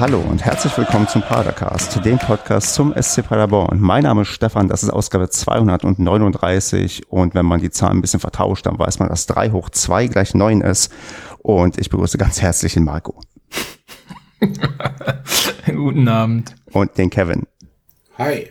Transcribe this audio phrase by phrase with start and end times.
[0.00, 3.78] Hallo und herzlich willkommen zum Padercast, dem Podcast zum SC Paderborn.
[3.80, 8.18] Mein Name ist Stefan, das ist Ausgabe 239 und wenn man die Zahlen ein bisschen
[8.18, 10.90] vertauscht, dann weiß man, dass 3 hoch 2 gleich 9 ist
[11.40, 13.20] und ich begrüße ganz herzlich den Marco.
[15.66, 16.54] Guten Abend.
[16.72, 17.46] Und den Kevin.
[18.16, 18.48] Hi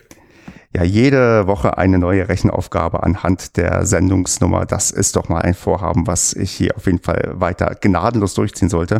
[0.72, 4.66] ja jede Woche eine neue Rechenaufgabe anhand der Sendungsnummer.
[4.66, 8.68] Das ist doch mal ein Vorhaben, was ich hier auf jeden Fall weiter gnadenlos durchziehen
[8.68, 8.98] sollte.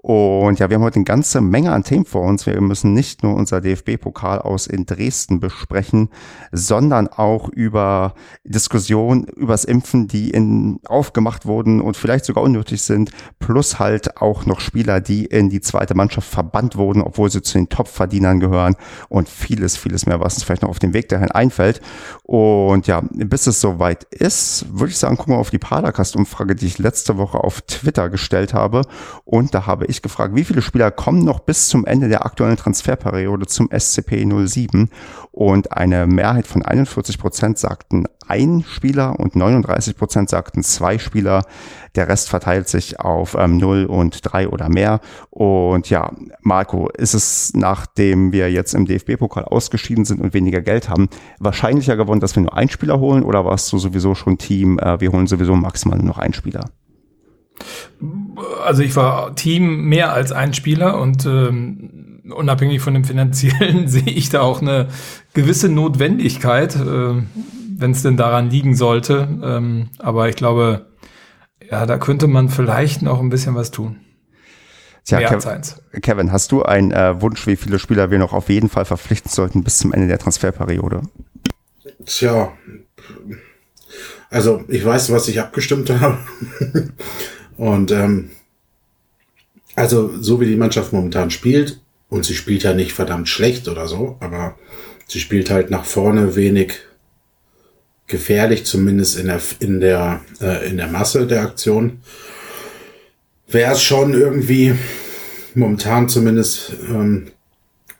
[0.00, 2.46] Und ja, wir haben heute eine ganze Menge an Themen vor uns.
[2.46, 6.10] Wir müssen nicht nur unser DFB-Pokal aus in Dresden besprechen,
[6.52, 13.10] sondern auch über Diskussionen übers Impfen, die in, aufgemacht wurden und vielleicht sogar unnötig sind,
[13.40, 17.58] plus halt auch noch Spieler, die in die zweite Mannschaft verbannt wurden, obwohl sie zu
[17.58, 18.76] den Top-Verdienern gehören
[19.08, 21.80] und vieles, vieles mehr, was uns vielleicht noch auf dem Weg dahin einfällt.
[22.22, 26.66] Und ja, bis es soweit ist, würde ich sagen, gucken wir auf die Padercast-Umfrage, die
[26.66, 28.82] ich letzte Woche auf Twitter gestellt habe.
[29.24, 32.56] Und da habe ich gefragt, wie viele Spieler kommen noch bis zum Ende der aktuellen
[32.56, 34.90] Transferperiode zum SCP 07?
[35.32, 41.44] Und eine Mehrheit von 41 Prozent sagten ein Spieler und 39 Prozent sagten zwei Spieler.
[41.94, 45.00] Der Rest verteilt sich auf ähm, 0 und 3 oder mehr.
[45.30, 50.88] Und ja, Marco, ist es, nachdem wir jetzt im DFB-Pokal ausgeschieden sind und weniger Geld
[50.88, 54.78] haben, wahrscheinlicher geworden, dass wir nur einen Spieler holen oder warst du sowieso schon Team,
[54.78, 56.64] äh, wir holen sowieso maximal nur noch einen Spieler?
[58.64, 64.02] Also ich war Team mehr als ein Spieler und ähm, unabhängig von dem finanziellen sehe
[64.02, 64.88] ich da auch eine
[65.34, 67.22] gewisse Notwendigkeit, äh,
[67.76, 69.28] wenn es denn daran liegen sollte.
[69.42, 70.86] Ähm, aber ich glaube,
[71.70, 74.00] ja, da könnte man vielleicht noch ein bisschen was tun.
[75.04, 75.80] Tja, Mehr Kev eins.
[76.02, 79.30] Kevin, hast du einen äh, Wunsch, wie viele Spieler wir noch auf jeden Fall verpflichten
[79.30, 81.02] sollten bis zum Ende der Transferperiode?
[82.04, 82.52] Tja,
[84.30, 86.18] also ich weiß, was ich abgestimmt habe.
[87.58, 88.30] Und ähm,
[89.74, 93.86] also so wie die Mannschaft momentan spielt, und sie spielt ja nicht verdammt schlecht oder
[93.86, 94.56] so, aber
[95.06, 96.78] sie spielt halt nach vorne wenig
[98.06, 102.00] gefährlich, zumindest in der in der äh, in der Masse der Aktion.
[103.46, 104.74] Wäre es schon irgendwie
[105.54, 107.28] momentan zumindest ähm,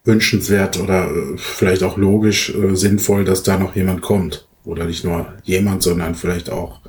[0.05, 5.05] wünschenswert oder äh, vielleicht auch logisch äh, sinnvoll, dass da noch jemand kommt oder nicht
[5.05, 6.81] nur jemand, sondern vielleicht auch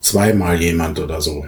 [0.00, 1.46] zweimal jemand oder so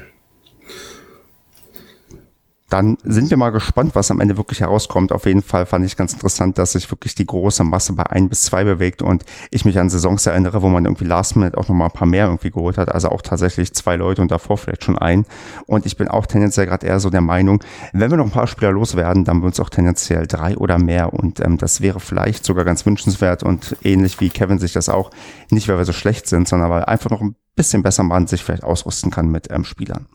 [2.71, 5.13] dann sind wir mal gespannt, was am Ende wirklich herauskommt.
[5.13, 8.29] Auf jeden Fall fand ich ganz interessant, dass sich wirklich die große Masse bei ein
[8.29, 11.69] bis zwei bewegt und ich mich an Saisons erinnere, wo man irgendwie Last Minute auch
[11.69, 12.93] noch mal ein paar mehr irgendwie geholt hat.
[12.93, 15.27] Also auch tatsächlich zwei Leute und davor vielleicht schon ein.
[15.67, 18.47] Und ich bin auch tendenziell gerade eher so der Meinung, wenn wir noch ein paar
[18.47, 22.45] Spieler loswerden, dann würden es auch tendenziell drei oder mehr und ähm, das wäre vielleicht
[22.45, 25.11] sogar ganz wünschenswert und ähnlich wie Kevin sich das auch,
[25.51, 28.45] nicht weil wir so schlecht sind, sondern weil einfach noch ein bisschen besser man sich
[28.45, 30.07] vielleicht ausrüsten kann mit ähm, Spielern.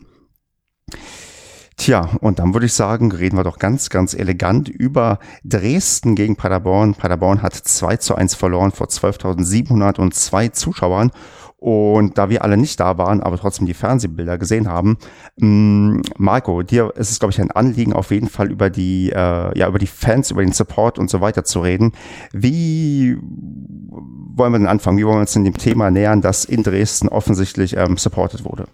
[1.76, 6.34] Tja, und dann würde ich sagen, reden wir doch ganz, ganz elegant über Dresden gegen
[6.34, 6.94] Paderborn.
[6.94, 11.10] Paderborn hat 2 zu 1 verloren vor 12.702 Zuschauern.
[11.58, 14.98] Und da wir alle nicht da waren, aber trotzdem die Fernsehbilder gesehen haben,
[15.38, 19.58] mm, Marco, dir ist es, glaube ich, ein Anliegen, auf jeden Fall über die, äh,
[19.58, 21.92] ja, über die Fans, über den Support und so weiter zu reden.
[22.32, 24.98] Wie wollen wir denn anfangen?
[24.98, 28.66] Wie wollen wir uns in dem Thema nähern, das in Dresden offensichtlich ähm, supported wurde?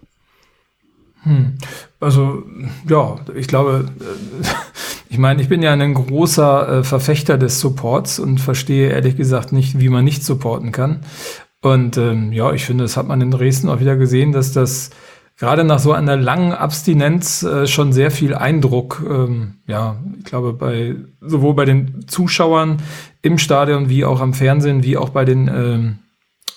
[1.23, 1.55] Hm.
[1.99, 2.43] Also
[2.87, 4.45] ja, ich glaube, äh,
[5.09, 9.51] ich meine, ich bin ja ein großer äh, Verfechter des Supports und verstehe ehrlich gesagt
[9.51, 11.01] nicht, wie man nicht supporten kann.
[11.61, 14.89] Und ähm, ja, ich finde, das hat man in Dresden auch wieder gesehen, dass das
[15.37, 20.53] gerade nach so einer langen Abstinenz äh, schon sehr viel Eindruck, ähm, ja, ich glaube,
[20.53, 22.77] bei sowohl bei den Zuschauern
[23.21, 25.99] im Stadion wie auch am Fernsehen, wie auch bei den ähm,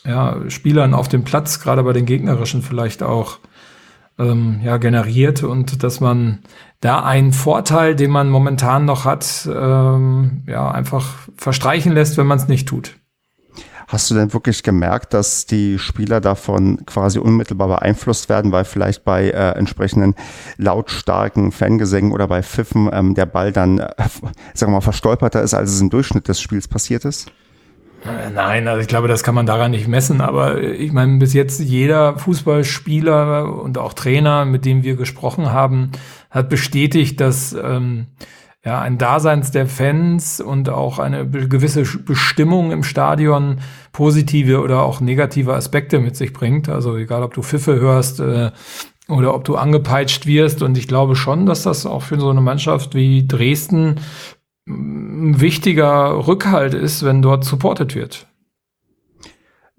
[0.04, 3.38] ja, Spielern auf dem Platz, gerade bei den gegnerischen vielleicht auch
[4.18, 6.40] ähm, ja, generiert und dass man
[6.80, 12.38] da einen Vorteil, den man momentan noch hat, ähm, ja, einfach verstreichen lässt, wenn man
[12.38, 12.96] es nicht tut.
[13.88, 19.04] Hast du denn wirklich gemerkt, dass die Spieler davon quasi unmittelbar beeinflusst werden, weil vielleicht
[19.04, 20.16] bei äh, entsprechenden
[20.56, 23.92] lautstarken Fangesängen oder bei Pfiffen ähm, der Ball dann, äh,
[24.54, 27.30] sagen wir mal, verstolperter ist, als es im Durchschnitt des Spiels passiert ist?
[28.04, 31.32] Äh, nein, also ich glaube, das kann man daran nicht messen, aber ich meine, bis
[31.32, 35.92] jetzt jeder Fußballspieler und auch Trainer, mit dem wir gesprochen haben,
[36.30, 38.08] hat bestätigt, dass ähm,
[38.66, 43.60] ja, ein Daseins der Fans und auch eine gewisse Bestimmung im Stadion
[43.92, 46.68] positive oder auch negative Aspekte mit sich bringt.
[46.68, 48.50] Also egal, ob du Pfiffe hörst äh,
[49.08, 50.62] oder ob du angepeitscht wirst.
[50.62, 54.00] Und ich glaube schon, dass das auch für so eine Mannschaft wie Dresden
[54.66, 58.26] ein wichtiger Rückhalt ist, wenn dort supported wird.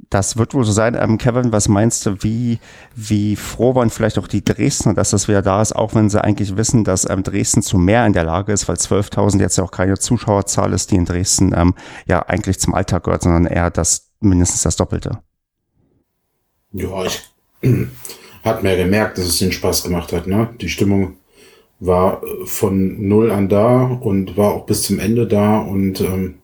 [0.09, 0.95] Das wird wohl so sein.
[0.95, 2.59] Ähm, Kevin, was meinst du, wie,
[2.95, 6.23] wie froh waren vielleicht auch die Dresdner, dass das wieder da ist, auch wenn sie
[6.23, 9.65] eigentlich wissen, dass ähm, Dresden zu mehr in der Lage ist, weil 12.000 jetzt ja
[9.65, 11.73] auch keine Zuschauerzahl ist, die in Dresden ähm,
[12.07, 15.19] ja eigentlich zum Alltag gehört, sondern eher das mindestens das Doppelte.
[16.71, 17.21] Ja, ich
[18.45, 20.25] hat mir gemerkt, dass es den Spaß gemacht hat.
[20.25, 20.49] Ne?
[20.61, 21.17] Die Stimmung
[21.79, 26.35] war von null an da und war auch bis zum Ende da und ähm,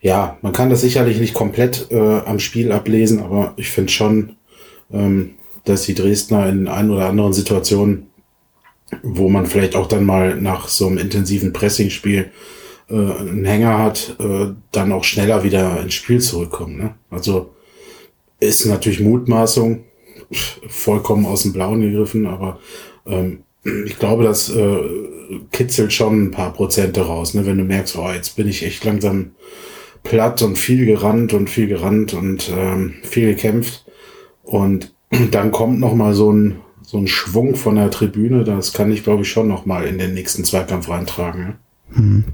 [0.00, 4.36] ja, man kann das sicherlich nicht komplett äh, am Spiel ablesen, aber ich finde schon,
[4.92, 5.32] ähm,
[5.64, 8.06] dass die Dresdner in ein oder anderen Situationen,
[9.02, 12.30] wo man vielleicht auch dann mal nach so einem intensiven Pressingspiel
[12.88, 16.78] äh, einen Hänger hat, äh, dann auch schneller wieder ins Spiel zurückkommen.
[16.78, 16.94] Ne?
[17.10, 17.50] Also
[18.40, 19.84] ist natürlich Mutmaßung,
[20.68, 22.58] vollkommen aus dem Blauen gegriffen, aber
[23.10, 23.40] ähm,
[23.84, 24.78] ich glaube, das äh,
[25.52, 27.44] kitzelt schon ein paar Prozente raus, ne?
[27.44, 29.32] wenn du merkst, oh, jetzt bin ich echt langsam
[30.02, 33.84] platt und viel gerannt und viel gerannt und ähm, viel gekämpft.
[34.42, 34.94] Und
[35.30, 38.44] dann kommt noch mal so ein, so ein Schwung von der Tribüne.
[38.44, 41.40] Das kann ich, glaube ich, schon noch mal in den nächsten Zweikampf reintragen.
[41.42, 41.56] Ne?
[41.94, 42.24] Hm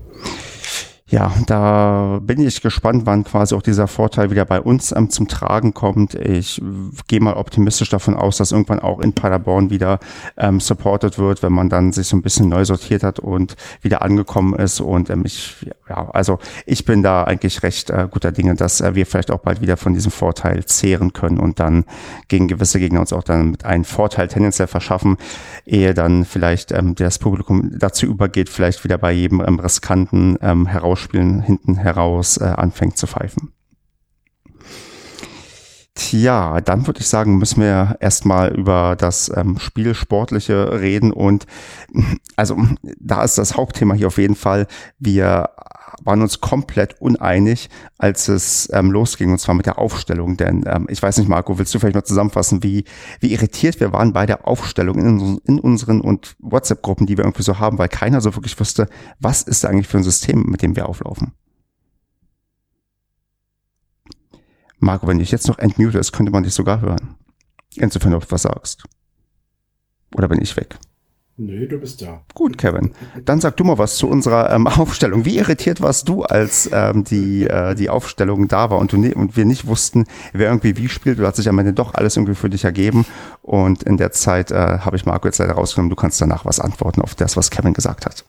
[1.08, 5.28] ja, da bin ich gespannt, wann quasi auch dieser Vorteil wieder bei uns ähm, zum
[5.28, 6.16] Tragen kommt.
[6.16, 6.60] Ich
[7.06, 10.00] gehe mal optimistisch davon aus, dass irgendwann auch in Paderborn wieder
[10.36, 14.02] ähm, supported wird, wenn man dann sich so ein bisschen neu sortiert hat und wieder
[14.02, 14.80] angekommen ist.
[14.80, 18.96] Und ähm, ich, ja, also ich bin da eigentlich recht äh, guter Dinge, dass äh,
[18.96, 21.84] wir vielleicht auch bald wieder von diesem Vorteil zehren können und dann
[22.26, 25.18] gegen gewisse Gegner uns auch dann mit einem Vorteil tendenziell verschaffen,
[25.66, 30.66] ehe dann vielleicht ähm, das Publikum dazu übergeht, vielleicht wieder bei jedem ähm, riskanten ähm,
[30.66, 33.52] heraus Schauspielen hinten heraus äh, anfängt zu pfeifen.
[35.94, 41.46] Tja, dann würde ich sagen, müssen wir erstmal über das ähm, Spiel Sportliche reden und
[42.36, 42.58] also
[42.98, 44.66] da ist das Hauptthema hier auf jeden Fall.
[44.98, 45.50] Wir
[46.02, 50.36] waren uns komplett uneinig, als es ähm, losging, und zwar mit der Aufstellung.
[50.36, 52.84] Denn ähm, ich weiß nicht, Marco, willst du vielleicht mal zusammenfassen, wie,
[53.20, 57.42] wie irritiert wir waren bei der Aufstellung in, in unseren und WhatsApp-Gruppen, die wir irgendwie
[57.42, 58.88] so haben, weil keiner so wirklich wusste,
[59.20, 61.32] was ist da eigentlich für ein System, mit dem wir auflaufen.
[64.78, 67.16] Marco, wenn ich jetzt noch entmute könnte man dich sogar hören.
[67.76, 68.84] Insofern, ob du was sagst.
[70.14, 70.78] Oder bin ich weg?
[71.38, 72.22] Nee, du bist da.
[72.34, 72.92] Gut, Kevin.
[73.26, 75.26] Dann sag du mal was zu unserer ähm, Aufstellung.
[75.26, 79.14] Wie irritiert warst du, als ähm, die, äh, die Aufstellung da war und, du ne
[79.14, 81.18] und wir nicht wussten, wer irgendwie wie spielt?
[81.18, 83.04] Du hast sich am Ende doch alles irgendwie für dich ergeben.
[83.42, 85.90] Und in der Zeit äh, habe ich Marco jetzt leider rausgenommen.
[85.90, 88.24] Du kannst danach was antworten auf das, was Kevin gesagt hat.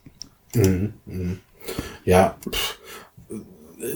[0.54, 1.36] Mhm, mh.
[2.04, 2.78] Ja, pff.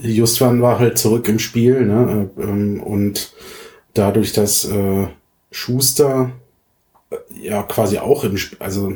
[0.03, 2.31] Justwan war halt zurück im Spiel ne?
[2.39, 3.35] Ähm, und
[3.95, 5.09] dadurch, dass äh,
[5.51, 6.31] Schuster
[7.41, 8.95] ja quasi auch im, also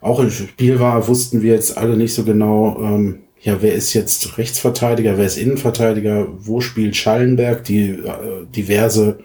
[0.00, 3.94] auch im Spiel war, wussten wir jetzt alle nicht so genau, ähm, ja, wer ist
[3.94, 9.18] jetzt Rechtsverteidiger, wer ist Innenverteidiger, wo spielt Schallenberg, die äh, diverse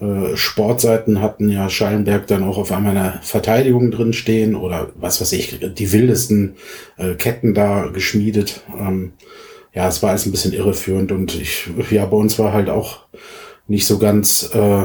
[0.00, 4.90] äh, Sportseiten hatten ja Schallenberg dann auch auf einmal in der Verteidigung drin stehen oder
[4.96, 6.56] was weiß ich, die wildesten
[6.96, 8.62] äh, Ketten da geschmiedet.
[8.78, 9.12] Ähm,
[9.72, 13.06] ja, es war alles ein bisschen irreführend und ich, ja, bei uns war halt auch
[13.66, 14.84] nicht so ganz äh,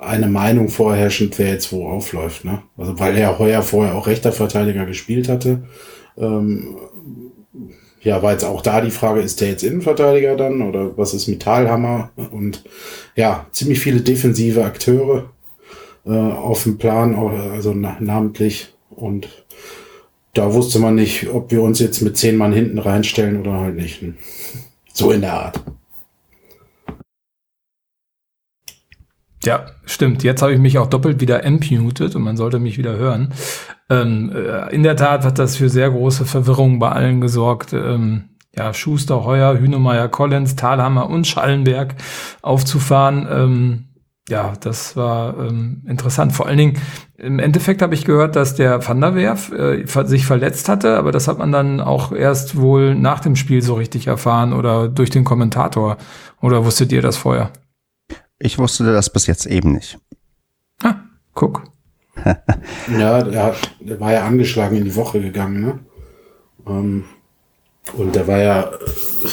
[0.00, 2.44] eine Meinung vorherrschend, wer jetzt wo aufläuft.
[2.44, 2.62] Ne?
[2.76, 5.62] Also weil er heuer vorher auch rechter Verteidiger gespielt hatte.
[6.16, 6.76] Ähm,
[8.00, 11.28] ja, war jetzt auch da die Frage, ist der jetzt Innenverteidiger dann oder was ist
[11.28, 12.10] mit Talhammer?
[12.30, 12.64] Und
[13.16, 15.30] ja, ziemlich viele defensive Akteure
[16.06, 17.14] äh, auf dem Plan,
[17.52, 18.74] also namentlich.
[18.90, 19.28] Und
[20.34, 23.76] da wusste man nicht, ob wir uns jetzt mit zehn Mann hinten reinstellen oder halt
[23.76, 24.02] nicht.
[24.92, 25.60] So in der Art.
[29.48, 30.24] Ja, stimmt.
[30.24, 33.32] Jetzt habe ich mich auch doppelt wieder entmutet und man sollte mich wieder hören.
[33.88, 37.72] Ähm, äh, in der Tat hat das für sehr große Verwirrung bei allen gesorgt.
[37.72, 38.24] Ähm,
[38.54, 41.94] ja, Schuster, Heuer, Hünemeyer, Collins, Thalhammer und Schallenberg
[42.42, 43.26] aufzufahren.
[43.30, 43.84] Ähm,
[44.28, 46.34] ja, das war ähm, interessant.
[46.34, 46.78] Vor allen Dingen,
[47.16, 51.10] im Endeffekt habe ich gehört, dass der Van der Werf äh, sich verletzt hatte, aber
[51.10, 55.08] das hat man dann auch erst wohl nach dem Spiel so richtig erfahren oder durch
[55.08, 55.96] den Kommentator.
[56.42, 57.50] Oder wusstet ihr das vorher?
[58.38, 59.98] Ich wusste das bis jetzt eben nicht.
[60.82, 60.96] Ah,
[61.34, 61.64] guck.
[62.98, 65.78] ja, der, der, war ja angeschlagen in die Woche gegangen, ne?
[66.66, 67.04] Ähm,
[67.94, 69.28] und der war ja, äh,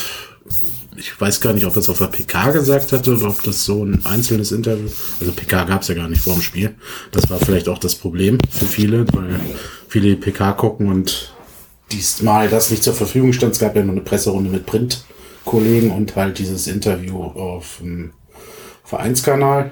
[0.97, 3.65] ich weiß gar nicht, ob er es auf der PK gesagt hatte oder ob das
[3.65, 6.75] so ein einzelnes Interview, also PK gab es ja gar nicht vor dem Spiel.
[7.11, 9.39] Das war vielleicht auch das Problem für viele, weil
[9.87, 11.33] viele die PK gucken und
[11.91, 13.53] diesmal das nicht zur Verfügung stand.
[13.53, 18.13] Es gab ja nur eine Presserunde mit Printkollegen und halt dieses Interview auf dem
[18.85, 19.71] Vereinskanal.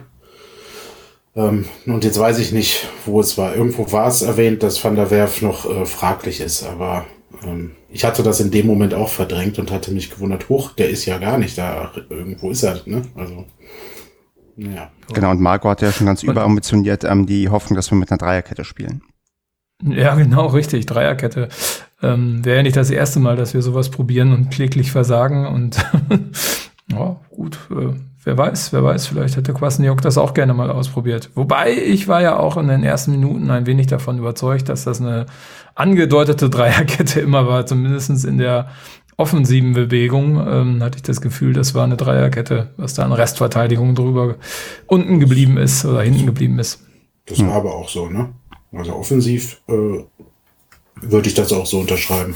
[1.36, 3.56] Ähm, und jetzt weiß ich nicht, wo es war.
[3.56, 7.06] Irgendwo war es erwähnt, dass Van der Werf noch äh, fraglich ist, aber
[7.44, 10.90] ähm, ich hatte das in dem Moment auch verdrängt und hatte mich gewundert, hoch, der
[10.90, 11.92] ist ja gar nicht da.
[12.10, 13.04] Irgendwo ist er, ne?
[13.16, 13.46] Also,
[14.58, 14.92] ja.
[15.14, 18.20] Genau, und Marco hat ja schon ganz überambitioniert ähm, die Hoffnung, dass wir mit einer
[18.20, 19.02] Dreierkette spielen.
[19.84, 20.86] Ja, genau, richtig.
[20.86, 21.50] Dreierkette.
[22.02, 25.48] Ähm, Wäre ja nicht das erste Mal, dass wir sowas probieren und kläglich versagen.
[25.48, 25.78] Und
[26.92, 27.94] ja, gut, äh,
[28.26, 31.30] wer weiß, wer weiß, vielleicht hätte Kwasniok das auch gerne mal ausprobiert.
[31.36, 35.02] Wobei ich war ja auch in den ersten Minuten ein wenig davon überzeugt, dass das
[35.02, 35.26] eine
[35.76, 38.70] angedeutete Dreierkette immer war, zumindest in der
[39.18, 43.96] offensiven Bewegung ähm, hatte ich das Gefühl, das war eine Dreierkette, was da an Restverteidigung
[43.96, 44.36] drüber
[44.88, 46.82] unten geblieben ist oder hinten geblieben ist.
[47.26, 48.34] Das war aber auch so, ne?
[48.72, 50.04] Also offensiv äh,
[50.96, 52.36] würde ich das auch so unterschreiben.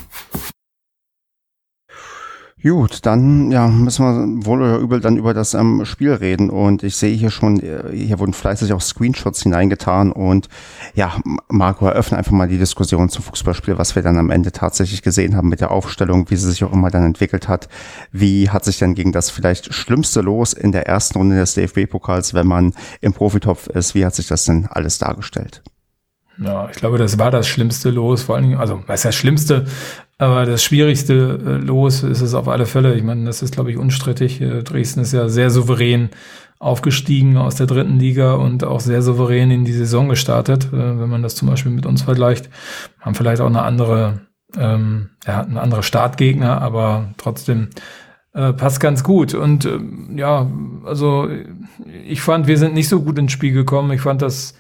[2.64, 6.50] Gut, dann ja, müssen wir wohl oder übel dann über das ähm, Spiel reden.
[6.50, 10.12] Und ich sehe hier schon, äh, hier wurden fleißig auch Screenshots hineingetan.
[10.12, 10.50] Und
[10.96, 11.14] ja,
[11.50, 15.36] Marco, eröffne einfach mal die Diskussion zum Fußballspiel, was wir dann am Ende tatsächlich gesehen
[15.36, 17.70] haben mit der Aufstellung, wie sie sich auch immer dann entwickelt hat.
[18.12, 22.34] Wie hat sich denn gegen das vielleicht schlimmste Los in der ersten Runde des DFB-Pokals,
[22.34, 25.62] wenn man im Profitopf ist, wie hat sich das denn alles dargestellt?
[26.40, 29.16] Ja, ich glaube, das war das schlimmste Los, vor allen Dingen, also was ist das
[29.16, 29.66] Schlimmste,
[30.20, 32.96] aber das schwierigste äh, Los ist es auf alle Fälle.
[32.96, 34.42] Ich meine, das ist, glaube ich, unstrittig.
[34.42, 36.10] Äh, Dresden ist ja sehr souverän
[36.60, 40.70] aufgestiegen aus der dritten Liga und auch sehr souverän in die Saison gestartet.
[40.74, 42.50] Äh, wenn man das zum Beispiel mit uns vergleicht,
[43.00, 44.22] haben vielleicht auch eine andere,
[44.58, 47.70] ähm, ja, eine andere Startgegner, aber trotzdem
[48.34, 49.34] passt ganz gut.
[49.34, 49.80] Und äh,
[50.16, 50.48] ja,
[50.86, 51.28] also
[52.06, 53.92] ich fand, wir sind nicht so gut ins Spiel gekommen.
[53.92, 54.54] Ich fand das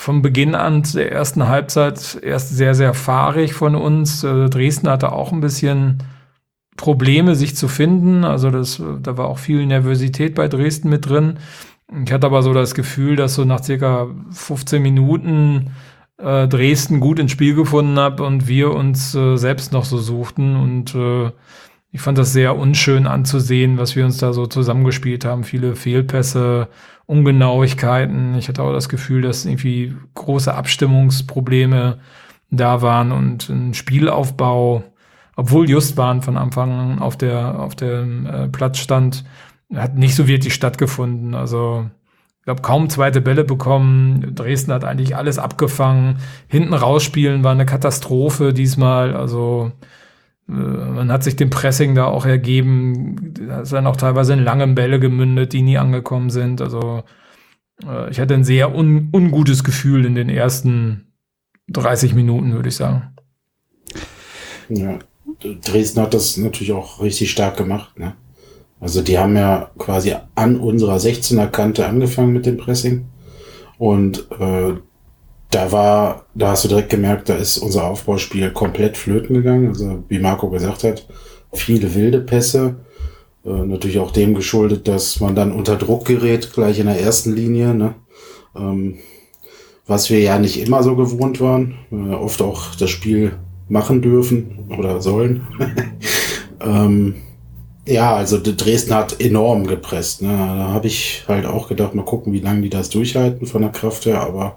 [0.00, 4.24] vom Beginn an der ersten Halbzeit erst sehr, sehr fahrig von uns.
[4.24, 5.98] Äh, Dresden hatte auch ein bisschen
[6.78, 8.24] Probleme, sich zu finden.
[8.24, 11.34] Also das, da war auch viel Nervosität bei Dresden mit drin.
[12.02, 15.72] Ich hatte aber so das Gefühl, dass so nach circa 15 Minuten
[16.16, 20.56] äh, Dresden gut ins Spiel gefunden hat und wir uns äh, selbst noch so suchten.
[20.56, 21.30] Und äh,
[21.92, 25.44] ich fand das sehr unschön anzusehen, was wir uns da so zusammengespielt haben.
[25.44, 26.68] Viele Fehlpässe,
[27.10, 28.36] Ungenauigkeiten.
[28.36, 31.98] Ich hatte auch das Gefühl, dass irgendwie große Abstimmungsprobleme
[32.52, 34.84] da waren und ein Spielaufbau,
[35.34, 39.24] obwohl Justbahn von Anfang an auf der auf dem äh, Platz stand,
[39.74, 41.34] hat nicht so wirklich stattgefunden.
[41.34, 41.90] Also
[42.38, 44.32] ich glaube, kaum zweite Bälle bekommen.
[44.36, 46.18] Dresden hat eigentlich alles abgefangen.
[46.46, 49.16] Hinten rausspielen war eine Katastrophe diesmal.
[49.16, 49.72] Also
[50.50, 53.34] man hat sich dem Pressing da auch ergeben.
[53.48, 56.60] Da ist dann auch teilweise in langen Bälle gemündet, die nie angekommen sind.
[56.60, 57.04] Also
[57.86, 61.12] äh, ich hatte ein sehr un ungutes Gefühl in den ersten
[61.68, 63.14] 30 Minuten, würde ich sagen.
[64.68, 64.98] Ja,
[65.64, 67.98] Dresden hat das natürlich auch richtig stark gemacht.
[67.98, 68.14] Ne?
[68.80, 73.06] Also die haben ja quasi an unserer 16er Kante angefangen mit dem Pressing.
[73.78, 74.74] Und äh,
[75.50, 79.68] da war, da hast du direkt gemerkt, da ist unser Aufbauspiel komplett flöten gegangen.
[79.68, 81.06] Also wie Marco gesagt hat,
[81.52, 82.76] viele wilde Pässe.
[83.44, 87.34] Äh, natürlich auch dem geschuldet, dass man dann unter Druck gerät, gleich in der ersten
[87.34, 87.74] Linie.
[87.74, 87.94] Ne?
[88.56, 88.98] Ähm,
[89.86, 91.74] was wir ja nicht immer so gewohnt waren.
[91.90, 93.32] Äh, oft auch das Spiel
[93.68, 95.46] machen dürfen oder sollen.
[96.60, 97.16] ähm,
[97.88, 100.22] ja, also Dresden hat enorm gepresst.
[100.22, 100.28] Ne?
[100.28, 103.72] Da habe ich halt auch gedacht, mal gucken, wie lange die das durchhalten von der
[103.72, 104.20] Kraft her.
[104.20, 104.54] Aber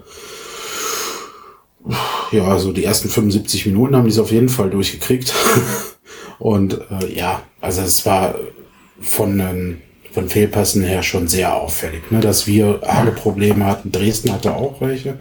[2.32, 5.34] ja, also die ersten 75 Minuten haben die es auf jeden Fall durchgekriegt.
[6.40, 8.36] Und äh, ja, also es war
[9.00, 13.92] von, ähm, von Fehlpassen her schon sehr auffällig, ne, dass wir arge Probleme hatten.
[13.92, 15.20] Dresden hatte auch welche.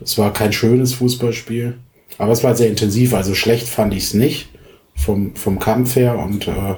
[0.00, 1.78] Es war kein schönes Fußballspiel,
[2.18, 3.14] aber es war sehr intensiv.
[3.14, 4.48] Also schlecht fand ich es nicht
[4.94, 6.74] vom, vom Kampf her und äh,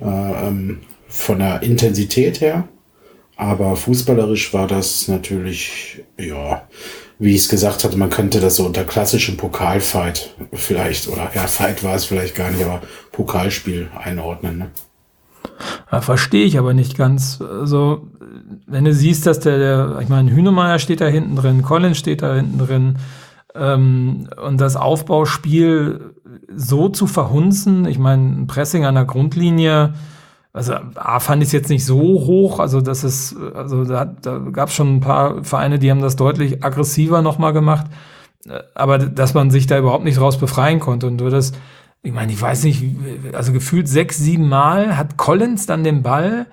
[0.00, 2.68] äh, ähm, von der Intensität her.
[3.36, 6.68] Aber fußballerisch war das natürlich, ja,
[7.22, 11.46] wie ich es gesagt hatte, man könnte das so unter klassischem Pokalfight vielleicht, oder ja,
[11.46, 14.58] Fight war es vielleicht gar nicht, aber Pokalspiel einordnen.
[14.58, 14.70] Ne?
[15.92, 17.40] Ja, Verstehe ich aber nicht ganz.
[17.40, 18.08] Also,
[18.66, 22.22] wenn du siehst, dass der, der ich meine, Hünemeyer steht da hinten drin, Collins steht
[22.22, 22.98] da hinten drin,
[23.54, 26.16] ähm, und das Aufbauspiel
[26.52, 29.94] so zu verhunzen, ich meine, ein Pressing an der Grundlinie,
[30.52, 34.38] also A fand ich es jetzt nicht so hoch, also das ist, also da, da
[34.38, 37.86] gab es schon ein paar Vereine, die haben das deutlich aggressiver nochmal gemacht,
[38.74, 41.52] aber dass man sich da überhaupt nicht raus befreien konnte und du das,
[42.02, 42.84] ich meine, ich weiß nicht,
[43.32, 46.46] also gefühlt sechs, sieben Mal hat Collins dann den Ball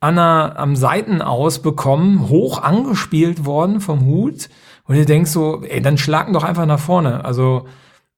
[0.00, 4.48] an der, am Seitenaus bekommen, hoch angespielt worden vom Hut.
[4.86, 7.66] Und ihr denkst so, ey, dann schlagen doch einfach nach vorne, also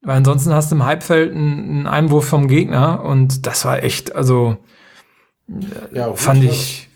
[0.05, 4.57] weil ansonsten hast du im Halbfeld einen Einwurf vom Gegner und das war echt, also
[5.93, 6.89] ja, fand ich.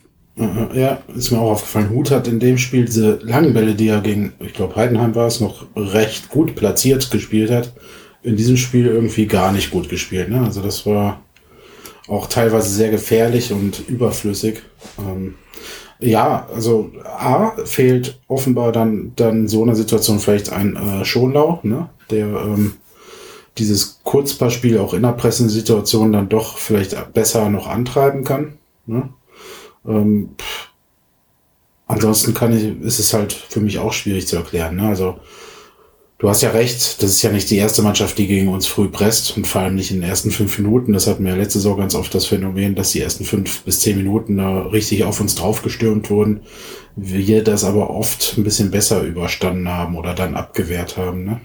[0.74, 1.90] Ja, ist mir auch aufgefallen.
[1.90, 5.26] Hut hat in dem Spiel diese langen Bälle, die er gegen, ich glaube, Heidenheim war
[5.26, 7.72] es, noch recht gut platziert gespielt hat,
[8.22, 10.28] in diesem Spiel irgendwie gar nicht gut gespielt.
[10.28, 10.42] Ne?
[10.42, 11.22] Also das war
[12.06, 14.62] auch teilweise sehr gefährlich und überflüssig.
[14.98, 15.36] Ähm,
[15.98, 21.88] ja, also A fehlt offenbar dann dann so einer Situation vielleicht ein äh, Schonlau, ne?
[22.10, 22.74] der ähm,
[23.58, 28.54] dieses Kurzpassspiel auch in der Pressensituation dann doch vielleicht besser noch antreiben kann.
[28.86, 29.08] Ne?
[29.86, 30.30] Ähm,
[31.86, 34.76] ansonsten kann ich, ist es halt für mich auch schwierig zu erklären.
[34.76, 34.88] Ne?
[34.88, 35.18] Also
[36.18, 38.88] du hast ja recht, das ist ja nicht die erste Mannschaft, die gegen uns früh
[38.88, 40.92] presst und vor allem nicht in den ersten fünf Minuten.
[40.92, 43.80] Das hatten wir ja letzte Saison ganz oft das Phänomen, dass die ersten fünf bis
[43.80, 46.40] zehn Minuten da richtig auf uns draufgestürmt wurden.
[46.94, 51.24] Wir das aber oft ein bisschen besser überstanden haben oder dann abgewehrt haben.
[51.24, 51.40] Ne?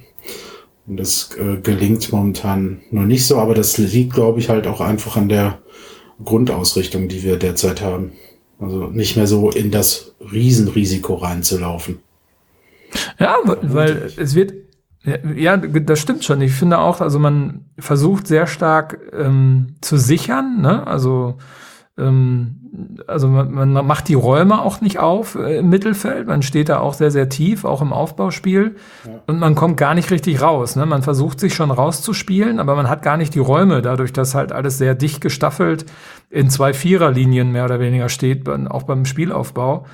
[0.88, 4.82] Und das äh, gelingt momentan noch nicht so, aber das liegt, glaube ich, halt auch
[4.82, 5.60] einfach an der
[6.24, 8.14] Grundausrichtung, die wir derzeit haben.
[8.60, 12.00] Also nicht mehr so in das Riesenrisiko reinzulaufen.
[13.20, 14.54] Ja, weil es wird,
[15.36, 16.42] ja, das stimmt schon.
[16.42, 20.86] Ich finde auch, also man versucht sehr stark ähm, zu sichern, ne?
[20.86, 21.38] Also
[21.98, 26.28] ähm, also man, man, macht die Räume auch nicht auf äh, im Mittelfeld.
[26.28, 28.76] Man steht da auch sehr, sehr tief, auch im Aufbauspiel.
[29.06, 29.20] Ja.
[29.28, 30.76] Und man kommt gar nicht richtig raus.
[30.76, 30.86] Ne?
[30.86, 34.52] Man versucht sich schon rauszuspielen, aber man hat gar nicht die Räume, dadurch, dass halt
[34.52, 35.86] alles sehr dicht gestaffelt
[36.30, 39.86] in zwei Viererlinien mehr oder weniger steht, auch beim Spielaufbau.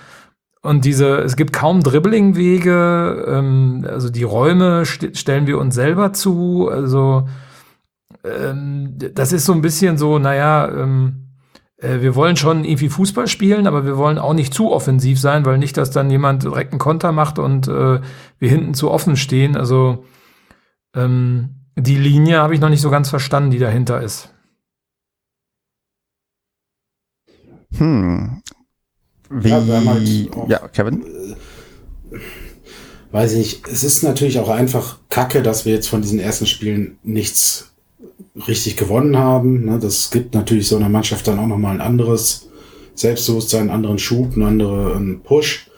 [0.61, 6.13] Und diese, es gibt kaum Dribblingwege, ähm, also die Räume st stellen wir uns selber
[6.13, 6.69] zu.
[6.69, 7.27] Also
[8.23, 11.26] ähm, das ist so ein bisschen so, naja, ähm, äh,
[11.79, 15.59] wir wollen schon irgendwie Fußball spielen, aber wir wollen auch nicht zu offensiv sein, weil
[15.59, 18.01] nicht, dass dann jemand direkt einen Konter macht und äh,
[18.39, 19.55] wir hinten zu offen stehen.
[19.55, 20.03] Also
[20.95, 24.33] ähm, die Linie habe ich noch nicht so ganz verstanden, die dahinter ist.
[27.75, 28.41] Hm.
[29.29, 31.03] Wie, ja, halt auch, ja, Kevin?
[32.11, 32.15] Äh,
[33.11, 33.67] weiß ich nicht.
[33.67, 37.73] Es ist natürlich auch einfach kacke, dass wir jetzt von diesen ersten Spielen nichts
[38.47, 39.65] richtig gewonnen haben.
[39.65, 39.79] Ne?
[39.79, 42.47] Das gibt natürlich so einer Mannschaft dann auch nochmal ein anderes
[42.93, 45.69] Selbstbewusstsein, einen anderen Schub, einen anderen Push.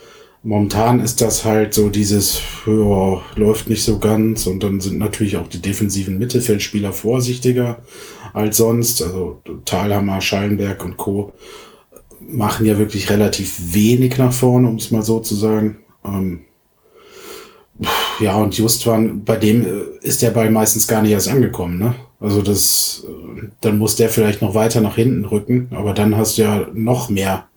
[0.41, 5.35] Momentan ist das halt so dieses, ja, läuft nicht so ganz und dann sind natürlich
[5.35, 7.79] auch die defensiven Mittelfeldspieler vorsichtiger
[8.33, 9.01] als sonst.
[9.01, 11.33] Also Thalhammer, Schallenberg und Co.
[12.21, 15.79] machen ja wirklich relativ wenig nach vorne, um es mal so zu sagen.
[16.05, 16.41] Ähm,
[18.21, 21.95] ja, und Justwan, bei dem äh, ist der Ball meistens gar nicht erst angekommen, ne?
[22.19, 23.05] Also das,
[23.61, 27.09] dann muss der vielleicht noch weiter nach hinten rücken, aber dann hast du ja noch
[27.09, 27.47] mehr,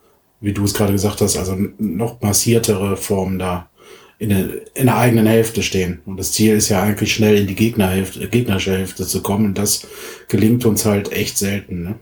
[0.40, 3.68] wie du es gerade gesagt hast, also noch massiertere Formen da
[4.18, 6.00] in der, in der eigenen Hälfte stehen.
[6.06, 9.46] Und das Ziel ist ja eigentlich schnell in die Gegnerhälfte, gegnerische Hälfte zu kommen.
[9.46, 9.88] Und das
[10.28, 11.94] gelingt uns halt echt selten, ne?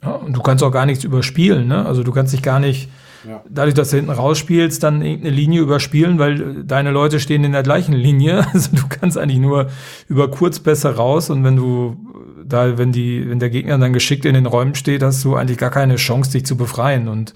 [0.00, 1.84] Ja, und du kannst auch gar nichts überspielen, ne?
[1.84, 2.88] Also du kannst dich gar nicht,
[3.28, 3.42] ja.
[3.48, 7.62] Dadurch, dass du hinten rausspielst, dann irgendeine Linie überspielen, weil deine Leute stehen in der
[7.62, 8.46] gleichen Linie.
[8.52, 9.68] Also du kannst eigentlich nur
[10.08, 11.96] über Kurzpässe raus und wenn du
[12.44, 15.58] da, wenn die, wenn der Gegner dann geschickt in den Räumen steht, hast du eigentlich
[15.58, 17.08] gar keine Chance, dich zu befreien.
[17.08, 17.34] Und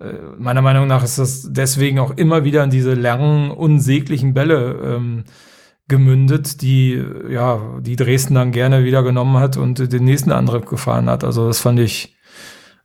[0.00, 4.96] äh, meiner Meinung nach ist das deswegen auch immer wieder in diese langen, unsäglichen Bälle
[4.96, 5.24] ähm,
[5.88, 11.08] gemündet, die ja, die Dresden dann gerne wieder genommen hat und den nächsten Angriff gefahren
[11.08, 11.24] hat.
[11.24, 12.16] Also das fand ich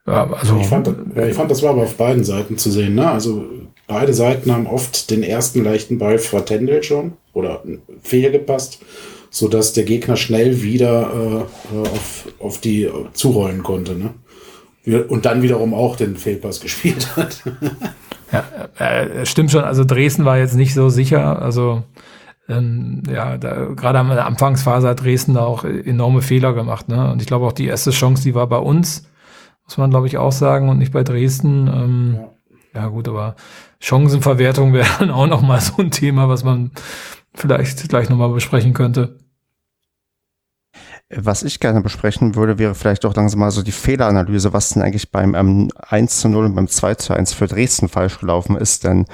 [0.07, 2.93] ja, also ich fand, ich fand, das war aber auf beiden Seiten zu sehen.
[2.93, 3.09] Ne?
[3.09, 3.45] Also
[3.87, 7.63] beide Seiten haben oft den ersten leichten Ball vertändelt schon oder
[8.03, 8.79] fehlgepasst,
[9.31, 13.95] sodass der Gegner schnell wieder äh, auf, auf die zurollen konnte.
[13.95, 15.03] Ne?
[15.05, 17.41] Und dann wiederum auch den Fehlpass gespielt hat.
[18.31, 18.43] ja,
[18.77, 19.63] äh, stimmt schon.
[19.63, 21.41] Also Dresden war jetzt nicht so sicher.
[21.41, 21.81] Also
[22.47, 26.89] ähm, ja, gerade am Anfangsphase hat Dresden da auch enorme Fehler gemacht.
[26.89, 27.11] Ne?
[27.11, 29.07] Und ich glaube auch die erste Chance, die war bei uns
[29.65, 31.67] muss man, glaube ich, auch sagen, und nicht bei Dresden.
[31.67, 32.17] Ähm,
[32.73, 32.81] ja.
[32.81, 32.87] ja.
[32.87, 33.35] gut, aber
[33.79, 36.71] Chancenverwertung wäre dann auch noch mal so ein Thema, was man
[37.33, 39.17] vielleicht gleich noch mal besprechen könnte.
[41.17, 44.81] Was ich gerne besprechen würde, wäre vielleicht auch langsam mal so die Fehleranalyse, was denn
[44.81, 48.57] eigentlich beim ähm, 1 zu 0 und beim 2 zu 1 für Dresden falsch gelaufen
[48.57, 48.83] ist.
[48.83, 49.05] Denn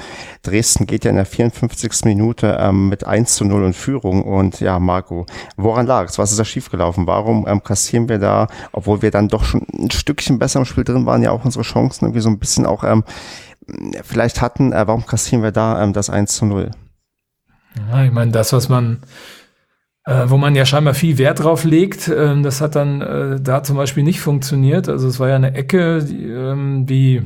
[0.42, 2.06] Dresden geht ja in der 54.
[2.06, 4.24] Minute ähm, mit 1 zu 0 in Führung.
[4.24, 6.18] Und ja, Marco, woran lag es?
[6.18, 7.06] Was ist da schiefgelaufen?
[7.06, 10.84] Warum ähm, kassieren wir da, obwohl wir dann doch schon ein Stückchen besser im Spiel
[10.84, 13.04] drin waren, ja auch unsere Chancen irgendwie so ein bisschen auch ähm,
[14.04, 16.72] vielleicht hatten, äh, warum kassieren wir da ähm, das 1 zu 0?
[17.90, 19.02] Ja, ich meine, das, was man
[20.12, 22.10] äh, wo man ja scheinbar viel Wert drauf legt.
[22.10, 24.89] Ähm, das hat dann äh, da zum Beispiel nicht funktioniert.
[24.89, 27.21] Also es war ja eine Ecke, die, ähm, die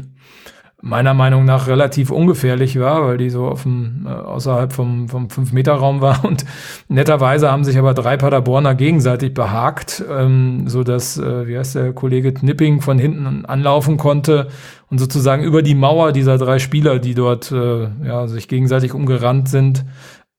[0.82, 5.28] meiner Meinung nach relativ ungefährlich war, weil die so auf dem, äh, außerhalb vom, vom
[5.28, 6.24] 5-Meter-Raum war.
[6.24, 6.46] Und
[6.88, 11.94] netterweise haben sich aber drei Paderborner gegenseitig behagt, ähm, so dass, äh, wie heißt der
[11.94, 14.50] Kollege Knipping von hinten anlaufen konnte
[14.92, 19.50] und sozusagen über die Mauer dieser drei Spieler, die dort äh, ja, sich gegenseitig umgerannt
[19.50, 19.86] sind,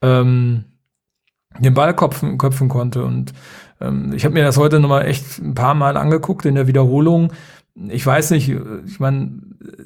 [0.00, 0.66] ähm,
[1.58, 3.04] den Ball köpfen, köpfen konnte.
[3.04, 3.32] Und
[3.80, 7.32] ähm, ich habe mir das heute nochmal echt ein paar Mal angeguckt in der Wiederholung.
[7.88, 8.48] Ich weiß nicht,
[8.86, 9.32] ich meine,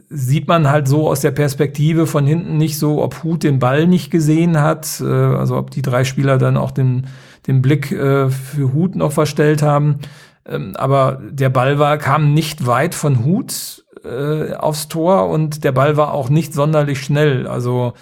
[0.09, 3.89] sieht man halt so aus der Perspektive von hinten nicht so, ob Hut den Ball
[3.89, 7.09] nicht gesehen hat, äh, also ob die drei Spieler dann auch den,
[7.47, 9.99] den Blick äh, für Hut noch verstellt haben.
[10.47, 15.73] Ähm, aber der Ball war, kam nicht weit von Hut äh, aufs Tor und der
[15.73, 17.47] Ball war auch nicht sonderlich schnell.
[17.47, 17.95] Also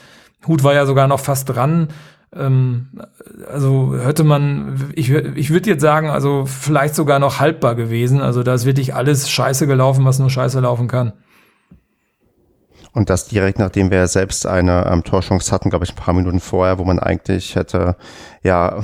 [0.46, 1.88] Hut war ja sogar noch fast dran.
[2.34, 2.88] Ähm,
[3.50, 8.20] also hätte man, ich, ich würde jetzt sagen, also vielleicht sogar noch haltbar gewesen.
[8.20, 11.12] Also da ist wirklich alles scheiße gelaufen, was nur scheiße laufen kann.
[12.92, 16.40] Und das direkt nachdem wir selbst eine ähm, Torchance hatten, glaube ich, ein paar Minuten
[16.40, 17.96] vorher, wo man eigentlich hätte,
[18.42, 18.82] ja,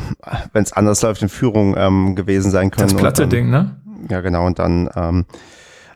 [0.53, 2.91] wenn es anders läuft, in Führung ähm, gewesen sein können.
[2.91, 3.77] Das platte Ding, ne?
[4.11, 4.47] Ja, genau.
[4.47, 5.25] Und dann ähm,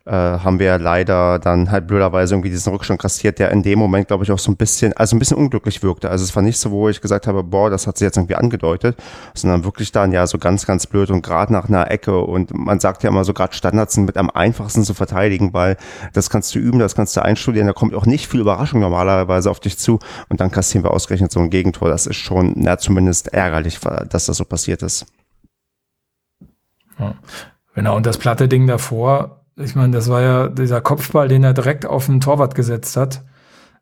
[0.08, 4.08] äh, haben wir leider dann halt blöderweise irgendwie diesen Rückstand kassiert, der in dem Moment,
[4.08, 6.08] glaube ich, auch so ein bisschen, also ein bisschen unglücklich wirkte.
[6.08, 8.36] Also es war nicht so, wo ich gesagt habe, boah, das hat sich jetzt irgendwie
[8.36, 8.96] angedeutet,
[9.34, 12.80] sondern wirklich dann ja so ganz, ganz blöd und gerade nach einer Ecke und man
[12.80, 15.76] sagt ja immer so, gerade Standards sind mit am einfachsten zu verteidigen, weil
[16.14, 19.50] das kannst du üben, das kannst du einstudieren, da kommt auch nicht viel Überraschung normalerweise
[19.50, 19.98] auf dich zu
[20.30, 21.90] und dann kassieren wir ausgerechnet so ein Gegentor.
[21.90, 25.04] Das ist schon, na, zumindest ärgerlich, dass das so passiert ist.
[26.98, 27.14] Ja.
[27.74, 31.54] Genau, und das platte Ding davor, ich meine, das war ja dieser Kopfball, den er
[31.54, 33.24] direkt auf den Torwart gesetzt hat.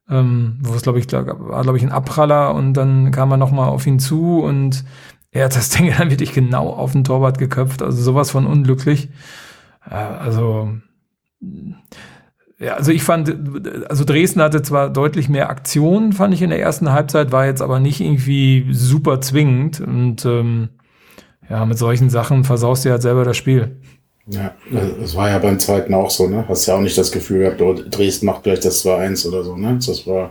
[0.08, 3.68] Ähm, wo es, glaube ich, war, glaube ich, ein Abpraller und dann kam er nochmal
[3.68, 4.84] auf ihn zu und
[5.32, 7.82] er hat das Ding dann wirklich genau auf den Torwart geköpft.
[7.82, 9.08] Also sowas von unglücklich.
[9.90, 10.70] Ja, also,
[12.58, 13.36] ja, also ich fand,
[13.88, 17.62] also Dresden hatte zwar deutlich mehr Aktionen, fand ich in der ersten Halbzeit, war jetzt
[17.62, 20.70] aber nicht irgendwie super zwingend und ähm,
[21.48, 23.80] ja, mit solchen Sachen versaust du halt selber das Spiel.
[24.28, 24.54] Ja,
[25.00, 26.44] das war ja beim zweiten auch so, ne?
[26.48, 29.56] Hast ja auch nicht das Gefühl gehabt, oh, Dresden macht gleich das 2-1 oder so,
[29.56, 29.78] ne?
[29.84, 30.30] Das war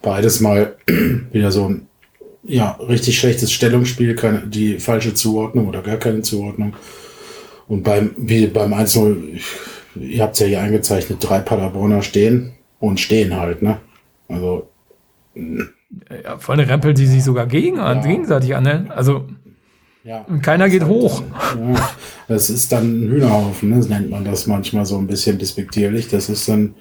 [0.00, 0.76] beides mal
[1.32, 1.86] wieder so ein
[2.42, 6.74] ja, richtig schlechtes Stellungsspiel, keine, die falsche Zuordnung oder gar keine Zuordnung.
[7.68, 9.40] Und beim, wie beim 1-0,
[9.96, 13.78] ihr habt es ja hier eingezeichnet, drei Paderborner stehen und stehen halt, ne?
[14.28, 14.68] Also.
[15.34, 17.94] Ja, vor allem rempeln die sich sogar gegen, ja.
[17.94, 18.86] gegenseitig an, ne?
[18.88, 19.28] Also.
[20.02, 20.24] Ja.
[20.28, 21.22] Und keiner geht halt, hoch.
[21.58, 21.90] Ja,
[22.28, 23.76] das ist dann ein Hühnerhaufen, ne?
[23.76, 26.08] das nennt man das manchmal so ein bisschen despektierlich.
[26.08, 26.74] Das ist dann,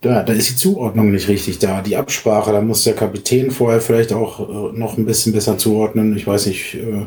[0.00, 1.82] da, da ist die Zuordnung nicht richtig da.
[1.82, 6.16] Die Absprache, da muss der Kapitän vorher vielleicht auch äh, noch ein bisschen besser zuordnen.
[6.16, 7.06] Ich weiß nicht, äh,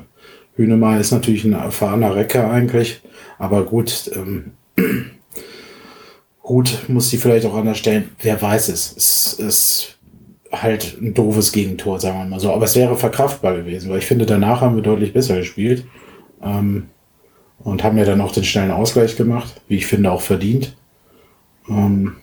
[0.55, 3.01] Hühnemar ist natürlich ein erfahrener Recker eigentlich,
[3.37, 4.51] aber gut, ähm,
[6.41, 8.09] gut muss die vielleicht auch anders stellen.
[8.21, 8.95] Wer weiß es.
[8.95, 9.98] Es, es
[10.51, 12.51] halt ein doofes Gegentor, sagen wir mal so.
[12.51, 15.85] Aber es wäre verkraftbar gewesen, weil ich finde, danach haben wir deutlich besser gespielt.
[16.43, 16.87] Ähm,
[17.63, 20.77] und haben ja dann auch den schnellen Ausgleich gemacht, wie ich finde, auch verdient.
[21.67, 22.15] Ähm,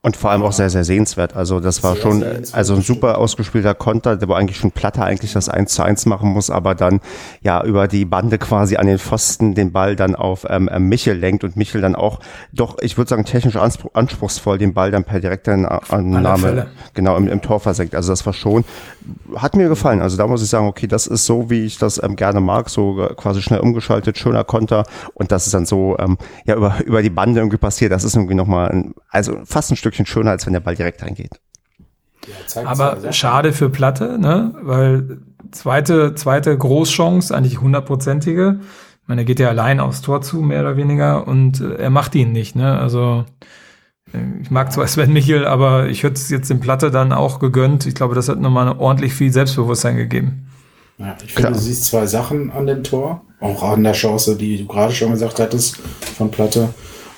[0.00, 1.34] und vor allem auch sehr, sehr sehenswert.
[1.34, 5.32] Also das war schon, also ein super ausgespielter Konter, der war eigentlich schon Platter eigentlich
[5.32, 7.00] das 1 zu 1 machen muss, aber dann
[7.42, 11.18] ja über die Bande quasi an den Pfosten den Ball dann auf ähm, ähm Michel
[11.18, 12.20] lenkt und Michel dann auch
[12.52, 17.26] doch, ich würde sagen, technisch anspruch, anspruchsvoll den Ball dann per direkter Annahme genau im,
[17.26, 17.96] im Tor versenkt.
[17.96, 18.64] Also das war schon,
[19.34, 20.00] hat mir gefallen.
[20.00, 22.70] Also da muss ich sagen, okay, das ist so, wie ich das ähm, gerne mag,
[22.70, 24.84] so quasi schnell umgeschaltet, schöner Konter
[25.14, 27.90] und das ist dann so ähm, ja über, über die Bande irgendwie passiert.
[27.90, 30.74] Das ist irgendwie nochmal, ein, also fast ein Stück Stückchen schöner, als wenn der Ball
[30.74, 31.40] direkt reingeht.
[32.54, 34.54] Ja, Aber schade für Platte, ne?
[34.60, 35.20] Weil
[35.50, 38.60] zweite, zweite Großchance, eigentlich hundertprozentige.
[39.02, 41.90] Ich meine, er geht ja allein aufs Tor zu, mehr oder weniger, und äh, er
[41.90, 42.78] macht ihn nicht, ne?
[42.78, 43.24] Also,
[44.12, 47.38] äh, ich mag zwar Sven Michel, aber ich hätte es jetzt dem Platte dann auch
[47.38, 47.86] gegönnt.
[47.86, 50.50] Ich glaube, das hat nochmal ordentlich viel Selbstbewusstsein gegeben.
[50.98, 54.58] Ja, ich finde, du siehst zwei Sachen an dem Tor, auch an der Chance, die
[54.58, 55.76] du gerade schon gesagt hattest
[56.16, 56.74] von Platte,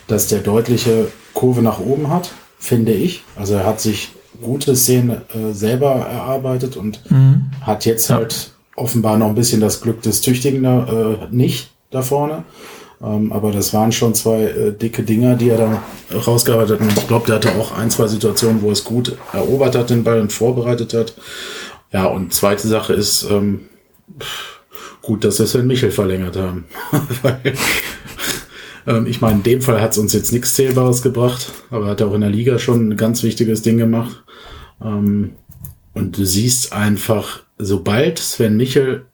[0.06, 2.30] dass der deutliche Kurve nach oben hat
[2.60, 3.24] finde ich.
[3.36, 7.46] Also er hat sich gute Szenen äh, selber erarbeitet und mhm.
[7.62, 8.16] hat jetzt ja.
[8.16, 12.44] halt offenbar noch ein bisschen das Glück des Tüchtigen äh, nicht da vorne.
[13.02, 15.82] Ähm, aber das waren schon zwei äh, dicke Dinger, die er da
[16.14, 16.86] rausgearbeitet hat.
[16.86, 19.90] Und ich glaube, der hatte auch ein, zwei Situationen, wo er es gut erobert hat,
[19.90, 21.14] den Ball und vorbereitet hat.
[21.92, 23.62] Ja, und zweite Sache ist, ähm,
[25.02, 26.66] gut, dass wir Sven Michel verlängert haben.
[27.22, 27.40] Weil
[28.86, 32.02] ähm, ich meine, in dem Fall hat es uns jetzt nichts Zählbares gebracht, aber hat
[32.02, 34.22] auch in der Liga schon ein ganz wichtiges Ding gemacht.
[34.82, 35.32] Ähm,
[35.92, 39.06] und du siehst einfach, sobald Sven Michel,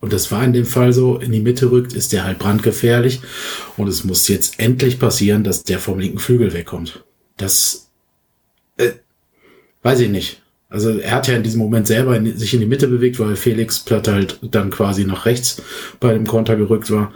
[0.00, 3.20] und das war in dem Fall so, in die Mitte rückt, ist der halt brandgefährlich.
[3.76, 7.04] Und es muss jetzt endlich passieren, dass der vom linken Flügel wegkommt.
[7.36, 7.90] Das,
[8.78, 8.90] äh,
[9.82, 10.42] weiß ich nicht.
[10.68, 13.36] Also er hat ja in diesem Moment selber in, sich in die Mitte bewegt, weil
[13.36, 15.62] Felix Platt halt dann quasi nach rechts
[16.00, 17.12] bei dem Konter gerückt war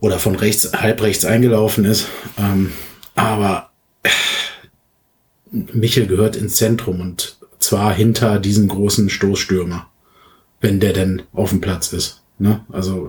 [0.00, 2.06] oder von rechts, halb rechts eingelaufen ist.
[2.38, 2.72] Ähm,
[3.14, 3.70] aber
[4.02, 4.08] äh,
[5.50, 9.88] Michel gehört ins Zentrum und zwar hinter diesem großen Stoßstürmer.
[10.60, 12.22] wenn der denn auf dem Platz ist.
[12.40, 12.64] Ne?
[12.70, 13.08] Also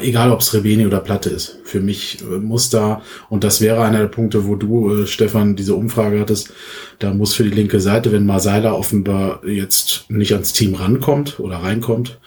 [0.00, 1.58] egal, ob es Rebeni oder Platte ist.
[1.64, 5.56] Für mich äh, muss da, und das wäre einer der Punkte, wo du, äh, Stefan,
[5.56, 6.52] diese Umfrage hattest,
[6.98, 11.56] da muss für die linke Seite, wenn Marseilla offenbar jetzt nicht ans Team rankommt oder
[11.56, 12.18] reinkommt,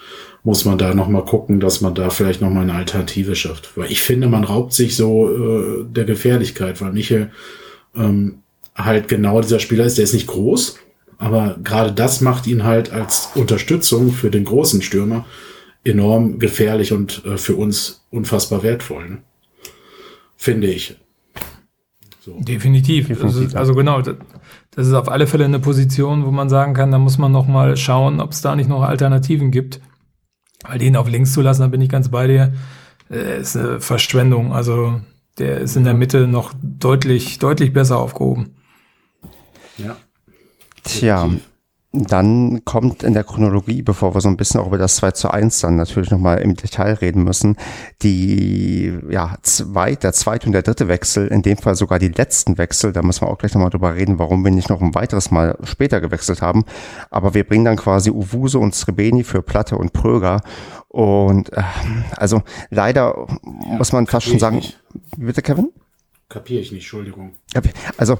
[0.43, 3.77] muss man da nochmal gucken, dass man da vielleicht nochmal eine Alternative schafft.
[3.77, 7.31] Weil ich finde, man raubt sich so äh, der Gefährlichkeit, weil Michel
[7.95, 8.39] ähm,
[8.75, 10.77] halt genau dieser Spieler ist, der ist nicht groß,
[11.17, 15.25] aber gerade das macht ihn halt als Unterstützung für den großen Stürmer
[15.83, 19.09] enorm gefährlich und äh, für uns unfassbar wertvoll.
[19.09, 19.17] Ne?
[20.37, 20.95] Finde ich.
[22.21, 22.39] So.
[22.39, 23.07] Definitiv.
[23.07, 23.47] Definitiv.
[23.47, 26.97] Ist, also genau, das ist auf alle Fälle eine Position, wo man sagen kann, da
[26.97, 29.81] muss man noch mal schauen, ob es da nicht noch Alternativen gibt.
[30.63, 32.53] Weil den auf links zu lassen, da bin ich ganz bei dir,
[33.09, 34.53] äh, ist eine Verschwendung.
[34.53, 35.01] Also
[35.37, 38.55] der ist in der Mitte noch deutlich, deutlich besser aufgehoben.
[39.77, 39.95] Ja.
[40.83, 41.29] Tja,
[41.91, 45.31] dann kommt in der Chronologie, bevor wir so ein bisschen auch über das 2 zu
[45.31, 47.57] 1 dann natürlich nochmal im Detail reden müssen,
[48.03, 52.59] die, ja, zwei, der zweite und der dritte Wechsel, in dem Fall sogar die letzten
[52.59, 55.31] Wechsel, da müssen wir auch gleich nochmal drüber reden, warum wir nicht noch ein weiteres
[55.31, 56.63] Mal später gewechselt haben.
[57.09, 60.41] Aber wir bringen dann quasi Uwuse und Srebeni für Platte und Pröger.
[60.89, 61.63] Und äh,
[62.17, 64.79] also leider ja, muss man fast schon sagen, nicht.
[65.17, 65.71] bitte Kevin?
[66.29, 67.31] Kapiere ich nicht, Entschuldigung.
[67.97, 68.19] Also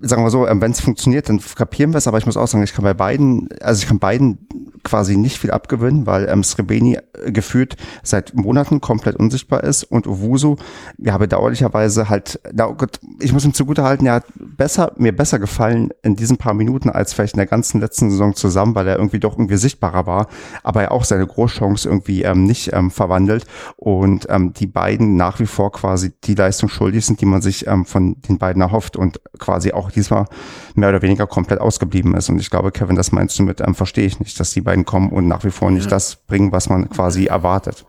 [0.00, 2.46] sagen wir so, ähm, wenn es funktioniert, dann kapieren wir es, aber ich muss auch
[2.46, 4.46] sagen, ich kann bei beiden, also ich kann beiden
[4.86, 10.06] quasi nicht viel abgewinnen, weil ähm, Srebeni äh, gefühlt seit Monaten komplett unsichtbar ist und
[10.06, 10.56] Owusu,
[10.96, 15.40] ja, bedauerlicherweise halt, na oh Gott, ich muss ihm zugutehalten, er hat besser, mir besser
[15.40, 18.96] gefallen in diesen paar Minuten als vielleicht in der ganzen letzten Saison zusammen, weil er
[18.96, 20.28] irgendwie doch irgendwie sichtbarer war,
[20.62, 23.44] aber er auch seine Großchance irgendwie ähm, nicht ähm, verwandelt
[23.76, 27.66] und ähm, die beiden nach wie vor quasi die Leistung schuldig sind, die man sich
[27.66, 30.26] ähm, von den beiden erhofft und quasi auch diesmal
[30.76, 32.28] mehr oder weniger komplett ausgeblieben ist.
[32.28, 34.75] Und ich glaube, Kevin, das meinst du mit, ähm, verstehe ich nicht, dass die beiden
[34.84, 35.90] kommen und nach wie vor nicht ja.
[35.90, 37.84] das bringen, was man quasi erwartet.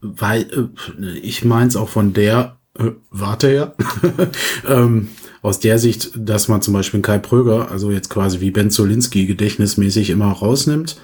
[0.00, 0.70] Weil
[1.00, 3.74] äh, ich meins auch von der äh, Warte her,
[4.68, 5.08] ähm,
[5.42, 9.26] aus der Sicht, dass man zum Beispiel Kai Pröger, also jetzt quasi wie Ben Zolinski
[9.26, 11.00] gedächtnismäßig immer rausnimmt.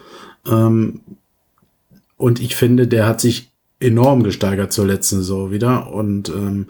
[0.46, 1.00] Ähm,
[2.16, 6.68] und ich finde, der hat sich enorm gesteigert zur letzten Saison wieder und ähm,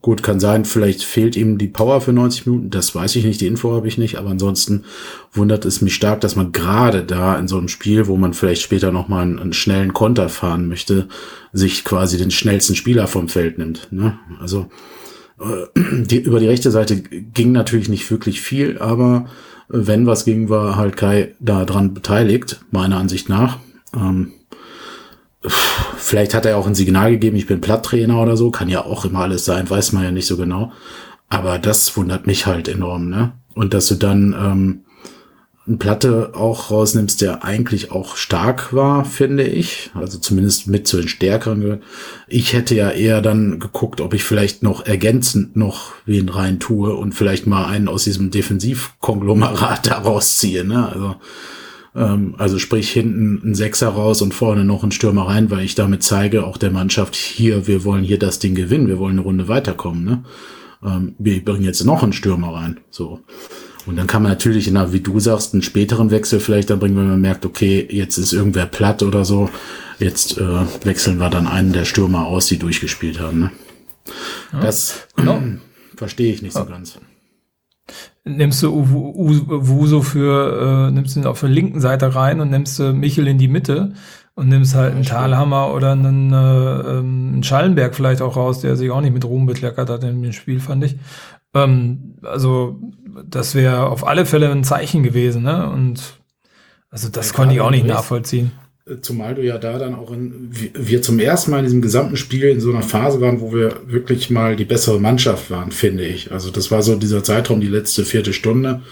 [0.00, 3.40] Gut, kann sein, vielleicht fehlt ihm die Power für 90 Minuten, das weiß ich nicht,
[3.40, 4.84] die Info habe ich nicht, aber ansonsten
[5.32, 8.62] wundert es mich stark, dass man gerade da in so einem Spiel, wo man vielleicht
[8.62, 11.08] später nochmal einen, einen schnellen Konter fahren möchte,
[11.52, 13.88] sich quasi den schnellsten Spieler vom Feld nimmt.
[13.90, 14.18] Ne?
[14.40, 14.68] Also
[15.40, 19.26] äh, die, über die rechte Seite ging natürlich nicht wirklich viel, aber
[19.68, 23.58] wenn was ging, war halt Kai da dran beteiligt, meiner Ansicht nach.
[23.94, 24.32] Ähm,
[25.96, 29.04] Vielleicht hat er auch ein Signal gegeben, ich bin Platttrainer oder so, kann ja auch
[29.04, 30.72] immer alles sein, weiß man ja nicht so genau.
[31.28, 33.32] Aber das wundert mich halt enorm, ne?
[33.54, 34.80] Und dass du dann ähm,
[35.68, 39.90] eine Platte auch rausnimmst, der eigentlich auch stark war, finde ich.
[39.94, 41.82] Also zumindest mit zu den Stärkeren.
[42.26, 46.94] Ich hätte ja eher dann geguckt, ob ich vielleicht noch ergänzend noch wen rein tue
[46.94, 50.88] und vielleicht mal einen aus diesem Defensivkonglomerat da rausziehe, ne?
[50.88, 51.16] Also
[51.94, 55.74] ähm, also sprich hinten ein Sechser raus und vorne noch ein Stürmer rein, weil ich
[55.74, 59.22] damit zeige auch der Mannschaft hier, wir wollen hier das Ding gewinnen, wir wollen eine
[59.22, 60.04] Runde weiterkommen.
[60.04, 60.24] Ne?
[60.84, 62.80] Ähm, wir bringen jetzt noch einen Stürmer rein.
[62.90, 63.20] So.
[63.86, 66.96] Und dann kann man natürlich, na, wie du sagst, einen späteren Wechsel vielleicht dann bringen,
[66.96, 69.48] wenn man merkt, okay, jetzt ist irgendwer platt oder so.
[69.98, 73.40] Jetzt äh, wechseln wir dann einen der Stürmer aus, die durchgespielt haben.
[73.40, 73.50] Ne?
[74.52, 75.42] Ja, das genau.
[75.96, 76.98] verstehe ich nicht so ganz
[78.24, 82.92] nimmst du Wuso für, äh, nimmst ihn auf der linken Seite rein und nimmst du
[82.92, 83.92] Michel in die Mitte
[84.34, 88.76] und nimmst halt einen Talhammer oder einen, äh, ähm, einen Schallenberg vielleicht auch raus, der
[88.76, 90.96] sich auch nicht mit Ruhm bekleckert hat in dem Spiel, fand ich.
[91.54, 92.80] Ähm, also,
[93.26, 95.68] das wäre auf alle Fälle ein Zeichen gewesen, ne?
[95.70, 96.18] Und
[96.90, 98.52] also das ja, konnte ich auch nicht nachvollziehen.
[99.02, 102.44] Zumal du ja da dann auch in, wir zum ersten Mal in diesem gesamten Spiel
[102.44, 106.32] in so einer Phase waren, wo wir wirklich mal die bessere Mannschaft waren, finde ich.
[106.32, 108.82] Also das war so dieser Zeitraum, die letzte vierte Stunde.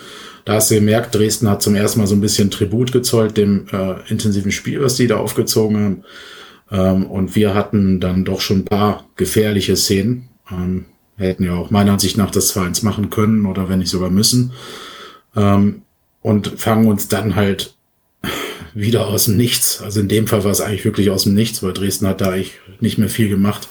[0.44, 3.66] Da hast du gemerkt, Dresden hat zum ersten Mal so ein bisschen Tribut gezollt dem
[3.72, 6.04] äh, intensiven Spiel, was die da aufgezogen haben.
[6.70, 10.28] Ähm, und wir hatten dann doch schon ein paar gefährliche Szenen.
[10.50, 14.10] Ähm, hätten ja auch meiner Ansicht nach das 2-1 machen können oder wenn nicht sogar
[14.10, 14.52] müssen.
[15.34, 15.82] Ähm,
[16.22, 17.75] und fangen uns dann halt
[18.76, 19.80] wieder aus dem Nichts.
[19.82, 22.30] Also in dem Fall war es eigentlich wirklich aus dem Nichts, weil Dresden hat da
[22.30, 23.68] eigentlich nicht mehr viel gemacht.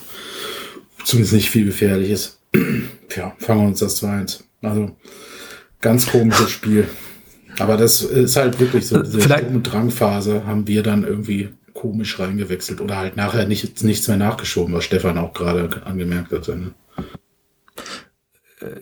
[1.04, 2.40] Zumindest nicht viel Gefährliches.
[3.16, 4.40] ja, fangen wir uns das 2-1.
[4.62, 4.90] Also
[5.80, 6.88] ganz komisches Spiel.
[7.60, 9.44] Aber das ist halt wirklich so, diese Vielleicht.
[9.44, 14.74] Sturm- Drangphase haben wir dann irgendwie komisch reingewechselt oder halt nachher nicht, nichts mehr nachgeschoben,
[14.74, 16.48] was Stefan auch gerade angemerkt hat.
[16.48, 16.72] Ne?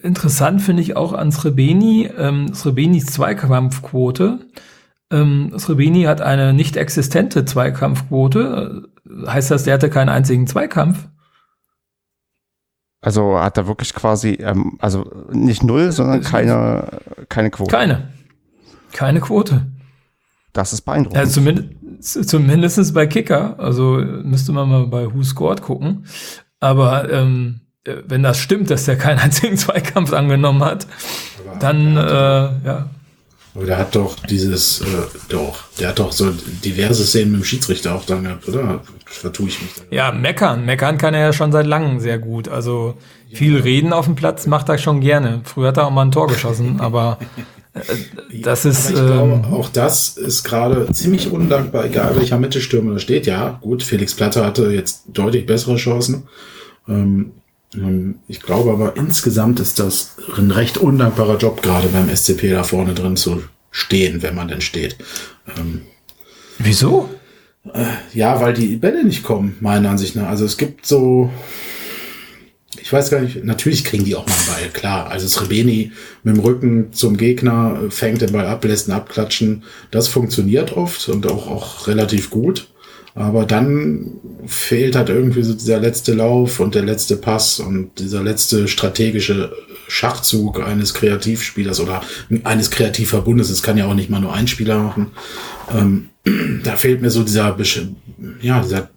[0.03, 4.39] Interessant finde ich auch an Srebeni, ähm, Srebenis Zweikampfquote
[5.15, 8.89] Ähm, Srebeni hat eine nicht existente Zweikampfquote.
[9.27, 11.07] Heißt das, der hatte keinen einzigen Zweikampf?
[13.01, 16.89] Also hat er wirklich quasi, ähm, also nicht null, sondern keine,
[17.29, 17.71] keine Quote.
[17.71, 18.09] Keine.
[18.93, 19.67] Keine Quote.
[20.53, 21.23] Das ist beeindruckend.
[21.23, 23.59] Ja, zumindest, zumindest bei Kicker.
[23.59, 26.07] Also müsste man mal bei Who Scored gucken.
[26.61, 30.87] Aber ähm, wenn das stimmt, dass der keinen einzigen Zweikampf angenommen hat,
[31.61, 32.89] dann äh, ja.
[33.55, 34.85] Aber der hat doch dieses, äh,
[35.29, 36.33] doch, der hat doch so
[36.65, 38.81] diverse Szenen mit dem Schiedsrichter auch dann gehabt, oder?
[39.07, 39.71] Vertue ich mich.
[39.75, 39.83] Da.
[39.95, 40.65] Ja, meckern.
[40.65, 42.49] Meckern kann er ja schon seit langem sehr gut.
[42.49, 42.95] Also
[43.33, 45.43] viel reden auf dem Platz macht er schon gerne.
[45.45, 47.19] Früher hat er auch mal ein Tor geschossen, aber
[47.75, 47.81] äh,
[48.43, 48.91] das ist.
[48.91, 53.27] Aber ich glaube, ähm, auch das ist gerade ziemlich undankbar, egal welcher Mittelstürmer da steht.
[53.27, 56.25] Ja, gut, Felix Platte hatte jetzt deutlich bessere Chancen.
[56.89, 57.31] Ähm,
[58.29, 62.95] ich glaube aber insgesamt ist das ein recht undankbarer Job, gerade beim SCP da vorne
[62.95, 64.97] drin zu stehen, wenn man denn steht.
[65.57, 65.83] Ähm,
[66.59, 67.11] Wieso?
[67.73, 70.29] Äh, ja, weil die Bälle nicht kommen, meiner Ansicht nach.
[70.29, 71.31] Also es gibt so,
[72.81, 75.11] ich weiß gar nicht, natürlich kriegen die auch mal einen Ball, klar.
[75.11, 79.65] Also Srebeni mit dem Rücken zum Gegner fängt den Ball ab, lässt ihn abklatschen.
[79.91, 82.69] Das funktioniert oft und auch, auch relativ gut.
[83.15, 84.13] Aber dann
[84.47, 89.53] fehlt halt irgendwie so dieser letzte Lauf und der letzte Pass und dieser letzte strategische
[89.87, 92.03] Schachzug eines Kreativspielers oder
[92.43, 93.51] eines Kreativverbundes.
[93.51, 95.13] Es kann ja auch nicht mal nur ein Spieler machen.
[95.73, 96.09] Ähm,
[96.65, 97.57] da fehlt mir so dieser,
[98.41, 98.91] ja, dieser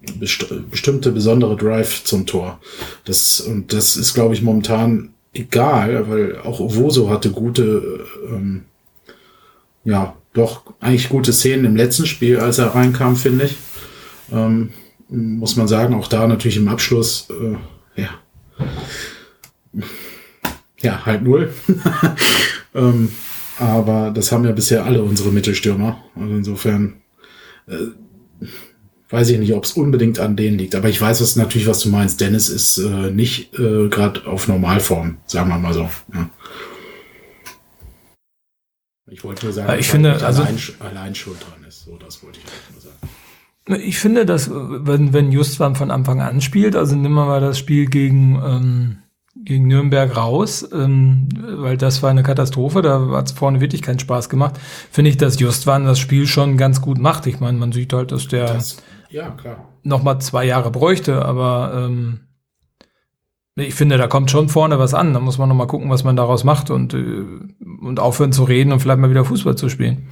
[0.72, 2.60] bestimmte besondere Drive zum Tor.
[3.06, 8.64] Das, und das ist, glaube ich, momentan egal, weil auch Ovoso hatte gute, ähm,
[9.84, 13.58] ja, doch eigentlich gute Szenen im letzten Spiel, als er reinkam, finde ich.
[14.32, 14.72] Ähm,
[15.10, 18.10] muss man sagen, auch da natürlich im Abschluss, äh, ja,
[20.80, 21.54] ja, halb null.
[22.76, 23.10] ähm,
[23.60, 26.04] aber das haben ja bisher alle unsere Mittelstürmer.
[26.16, 27.02] Also insofern
[27.68, 28.48] äh,
[29.10, 30.76] weiß ich nicht, ob es unbedingt an denen liegt.
[30.76, 32.22] Aber ich weiß was natürlich, was du meinst.
[32.22, 35.90] Dennis ist äh, nicht äh, gerade auf Normalform, sagen wir mal so.
[36.14, 36.30] Ja.
[39.10, 41.86] Ich wollte nur sagen, ich finde, also allein, allein schuld dran ist.
[41.86, 42.98] So, das wollte ich nur sagen.
[43.68, 47.60] Ich finde, dass wenn, wenn Justwan von Anfang an spielt, also nehmen wir mal das
[47.60, 48.98] Spiel gegen, ähm,
[49.36, 54.00] gegen Nürnberg raus, ähm, weil das war eine Katastrophe, da hat es vorne wirklich keinen
[54.00, 54.56] Spaß gemacht,
[54.90, 57.28] finde ich, dass Justwan das Spiel schon ganz gut macht.
[57.28, 58.78] Ich meine, man sieht halt, dass der das,
[59.10, 59.68] ja, klar.
[59.84, 62.22] noch mal zwei Jahre bräuchte, aber ähm,
[63.56, 65.14] ich finde, da kommt schon vorne was an.
[65.14, 67.26] Da muss man noch mal gucken, was man daraus macht und, äh,
[67.82, 70.08] und aufhören zu reden und vielleicht mal wieder Fußball zu spielen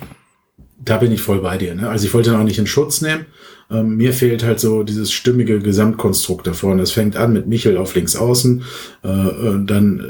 [0.86, 1.76] da bin ich voll bei dir.
[1.76, 1.90] Ne?
[1.90, 3.26] Also ich wollte ihn auch nicht in Schutz nehmen.
[3.72, 6.84] Ähm, mir fehlt halt so dieses stimmige Gesamtkonstrukt da vorne.
[6.84, 8.64] Es fängt an mit Michel auf links außen,
[9.04, 10.04] äh, äh dann äh,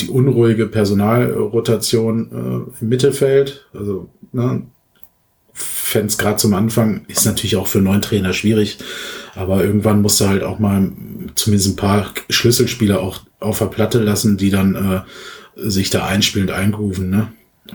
[0.00, 3.66] die unruhige Personalrotation äh, im Mittelfeld.
[3.74, 4.62] Also ne,
[5.94, 8.78] es gerade zum Anfang, ist natürlich auch für neuen Trainer schwierig,
[9.34, 10.92] aber irgendwann musst du halt auch mal
[11.34, 15.00] zumindest ein paar Schlüsselspieler auch auf der Platte lassen, die dann äh,
[15.56, 17.08] sich da einspielend eingrooven.
[17.08, 17.28] Ne?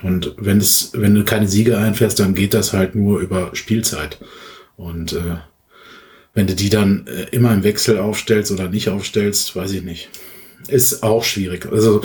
[0.04, 4.20] Und wenn es, wenn du keine Siege einfährst, dann geht das halt nur über Spielzeit.
[4.78, 5.38] Und äh,
[6.34, 10.10] wenn du die dann äh, immer im Wechsel aufstellst oder nicht aufstellst, weiß ich nicht.
[10.68, 11.68] Ist auch schwierig.
[11.72, 12.02] Also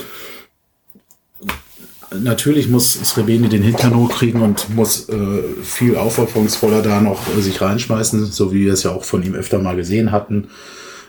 [2.18, 7.60] natürlich muss Srebeni den Hintern hochkriegen und muss äh, viel aufopferungsvoller da noch äh, sich
[7.60, 10.48] reinschmeißen, so wie wir es ja auch von ihm öfter mal gesehen hatten,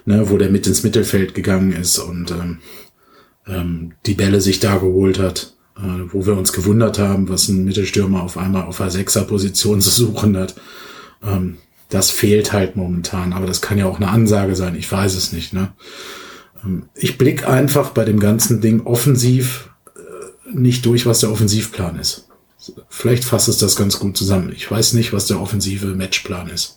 [0.05, 2.59] ne, wo der mit ins Mittelfeld gegangen ist und ähm,
[3.47, 5.56] ähm, die Bälle sich da geholt hat
[6.11, 10.37] wo wir uns gewundert haben, was ein Mittelstürmer auf einmal auf der Sechser-Position zu suchen
[10.37, 10.55] hat.
[11.23, 11.57] Ähm,
[11.89, 15.31] das fehlt halt momentan, aber das kann ja auch eine Ansage sein, ich weiß es
[15.31, 15.53] nicht.
[15.53, 15.71] Ne?
[16.63, 21.99] Ähm, ich blick einfach bei dem ganzen Ding offensiv äh, nicht durch, was der Offensivplan
[21.99, 22.27] ist.
[22.89, 24.51] Vielleicht fasst es das ganz gut zusammen.
[24.53, 26.76] Ich weiß nicht, was der offensive Matchplan ist.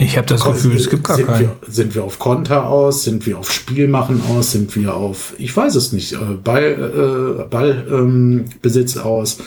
[0.00, 1.40] Ich habe das Gefühl, es gibt gar sind keinen.
[1.40, 3.02] Wir, sind wir auf Konter aus?
[3.02, 4.52] Sind wir auf Spielmachen aus?
[4.52, 9.38] Sind wir auf, ich weiß es nicht, äh, Ball, äh, Ballbesitz ähm, aus?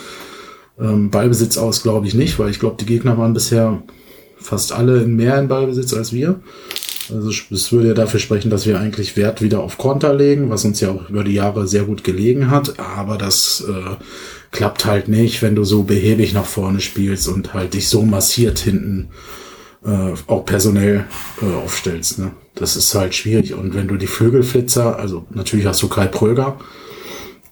[0.78, 3.82] Ähm, Ballbesitz aus glaube ich nicht, weil ich glaube, die Gegner waren bisher
[4.38, 6.42] fast alle mehr in Ballbesitz als wir.
[7.10, 10.66] Also es würde ja dafür sprechen, dass wir eigentlich Wert wieder auf Konter legen, was
[10.66, 12.78] uns ja auch über die Jahre sehr gut gelegen hat.
[12.78, 13.96] Aber das äh,
[14.52, 18.60] klappt halt nicht, wenn du so behäbig nach vorne spielst und halt dich so massiert
[18.60, 19.10] hinten
[19.86, 21.06] äh, auch personell
[21.42, 22.20] äh, aufstellst.
[22.20, 22.32] Ne?
[22.56, 23.54] Das ist halt schwierig.
[23.54, 26.60] Und wenn du die Flügelflitzer, also natürlich hast du Kai Pröger,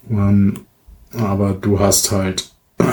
[0.09, 0.61] ähm,
[1.13, 2.51] aber du hast halt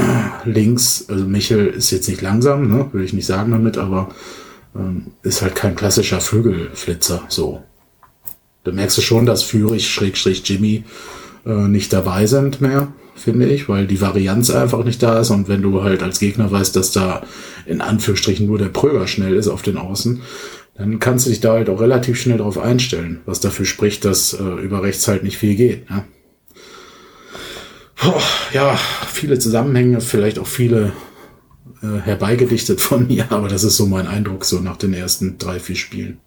[0.45, 2.89] links, also Michel ist jetzt nicht langsam, ne?
[2.93, 4.09] würde ich nicht sagen damit, aber
[4.75, 7.25] ähm, ist halt kein klassischer Flügelflitzer.
[7.29, 7.63] So.
[8.65, 10.85] Da merkst du schon, dass Führig, Schrägstrich Jimmy
[11.45, 12.89] äh, nicht dabei sind mehr.
[13.17, 16.51] Finde ich, weil die Varianz einfach nicht da ist und wenn du halt als Gegner
[16.51, 17.23] weißt, dass da
[17.65, 20.21] in Anführungsstrichen nur der Pröger schnell ist auf den Außen,
[20.75, 24.35] dann kannst du dich da halt auch relativ schnell drauf einstellen, was dafür spricht, dass
[24.35, 25.89] äh, über rechts halt nicht viel geht.
[25.91, 26.05] Ne?
[27.97, 28.13] Puh,
[28.53, 28.79] ja,
[29.11, 30.93] viele Zusammenhänge, vielleicht auch viele
[31.83, 35.59] äh, herbeigedichtet von mir, aber das ist so mein Eindruck so nach den ersten drei,
[35.59, 36.21] vier Spielen.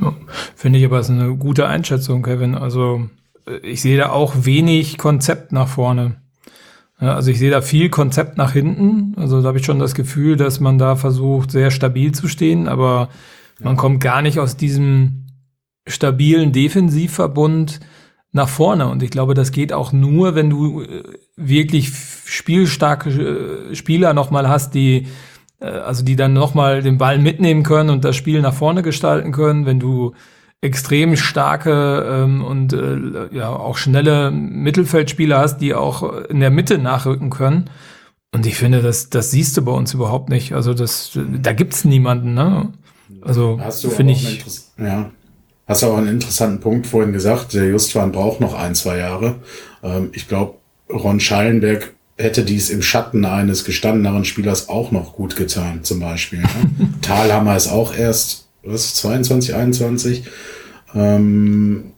[0.00, 0.14] Ja,
[0.56, 2.54] Finde ich aber ist eine gute Einschätzung, Kevin.
[2.54, 3.08] Also
[3.62, 6.16] ich sehe da auch wenig Konzept nach vorne.
[7.00, 9.14] Ja, also ich sehe da viel Konzept nach hinten.
[9.16, 12.68] Also da habe ich schon das Gefühl, dass man da versucht, sehr stabil zu stehen,
[12.68, 13.08] aber
[13.58, 13.66] ja.
[13.66, 15.26] man kommt gar nicht aus diesem
[15.86, 17.80] stabilen Defensivverbund
[18.32, 18.88] nach vorne.
[18.88, 21.04] Und ich glaube, das geht auch nur, wenn du äh,
[21.36, 21.92] wirklich
[22.24, 25.06] spielstarke äh, Spieler nochmal hast, die
[25.60, 29.32] äh, also die dann nochmal den Ball mitnehmen können und das Spiel nach vorne gestalten
[29.32, 30.14] können, wenn du
[30.60, 36.78] extrem starke ähm, und äh, ja auch schnelle Mittelfeldspieler hast, die auch in der Mitte
[36.78, 37.70] nachrücken können.
[38.32, 40.52] Und ich finde, das, das siehst du bei uns überhaupt nicht.
[40.52, 42.72] Also das, da gibt's niemanden, ne?
[43.22, 43.58] Also
[43.90, 44.44] finde ich.
[44.76, 45.10] Ja.
[45.66, 47.54] Hast du auch einen interessanten Punkt vorhin gesagt.
[47.54, 49.36] Der Justwan braucht noch ein, zwei Jahre.
[49.82, 50.54] Ähm, ich glaube,
[50.90, 56.40] Ron Schallenberg hätte dies im Schatten eines gestandeneren Spielers auch noch gut getan, zum Beispiel.
[56.40, 56.48] Ne?
[57.02, 60.24] Talhammer ist auch erst was, 22, 21.
[60.94, 61.92] Ähm,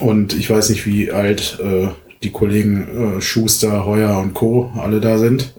[0.00, 1.88] und ich weiß nicht, wie alt äh,
[2.22, 4.72] die Kollegen äh, Schuster, Heuer und Co.
[4.76, 5.54] alle da sind.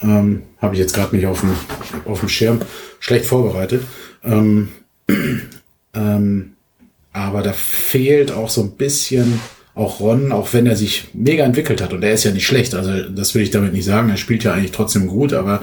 [0.00, 1.54] Ähm, Habe ich jetzt gerade nicht auf dem,
[2.04, 2.60] auf dem Schirm.
[3.00, 3.82] Schlecht vorbereitet.
[4.22, 4.68] Ähm,
[5.94, 6.52] ähm,
[7.12, 9.40] aber da fehlt auch so ein bisschen
[9.74, 12.74] auch Ron, auch wenn er sich mega entwickelt hat und er ist ja nicht schlecht,
[12.74, 15.62] also das will ich damit nicht sagen, er spielt ja eigentlich trotzdem gut, aber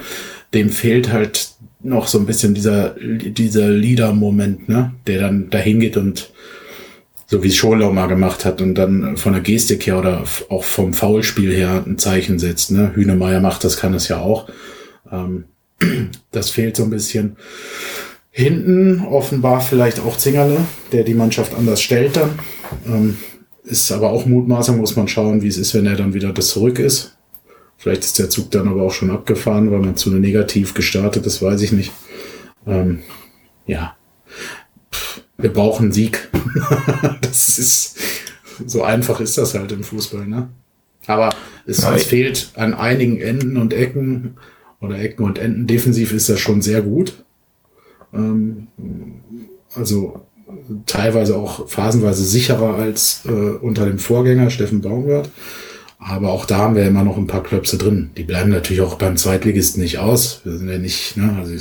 [0.53, 1.51] dem fehlt halt
[1.83, 6.31] noch so ein bisschen dieser, dieser Leader-Moment, ne, der dann dahin geht und
[7.27, 10.63] so wie es Schorlau mal gemacht hat und dann von der Gestik her oder auch
[10.63, 14.49] vom Foulspiel her ein Zeichen setzt, ne, Hühnemeier macht das, kann es ja auch,
[15.11, 15.45] ähm,
[16.31, 17.37] das fehlt so ein bisschen.
[18.33, 20.57] Hinten offenbar vielleicht auch Zingerle,
[20.91, 22.39] der die Mannschaft anders stellt dann.
[22.85, 23.17] Ähm,
[23.63, 26.49] ist aber auch Mutmaßung, muss man schauen, wie es ist, wenn er dann wieder das
[26.49, 27.15] zurück ist.
[27.81, 31.41] Vielleicht ist der Zug dann aber auch schon abgefahren, weil man zu negativ gestartet ist,
[31.41, 31.91] weiß ich nicht.
[32.67, 32.99] Ähm,
[33.65, 33.95] ja,
[35.39, 36.29] wir brauchen Sieg.
[37.21, 37.97] das ist
[38.67, 40.49] so einfach ist das halt im Fußball, ne?
[41.07, 41.31] Aber
[41.65, 44.37] es, es fehlt an einigen Enden und Ecken
[44.79, 45.65] oder Ecken und Enden.
[45.65, 47.23] Defensiv ist das schon sehr gut.
[48.13, 48.67] Ähm,
[49.73, 50.21] also
[50.85, 55.31] teilweise auch phasenweise sicherer als äh, unter dem Vorgänger Steffen Baumgart.
[56.03, 58.09] Aber auch da haben wir immer noch ein paar Klöpse drin.
[58.17, 60.41] Die bleiben natürlich auch beim Zweitligisten nicht aus.
[60.43, 61.53] Wir sind ja nicht, ne, also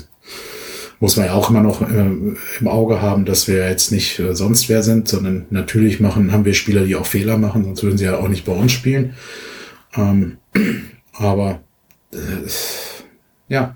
[0.99, 2.11] muss man ja auch immer noch äh,
[2.61, 6.47] im Auge haben, dass wir jetzt nicht äh, sonst wer sind, sondern natürlich machen, haben
[6.47, 9.15] wir Spieler, die auch Fehler machen, sonst würden sie ja auch nicht bei uns spielen.
[9.95, 10.39] Ähm,
[11.13, 11.61] aber
[12.13, 12.17] äh,
[13.49, 13.75] ja,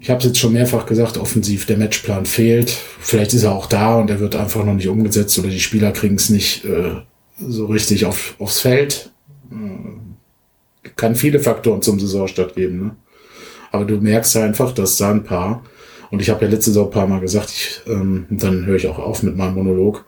[0.00, 2.70] ich habe es jetzt schon mehrfach gesagt, offensiv der Matchplan fehlt.
[3.00, 5.92] Vielleicht ist er auch da und er wird einfach noch nicht umgesetzt oder die Spieler
[5.92, 7.02] kriegen es nicht äh,
[7.38, 9.10] so richtig auf, aufs Feld.
[9.50, 12.78] Äh, kann viele Faktoren zum Saisonstart geben.
[12.78, 12.96] Ne?
[13.72, 15.64] Aber du merkst einfach, dass da ein paar,
[16.10, 18.86] und ich habe ja letztes Saison ein paar Mal gesagt, ich, ähm, dann höre ich
[18.86, 20.04] auch auf mit meinem Monolog.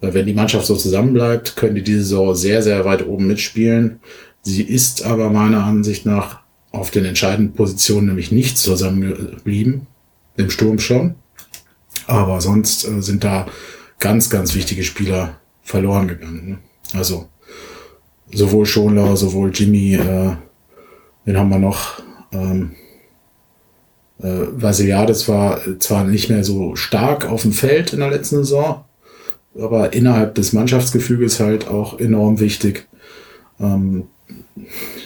[0.00, 4.00] Äh, wenn die Mannschaft so zusammenbleibt, können die diese Saison sehr, sehr weit oben mitspielen.
[4.42, 6.40] Sie ist aber meiner Ansicht nach
[6.72, 9.86] auf den entscheidenden Positionen nämlich nicht zusammengeblieben.
[10.36, 11.16] Im Sturm schon.
[12.06, 13.46] Aber sonst äh, sind da
[13.98, 16.48] ganz, ganz wichtige Spieler verloren gegangen.
[16.48, 16.58] Ne?
[16.98, 17.28] Also
[18.32, 20.36] sowohl Schonlau, sowohl Jimmy, äh,
[21.24, 22.02] wen haben wir noch?
[22.32, 22.72] Ähm,
[24.20, 28.84] äh, Vasiliades war zwar nicht mehr so stark auf dem Feld in der letzten Saison,
[29.58, 32.88] aber innerhalb des Mannschaftsgefüges halt auch enorm wichtig.
[33.60, 34.04] Ähm,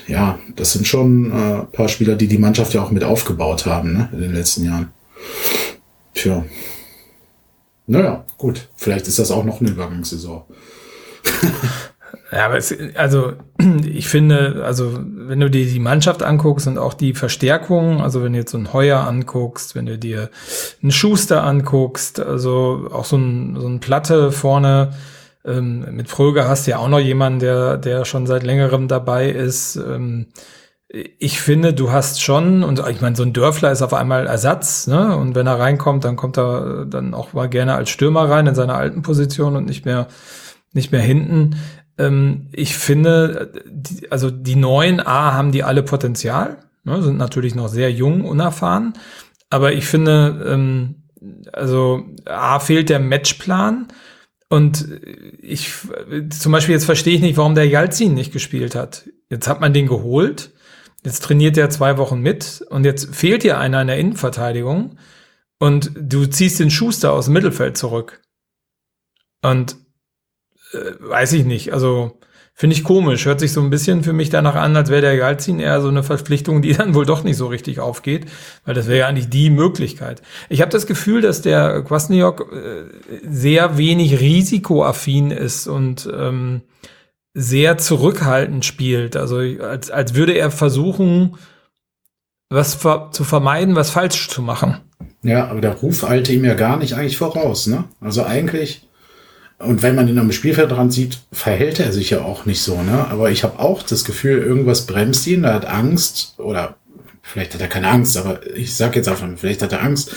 [0.06, 3.92] ja, das sind schon äh, paar Spieler, die die Mannschaft ja auch mit aufgebaut haben
[3.92, 4.90] ne, in den letzten Jahren.
[6.14, 6.44] Tja.
[7.86, 8.68] Naja, gut.
[8.76, 10.42] Vielleicht ist das auch noch eine Übergangssaison.
[12.36, 13.32] Ja, aber es, also
[13.84, 18.34] ich finde, also wenn du dir die Mannschaft anguckst und auch die Verstärkung, also wenn
[18.34, 20.28] du jetzt so ein Heuer anguckst, wenn du dir
[20.82, 24.92] einen Schuster anguckst, also auch so ein, so ein Platte vorne,
[25.46, 29.30] ähm, mit Fröger hast du ja auch noch jemanden, der, der schon seit längerem dabei
[29.30, 29.76] ist.
[29.76, 30.26] Ähm,
[30.88, 34.86] ich finde, du hast schon, und ich meine, so ein Dörfler ist auf einmal Ersatz,
[34.86, 35.16] ne?
[35.16, 38.54] Und wenn er reinkommt, dann kommt er dann auch mal gerne als Stürmer rein in
[38.54, 40.06] seiner alten Position und nicht mehr,
[40.72, 41.56] nicht mehr hinten.
[41.98, 47.02] Ähm, ich finde, die, also die neuen A haben die alle Potenzial, ne?
[47.02, 48.94] sind natürlich noch sehr jung, unerfahren.
[49.50, 51.02] Aber ich finde, ähm,
[51.52, 53.88] also A fehlt der Matchplan
[54.48, 55.00] Und
[55.40, 55.70] ich,
[56.30, 59.08] zum Beispiel jetzt verstehe ich nicht, warum der Jalzin nicht gespielt hat.
[59.30, 60.52] Jetzt hat man den geholt,
[61.04, 64.98] jetzt trainiert er zwei Wochen mit und jetzt fehlt dir einer in der Innenverteidigung
[65.58, 68.22] und du ziehst den Schuster aus dem Mittelfeld zurück.
[69.42, 69.76] Und
[70.72, 72.18] äh, weiß ich nicht, also
[72.58, 73.26] Finde ich komisch.
[73.26, 75.88] Hört sich so ein bisschen für mich danach an, als wäre der Galzin eher so
[75.88, 78.24] eine Verpflichtung, die dann wohl doch nicht so richtig aufgeht,
[78.64, 80.22] weil das wäre ja eigentlich die Möglichkeit.
[80.48, 82.84] Ich habe das Gefühl, dass der Kwasniok äh,
[83.28, 86.62] sehr wenig risikoaffin ist und ähm,
[87.34, 89.16] sehr zurückhaltend spielt.
[89.16, 91.36] Also als, als würde er versuchen,
[92.48, 94.78] was ver zu vermeiden, was falsch zu machen.
[95.22, 97.84] Ja, aber der Ruf eilte ihm ja gar nicht eigentlich voraus, ne?
[98.00, 98.88] Also eigentlich
[99.58, 102.82] und wenn man ihn am Spielfeld dran sieht, verhält er sich ja auch nicht so,
[102.82, 103.06] ne?
[103.08, 106.76] Aber ich habe auch das Gefühl, irgendwas bremst ihn, er hat Angst oder
[107.22, 110.10] vielleicht hat er keine Angst, aber ich sag jetzt einfach, vielleicht hat er Angst,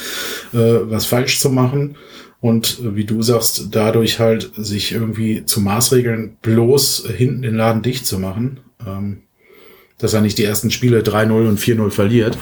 [0.54, 1.96] äh, was falsch zu machen
[2.42, 8.06] und wie du sagst, dadurch halt sich irgendwie zu Maßregeln bloß hinten den Laden dicht
[8.06, 9.24] zu machen, ähm,
[9.98, 12.38] dass er nicht die ersten Spiele 3-0 und 4-0 verliert.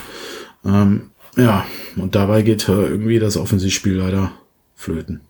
[0.66, 4.32] Ähm, ja, und dabei geht äh, irgendwie das Offensivspiel leider
[4.76, 5.22] flöten.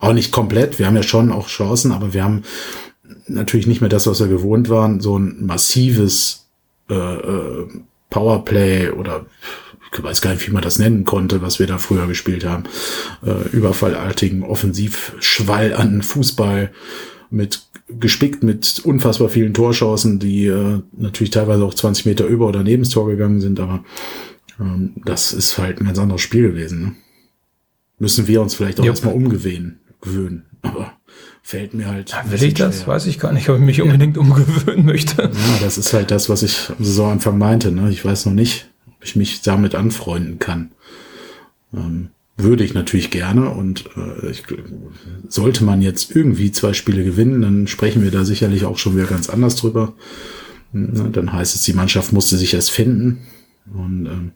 [0.00, 0.78] Auch nicht komplett.
[0.78, 2.42] Wir haben ja schon auch Chancen, aber wir haben
[3.28, 5.00] natürlich nicht mehr das, was wir gewohnt waren.
[5.00, 6.48] So ein massives
[6.88, 7.68] äh, äh,
[8.08, 9.26] Powerplay oder
[9.92, 12.64] ich weiß gar nicht, wie man das nennen konnte, was wir da früher gespielt haben.
[13.24, 16.72] Äh, überfallartigen Offensivschwall an Fußball
[17.30, 17.62] mit
[17.98, 22.84] gespickt mit unfassbar vielen Torschancen, die äh, natürlich teilweise auch 20 Meter über oder neben
[22.84, 23.84] das Tor gegangen sind, aber
[24.60, 26.80] ähm, das ist halt ein ganz anderes Spiel gewesen.
[26.80, 26.92] Ne?
[27.98, 28.92] Müssen wir uns vielleicht auch ja.
[28.92, 30.46] erstmal umgewöhnen gewöhnen.
[30.62, 30.92] Aber
[31.42, 32.10] fällt mir halt.
[32.10, 32.82] Ja, will ich das?
[32.82, 32.86] Schwer.
[32.88, 35.22] Weiß ich gar nicht, ob ich mich unbedingt umgewöhnen möchte.
[35.22, 37.72] Ja, das ist halt das, was ich am Saisonanfang meinte.
[37.72, 37.90] Ne?
[37.90, 40.72] Ich weiß noch nicht, ob ich mich damit anfreunden kann.
[41.74, 44.44] Ähm, würde ich natürlich gerne und äh, ich,
[45.28, 49.06] sollte man jetzt irgendwie zwei Spiele gewinnen, dann sprechen wir da sicherlich auch schon wieder
[49.06, 49.94] ganz anders drüber.
[50.72, 51.10] Ne?
[51.12, 53.26] Dann heißt es, die Mannschaft musste sich erst finden
[53.74, 54.32] und ähm,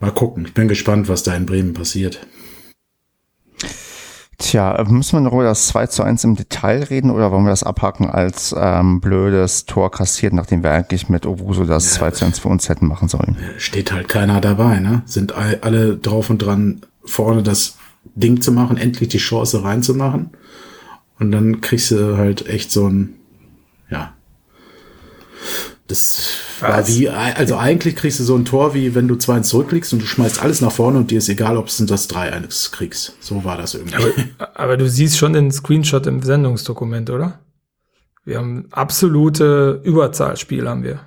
[0.00, 0.46] mal gucken.
[0.46, 2.26] Ich bin gespannt, was da in Bremen passiert.
[4.42, 7.50] Tja, müssen wir noch über das 2 zu 1 im Detail reden oder wollen wir
[7.50, 12.10] das abhaken als ähm, blödes Tor kassiert, nachdem wir eigentlich mit Owusu das ja, 2
[12.10, 13.36] zu 1 für uns hätten machen sollen?
[13.58, 15.02] Steht halt keiner dabei, ne?
[15.06, 17.76] Sind alle drauf und dran, vorne das
[18.16, 20.30] Ding zu machen, endlich die Chance reinzumachen.
[21.20, 23.14] Und dann kriegst du halt echt so ein,
[23.90, 24.12] ja,
[25.92, 26.30] das
[26.60, 30.00] war wie, also eigentlich kriegst du so ein Tor, wie wenn du 2-1 zurückliegst und
[30.00, 33.16] du schmeißt alles nach vorne und dir ist egal, ob du das 3-1 kriegst.
[33.20, 33.96] So war das irgendwie.
[34.38, 37.40] Aber, aber, du siehst schon den Screenshot im Sendungsdokument, oder?
[38.24, 41.00] Wir haben absolute Überzahlspiel haben wir.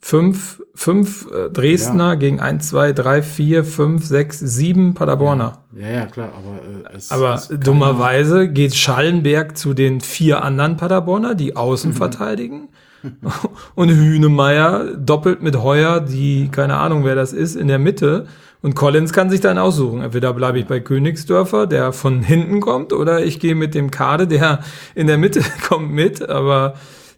[0.00, 2.14] Fünf, fünf äh, Dresdner ja.
[2.16, 5.64] gegen eins, zwei, drei, vier, fünf, sechs, sieben Paderborner.
[5.74, 10.76] Ja, ja, klar, aber äh, es, Aber es dummerweise geht Schallenberg zu den vier anderen
[10.76, 11.96] Paderborner, die außen mhm.
[11.96, 12.68] verteidigen.
[13.74, 18.26] und Hühnemeier doppelt mit Heuer, die, keine Ahnung, wer das ist, in der Mitte.
[18.62, 20.00] Und Collins kann sich dann aussuchen.
[20.00, 24.26] Entweder bleibe ich bei Königsdörfer, der von hinten kommt, oder ich gehe mit dem Kade,
[24.26, 24.60] der
[24.94, 26.26] in der Mitte kommt, mit.
[26.26, 26.74] Aber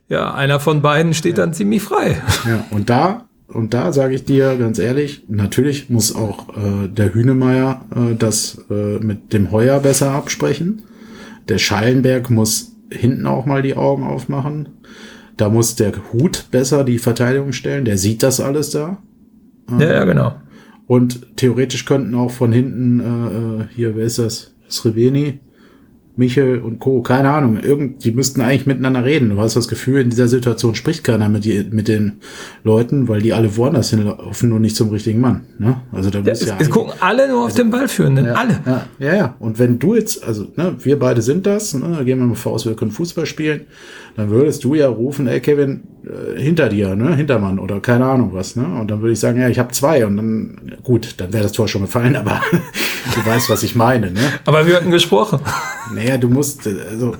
[0.08, 1.44] ja, einer von beiden steht ja.
[1.44, 2.20] dann ziemlich frei.
[2.48, 7.14] Ja, und da, und da sage ich dir ganz ehrlich, natürlich muss auch äh, der
[7.14, 10.82] Hühnemeier äh, das äh, mit dem Heuer besser absprechen.
[11.48, 14.68] Der Schallenberg muss hinten auch mal die Augen aufmachen.
[15.36, 17.84] Da muss der Hut besser die Verteidigung stellen.
[17.84, 18.98] Der sieht das alles da.
[19.70, 20.34] Ja, ja genau.
[20.86, 24.54] Und theoretisch könnten auch von hinten, äh, äh hier, wer ist das?
[24.68, 25.40] Sreveni,
[26.16, 27.02] Michel und Co.
[27.02, 27.58] Keine Ahnung.
[27.60, 29.30] Irgend, die müssten eigentlich miteinander reden.
[29.30, 32.20] Du hast das Gefühl, in dieser Situation spricht keiner mit, die, mit den
[32.64, 35.42] Leuten, weil die alle woanders hinlaufen und nicht zum richtigen Mann.
[35.58, 35.82] Ne?
[35.92, 36.56] Also da muss ja.
[36.58, 38.26] Es gucken alle nur auf also, den Ballführenden.
[38.26, 38.60] Ja, alle.
[38.64, 39.36] Ja, ja, ja.
[39.38, 42.64] Und wenn du jetzt, also, ne, wir beide sind das, ne, gehen wir mal voraus,
[42.64, 43.62] wir können Fußball spielen,
[44.16, 48.30] dann würdest du ja rufen, ey Kevin, äh, hinter dir, ne, Hintermann oder keine Ahnung
[48.32, 48.64] was, ne?
[48.64, 51.52] Und dann würde ich sagen, ja, ich habe zwei und dann, gut, dann wäre das
[51.52, 52.40] Tor schon gefallen, aber
[53.14, 54.20] du weißt, was ich meine, ne?
[54.44, 55.40] Aber wir hatten gesprochen.
[55.94, 57.16] Naja, du musst, also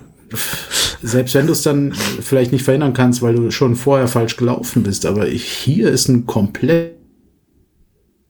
[1.03, 4.83] selbst wenn du es dann vielleicht nicht verhindern kannst, weil du schon vorher falsch gelaufen
[4.83, 6.97] bist, aber ich, hier ist ein komplett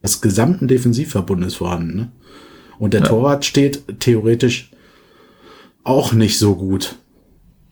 [0.03, 1.95] des gesamten Defensivverbundes vorhanden.
[1.97, 2.11] Ne?
[2.79, 3.07] Und der ja.
[3.07, 4.71] Torwart steht theoretisch
[5.83, 6.95] auch nicht so gut,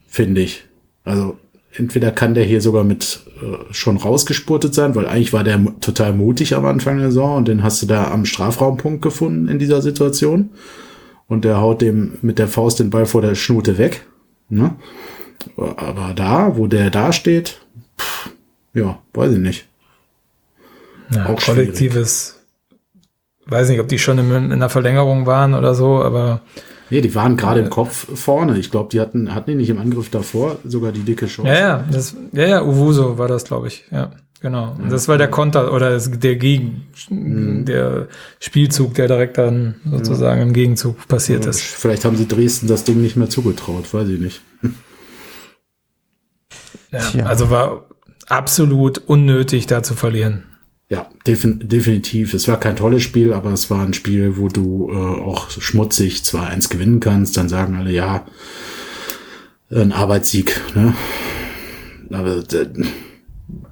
[0.08, 0.66] finde ich.
[1.04, 1.38] Also
[1.78, 6.14] entweder kann der hier sogar mit äh, schon rausgespurtet sein, weil eigentlich war der total
[6.14, 9.82] mutig am Anfang der Saison und den hast du da am Strafraumpunkt gefunden in dieser
[9.82, 10.50] Situation
[11.28, 14.06] und der haut dem mit der Faust den Ball vor der Schnute weg.
[14.50, 14.76] Ne?
[15.58, 17.62] Aber da, wo der da steht,
[18.00, 18.30] pff,
[18.74, 19.68] ja, weiß ich nicht.
[21.12, 22.40] Ja, Auch kollektives,
[23.46, 26.42] weiß nicht, ob die schon in, in der Verlängerung waren oder so, aber
[26.90, 28.58] Nee, die waren gerade im Kopf vorne.
[28.58, 31.52] Ich glaube, die hatten, hatten die nicht im Angriff davor sogar die dicke Chance.
[31.52, 33.86] Ja, ja, das, ja, ja, Uwuso war das, glaube ich.
[33.92, 34.76] Ja, genau.
[34.80, 37.66] Und das war der Konter oder das, der Gegen, Mhm.
[37.66, 38.08] der
[38.40, 41.62] Spielzug, der direkt dann sozusagen im Gegenzug passiert Aber ist.
[41.62, 44.42] Vielleicht haben sie Dresden das Ding nicht mehr zugetraut, weiß ich nicht.
[46.92, 47.26] Ja, Tja.
[47.26, 47.86] also war
[48.28, 50.44] absolut unnötig, da zu verlieren.
[50.90, 52.34] Ja, defin definitiv.
[52.36, 56.18] Es war kein tolles Spiel, aber es war ein Spiel, wo du äh, auch schmutzig
[56.18, 57.38] 2-1 gewinnen kannst.
[57.38, 58.26] Dann sagen alle, ja,
[59.72, 60.62] ein Arbeitssieg.
[60.76, 60.94] Ne?
[62.12, 62.68] Aber d-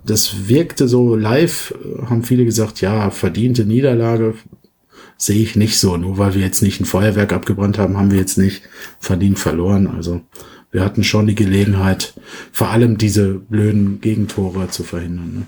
[0.05, 4.33] das wirkte so live, äh, haben viele gesagt, ja, verdiente Niederlage
[5.17, 5.97] sehe ich nicht so.
[5.97, 8.63] Nur weil wir jetzt nicht ein Feuerwerk abgebrannt haben, haben wir jetzt nicht
[8.99, 9.85] verdient verloren.
[9.85, 10.21] Also
[10.71, 12.15] wir hatten schon die Gelegenheit,
[12.51, 15.33] vor allem diese blöden Gegentore zu verhindern.
[15.35, 15.45] Ne?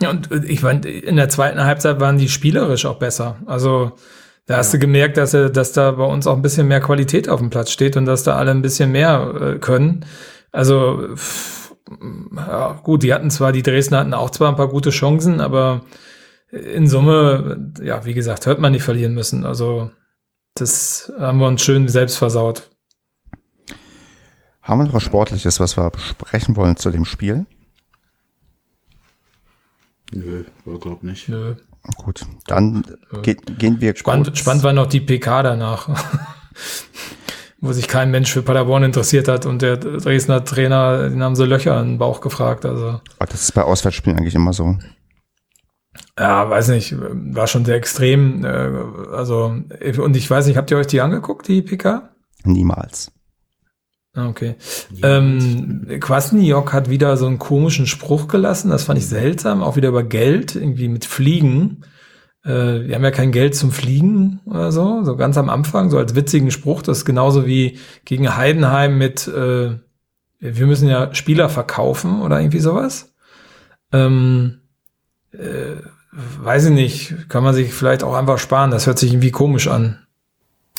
[0.00, 3.36] Ja, und äh, ich fand, in der zweiten Halbzeit waren die spielerisch auch besser.
[3.46, 3.92] Also
[4.46, 7.28] da hast du gemerkt, dass, äh, dass da bei uns auch ein bisschen mehr Qualität
[7.28, 10.04] auf dem Platz steht und dass da alle ein bisschen mehr äh, können.
[10.50, 11.14] Also
[12.36, 15.82] ja, gut, die hatten zwar, die Dresden hatten auch zwar ein paar gute Chancen, aber
[16.50, 19.44] in Summe, ja, wie gesagt, hört man nicht verlieren müssen.
[19.46, 19.90] Also
[20.54, 22.70] das haben wir uns schön selbst versaut.
[24.60, 27.46] Haben wir noch was Sportliches, was wir besprechen wollen zu dem Spiel?
[30.12, 30.44] Nö,
[30.78, 31.28] glaub nicht.
[31.28, 31.54] Nö.
[31.96, 32.84] Gut, dann
[33.22, 35.88] ge gehen wir Spannend, kurz- spannend war noch die PK danach,
[37.60, 41.44] wo sich kein Mensch für Paderborn interessiert hat und der Dresdner Trainer, den haben so
[41.44, 42.64] Löcher in den Bauch gefragt.
[42.64, 44.76] Also, Oh, das ist bei Auswärtsspielen eigentlich immer so.
[46.18, 48.44] ja, weiß nicht, war schon sehr extrem.
[48.44, 48.48] äh,
[49.12, 49.46] Also,
[50.02, 52.10] und ich weiß nicht, habt ihr euch die angeguckt, die PK?
[52.44, 53.10] Niemals.
[54.14, 54.56] Ah, Okay.
[55.02, 59.88] Ähm, Kwasniok hat wieder so einen komischen Spruch gelassen, das fand ich seltsam, auch wieder
[59.88, 61.82] über Geld, irgendwie mit Fliegen.
[62.44, 65.96] Äh, wir haben ja kein Geld zum Fliegen oder so, so ganz am Anfang, so
[65.98, 66.82] als witzigen Spruch.
[66.82, 69.78] Das ist genauso wie gegen Heidenheim mit, äh,
[70.40, 73.14] wir müssen ja Spieler verkaufen oder irgendwie sowas.
[73.92, 74.58] Ähm,
[75.32, 75.76] äh,
[76.12, 79.68] weiß ich nicht, kann man sich vielleicht auch einfach sparen, das hört sich irgendwie komisch
[79.68, 79.98] an.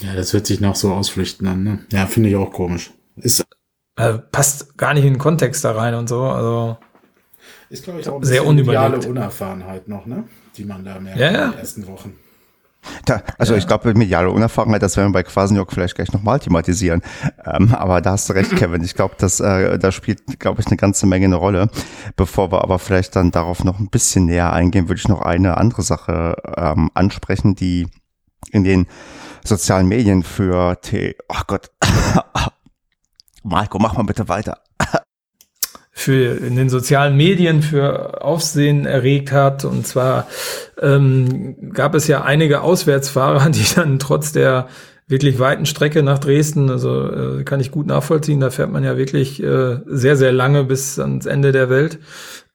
[0.02, 1.64] Ja, das hört sich nach so Ausflüchten an.
[1.64, 1.80] Ne?
[1.92, 2.92] Ja, finde ich auch komisch.
[3.18, 3.46] Ist,
[3.96, 6.78] Äh, passt gar nicht in den Kontext da rein und so, also.
[7.70, 8.92] ist glaube ich, auch ein Sehr bisschen unüberlegt.
[8.96, 10.24] mediale Unerfahrenheit noch, ne?
[10.58, 11.48] Die man da merkt Ja, in ja.
[11.50, 12.14] den ersten Wochen.
[13.06, 17.02] Da, also ich glaube, mediale Unerfahrenheit, das werden wir bei Kwasniok vielleicht gleich nochmal thematisieren.
[17.46, 18.84] Ähm, aber da hast du recht, Kevin.
[18.84, 21.70] Ich glaube, das, äh, da spielt, glaube ich, eine ganze Menge eine Rolle.
[22.18, 25.56] Bevor wir aber vielleicht dann darauf noch ein bisschen näher eingehen, würde ich noch eine
[25.58, 27.88] andere Sache ähm, ansprechen, die
[28.52, 28.88] in den
[29.46, 31.16] sozialen Medien für T.
[31.30, 31.70] Ach Gott.
[33.44, 34.60] Marco, mach mal bitte weiter.
[35.96, 39.64] für in den sozialen Medien für Aufsehen erregt hat.
[39.64, 40.28] Und zwar
[40.82, 44.68] ähm, gab es ja einige Auswärtsfahrer, die dann trotz der
[45.08, 48.98] wirklich weiten Strecke nach Dresden, also äh, kann ich gut nachvollziehen, da fährt man ja
[48.98, 52.00] wirklich äh, sehr, sehr lange bis ans Ende der Welt.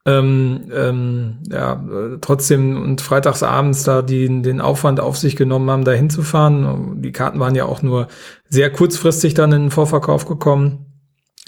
[0.06, 5.84] Ähm, ähm, ja, äh, trotzdem und freitagsabends da die, den Aufwand auf sich genommen haben,
[5.84, 7.02] da hinzufahren.
[7.02, 8.08] Die Karten waren ja auch nur
[8.48, 10.86] sehr kurzfristig dann in den Vorverkauf gekommen.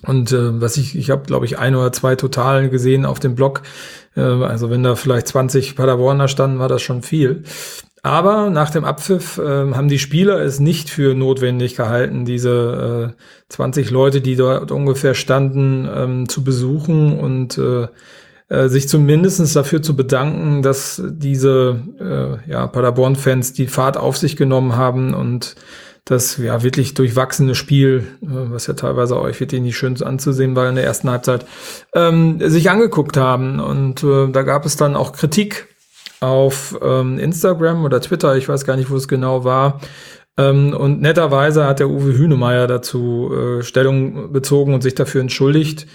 [0.07, 3.35] Und äh, was ich, ich habe, glaube ich, ein oder zwei Total gesehen auf dem
[3.35, 3.63] Blog.
[4.17, 7.45] Äh, also wenn da vielleicht 20 Paderborner standen, war das schon viel.
[8.03, 13.23] Aber nach dem Abpfiff äh, haben die Spieler es nicht für notwendig gehalten, diese äh,
[13.51, 17.89] 20 Leute, die dort ungefähr standen, ähm, zu besuchen und äh,
[18.51, 24.37] äh, sich zumindestens dafür zu bedanken, dass diese äh, ja, Paderborn-Fans die Fahrt auf sich
[24.37, 25.55] genommen haben und
[26.05, 30.69] das ja wirklich durchwachsene Spiel, äh, was ja teilweise euch wirklich nicht schön anzusehen war
[30.69, 31.47] in der ersten Halbzeit,
[31.95, 33.61] ähm, sich angeguckt haben.
[33.61, 35.69] Und äh, da gab es dann auch Kritik
[36.19, 39.81] auf ähm, Instagram oder Twitter, ich weiß gar nicht, wo es genau war.
[40.37, 45.87] Ähm, und netterweise hat der Uwe Hünemeyer dazu äh, Stellung bezogen und sich dafür entschuldigt,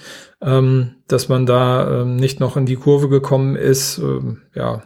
[0.42, 3.98] ähm, dass man da ähm, nicht noch in die Kurve gekommen ist.
[3.98, 4.84] Ähm, ja,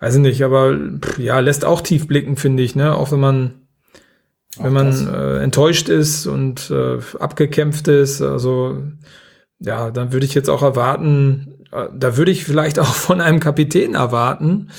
[0.00, 2.94] weiß ich nicht, aber pff, ja, lässt auch tief blicken, finde ich, ne?
[2.94, 3.54] Auch wenn man
[4.60, 8.82] wenn man äh, enttäuscht ist und äh, abgekämpft ist, also
[9.60, 13.40] ja, dann würde ich jetzt auch erwarten, äh, da würde ich vielleicht auch von einem
[13.40, 14.70] Kapitän erwarten,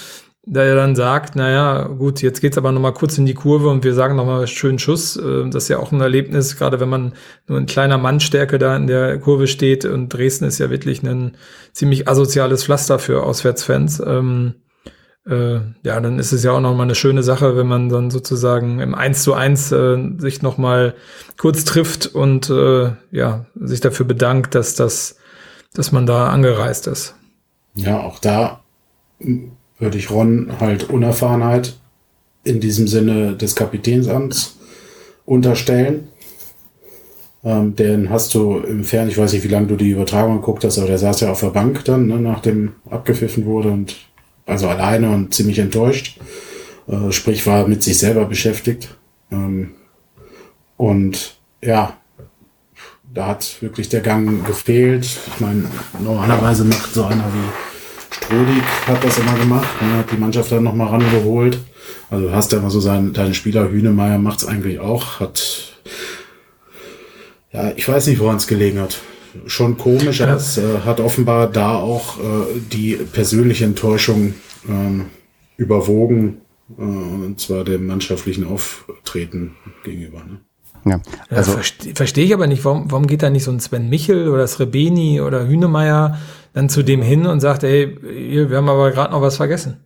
[0.52, 3.84] der dann sagt, naja, gut, jetzt geht's aber noch mal kurz in die Kurve und
[3.84, 5.16] wir sagen noch mal schönen Schuss.
[5.16, 7.14] Äh, Das ist ja auch ein Erlebnis, gerade wenn man
[7.48, 11.38] nur in kleiner Mannstärke da in der Kurve steht und Dresden ist ja wirklich ein
[11.72, 14.02] ziemlich asoziales Pflaster für Auswärtsfans.
[14.04, 14.56] Ähm,
[15.28, 18.10] äh, ja, dann ist es ja auch noch mal eine schöne Sache, wenn man dann
[18.10, 20.96] sozusagen im 1 zu 1 äh, sich noch mal
[21.38, 25.18] kurz trifft und äh, ja, sich dafür bedankt, dass das,
[25.76, 27.14] dass man da angereist ist.
[27.76, 28.64] Ja, auch da
[29.80, 31.78] würde ich Ron halt Unerfahrenheit
[32.44, 34.58] in diesem Sinne des Kapitänsamts
[35.26, 36.10] unterstellen.
[37.44, 40.64] Ähm, den hast du im Fern, ich weiß nicht, wie lange du die Übertragung geguckt
[40.64, 43.96] hast, aber der saß ja auf der Bank dann, ne, nachdem abgepfiffen wurde und
[44.46, 46.20] also alleine und ziemlich enttäuscht.
[46.88, 48.98] Äh, sprich, war mit sich selber beschäftigt.
[49.32, 49.72] Ähm,
[50.76, 51.98] und ja,
[53.14, 55.06] da hat wirklich der Gang gefehlt.
[55.06, 55.66] Ich meine,
[56.00, 57.69] normalerweise macht so einer wie
[58.30, 61.58] Strodig hat das immer gemacht, ne, hat die Mannschaft dann nochmal rangeholt.
[62.12, 65.74] Also du hast ja immer so seinen, deinen Spieler, Hünemeyer macht's eigentlich auch, hat,
[67.52, 69.00] ja, ich weiß nicht, woran es gelegen hat.
[69.48, 74.36] Schon komisch, aber es äh, hat offenbar da auch äh, die persönliche Enttäuschung
[74.68, 75.04] äh,
[75.58, 76.42] überwogen,
[76.78, 80.20] äh, und zwar dem mannschaftlichen Auftreten gegenüber.
[80.20, 80.40] Ne?
[80.86, 83.60] Ja, also ja, verstehe versteh ich aber nicht, warum, warum geht da nicht so ein
[83.60, 86.20] Sven Michel oder Srebeni oder Hünemeyer
[86.54, 89.78] dann zu dem hin und sagt, ey, wir haben aber gerade noch was vergessen?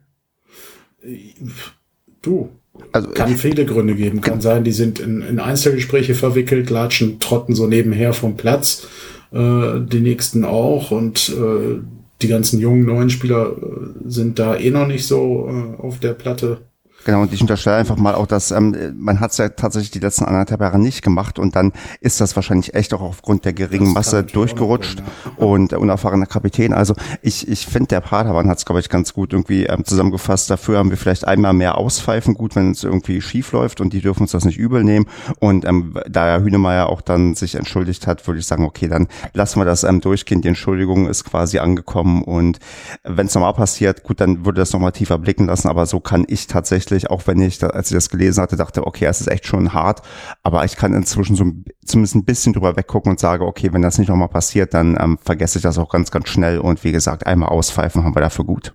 [2.21, 2.49] Du,
[2.91, 4.21] also kann viele Gründe geben.
[4.21, 8.87] Kann sein, die sind in, in Einzelgespräche verwickelt, latschen, trotten so nebenher vom Platz,
[9.31, 11.79] äh, die nächsten auch und äh,
[12.21, 16.13] die ganzen jungen neuen Spieler äh, sind da eh noch nicht so äh, auf der
[16.13, 16.61] Platte.
[17.05, 19.99] Genau, und ich unterstelle einfach mal auch, dass ähm, man hat es ja tatsächlich die
[19.99, 23.93] letzten anderthalb Jahre nicht gemacht und dann ist das wahrscheinlich echt auch aufgrund der geringen
[23.93, 25.45] das Masse durchgerutscht sein, ja.
[25.45, 26.73] und unerfahrener Kapitän.
[26.73, 30.49] Also ich, ich finde, der Padawan hat es, glaube ich, ganz gut irgendwie ähm, zusammengefasst.
[30.49, 34.01] Dafür haben wir vielleicht einmal mehr Auspfeifen, gut, wenn es irgendwie schief läuft und die
[34.01, 35.05] dürfen uns das nicht übel nehmen.
[35.39, 39.07] Und ähm, da Herr Hünemeyer auch dann sich entschuldigt hat, würde ich sagen, okay, dann
[39.33, 40.41] lassen wir das ähm, durchgehen.
[40.41, 42.59] Die Entschuldigung ist quasi angekommen und
[43.03, 46.25] wenn es nochmal passiert, gut, dann würde das nochmal tiefer blicken lassen, aber so kann
[46.27, 49.27] ich tatsächlich tatsächlich, auch wenn ich, als ich das gelesen hatte, dachte, okay, es ist
[49.27, 50.01] echt schon hart,
[50.43, 51.45] aber ich kann inzwischen so
[51.85, 55.17] zumindest ein bisschen drüber weggucken und sage, okay, wenn das nicht nochmal passiert, dann ähm,
[55.23, 58.45] vergesse ich das auch ganz, ganz schnell und wie gesagt, einmal auspfeifen haben wir dafür
[58.45, 58.73] gut.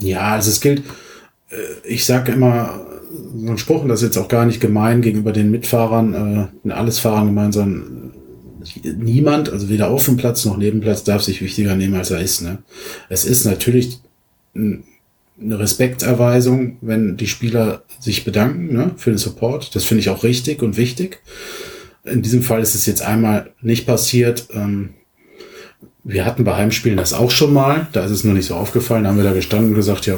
[0.00, 0.80] Ja, also es gilt,
[1.50, 2.86] äh, ich sage immer,
[3.34, 6.70] so ein Spruch, und das ist jetzt auch gar nicht gemein gegenüber den Mitfahrern, äh,
[6.70, 8.12] alles Fahrern gemeinsam,
[8.84, 12.20] niemand, also weder auf dem Platz noch neben Platz, darf sich wichtiger nehmen, als er
[12.20, 12.42] ist.
[12.42, 12.58] Ne?
[13.08, 14.00] Es ist natürlich
[14.54, 14.84] ein
[15.40, 19.74] eine Respekterweisung, wenn die Spieler sich bedanken ne, für den Support.
[19.74, 21.20] Das finde ich auch richtig und wichtig.
[22.04, 24.48] In diesem Fall ist es jetzt einmal nicht passiert.
[24.52, 24.90] Ähm,
[26.02, 27.88] wir hatten bei Heimspielen das auch schon mal.
[27.92, 29.04] Da ist es nur nicht so aufgefallen.
[29.04, 30.16] Da haben wir da gestanden und gesagt, ja,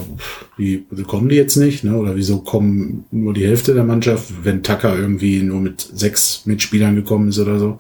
[0.57, 1.83] wie, wieso kommen die jetzt nicht?
[1.83, 1.97] Ne?
[1.97, 6.95] Oder wieso kommen nur die Hälfte der Mannschaft, wenn Tucker irgendwie nur mit sechs Mitspielern
[6.95, 7.79] gekommen ist oder so?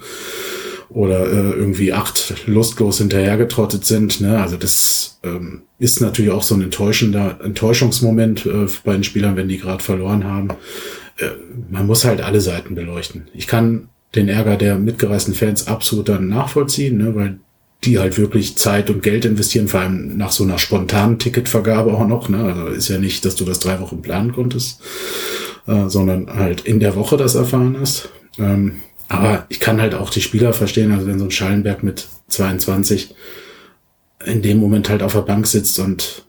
[0.95, 4.21] Oder äh, irgendwie acht lustlos hinterhergetrottet sind.
[4.21, 4.41] Ne?
[4.41, 9.49] Also das ähm, ist natürlich auch so ein enttäuschender Enttäuschungsmoment äh, bei den Spielern, wenn
[9.49, 10.49] die gerade verloren haben.
[11.19, 11.29] Äh,
[11.71, 13.29] man muss halt alle Seiten beleuchten.
[13.33, 17.39] Ich kann den Ärger der mitgereisten Fans absolut dann nachvollziehen, ne, weil
[17.85, 22.07] die halt wirklich Zeit und Geld investieren, vor allem nach so einer spontanen Ticketvergabe auch
[22.07, 22.29] noch.
[22.29, 22.45] Ne?
[22.45, 24.81] Also ist ja nicht, dass du das drei Wochen planen konntest,
[25.67, 28.11] äh, sondern halt in der Woche das erfahren hast.
[28.39, 28.77] Ähm,
[29.13, 33.15] aber ich kann halt auch die Spieler verstehen, also wenn so ein Schallenberg mit 22
[34.25, 36.25] in dem Moment halt auf der Bank sitzt und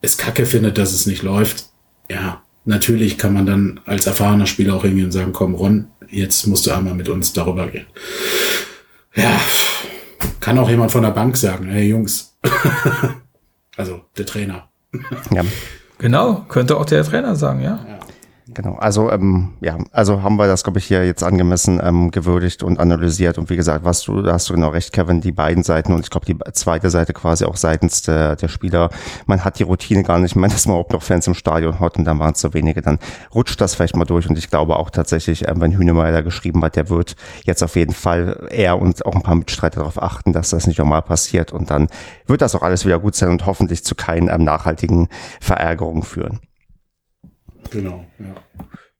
[0.00, 1.66] es kacke findet, dass es nicht läuft,
[2.10, 6.46] ja, natürlich kann man dann als erfahrener Spieler auch hingehen und sagen, komm Ron, jetzt
[6.48, 7.86] musst du einmal mit uns darüber gehen.
[9.14, 9.40] Ja,
[10.40, 12.36] kann auch jemand von der Bank sagen, hey Jungs,
[13.76, 14.68] also der Trainer.
[15.30, 15.44] ja.
[15.98, 17.86] Genau, könnte auch der Trainer sagen, ja.
[17.86, 17.98] ja.
[18.54, 22.62] Genau, also ähm, ja, also haben wir das, glaube ich, hier jetzt angemessen ähm, gewürdigt
[22.62, 23.38] und analysiert.
[23.38, 26.00] Und wie gesagt, was du, da hast du genau recht, Kevin, die beiden Seiten und
[26.00, 28.90] ich glaube die zweite Seite quasi auch seitens der, der Spieler.
[29.26, 31.96] Man hat die Routine gar nicht mehr, dass man überhaupt noch Fans im Stadion hat
[31.96, 32.82] und dann waren es so wenige.
[32.82, 32.98] Dann
[33.34, 36.76] rutscht das vielleicht mal durch und ich glaube auch tatsächlich, ähm, wenn Hünemeyer geschrieben hat,
[36.76, 40.50] der wird jetzt auf jeden Fall er und auch ein paar Mitstreiter darauf achten, dass
[40.50, 41.88] das nicht nochmal passiert und dann
[42.26, 45.08] wird das auch alles wieder gut sein und hoffentlich zu keinen ähm, nachhaltigen
[45.40, 46.40] Verärgerungen führen.
[47.70, 48.34] Genau, ja.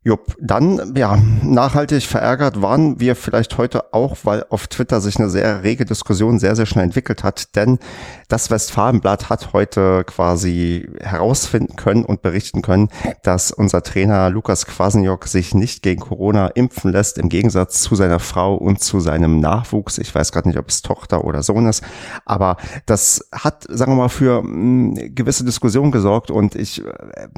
[0.04, 5.30] Jupp, dann, ja, nachhaltig verärgert waren wir vielleicht heute auch, weil auf Twitter sich eine
[5.30, 7.78] sehr rege Diskussion sehr, sehr schnell entwickelt hat, denn
[8.26, 12.88] das Westfalenblatt hat heute quasi herausfinden können und berichten können,
[13.22, 18.18] dass unser Trainer Lukas Kwasniok sich nicht gegen Corona impfen lässt, im Gegensatz zu seiner
[18.18, 19.98] Frau und zu seinem Nachwuchs.
[19.98, 21.84] Ich weiß gerade nicht, ob es Tochter oder Sohn ist,
[22.24, 22.56] aber
[22.86, 27.28] das hat, sagen wir mal, für mh, hm, gewisse Diskussion gesorgt und ich, äh,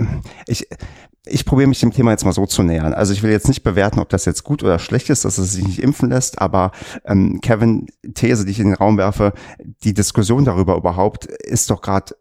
[0.47, 0.67] ich,
[1.27, 2.93] ich probiere mich dem Thema jetzt mal so zu nähern.
[2.93, 5.53] Also ich will jetzt nicht bewerten, ob das jetzt gut oder schlecht ist, dass es
[5.53, 6.73] sich nicht impfen lässt, aber
[7.05, 9.33] ähm, Kevin, These, die ich in den Raum werfe,
[9.85, 12.15] die Diskussion darüber überhaupt ist doch gerade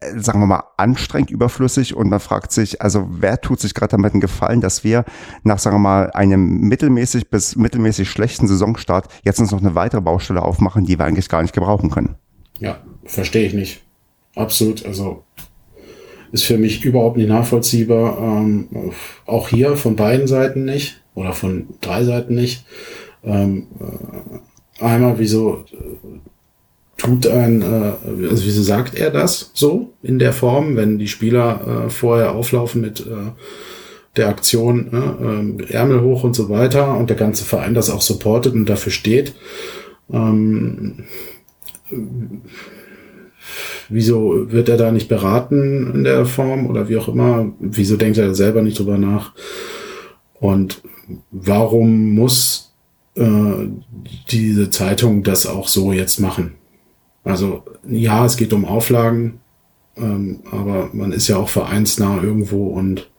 [0.00, 3.92] äh, sagen wir mal, anstrengend überflüssig und man fragt sich, also wer tut sich gerade
[3.92, 5.04] damit einen Gefallen, dass wir
[5.44, 10.00] nach, sagen wir mal, einem mittelmäßig bis mittelmäßig schlechten Saisonstart jetzt uns noch eine weitere
[10.00, 12.16] Baustelle aufmachen, die wir eigentlich gar nicht gebrauchen können.
[12.58, 13.82] Ja, verstehe ich nicht.
[14.34, 14.84] Absolut.
[14.84, 15.24] Also
[16.32, 18.18] ist für mich überhaupt nicht nachvollziehbar.
[18.18, 18.68] Ähm,
[19.26, 21.02] auch hier von beiden Seiten nicht.
[21.14, 22.64] oder von drei Seiten nicht.
[23.22, 23.66] Ähm,
[24.80, 26.18] äh, einmal, wieso äh,
[26.96, 31.86] tut ein, äh, also wieso sagt er das so in der Form, wenn die Spieler
[31.86, 33.32] äh, vorher auflaufen mit äh,
[34.16, 38.02] der Aktion ne, äh, Ärmel hoch und so weiter und der ganze Verein das auch
[38.02, 39.34] supportet und dafür steht.
[40.12, 41.04] Ähm,
[43.88, 47.52] wieso wird er da nicht beraten in der Form oder wie auch immer?
[47.60, 49.32] Wieso denkt er selber nicht drüber nach?
[50.40, 50.82] Und
[51.30, 52.72] warum muss
[53.14, 53.68] äh,
[54.30, 56.54] diese Zeitung das auch so jetzt machen?
[57.24, 59.40] Also ja, es geht um Auflagen,
[59.96, 63.10] ähm, aber man ist ja auch vereinsnah irgendwo und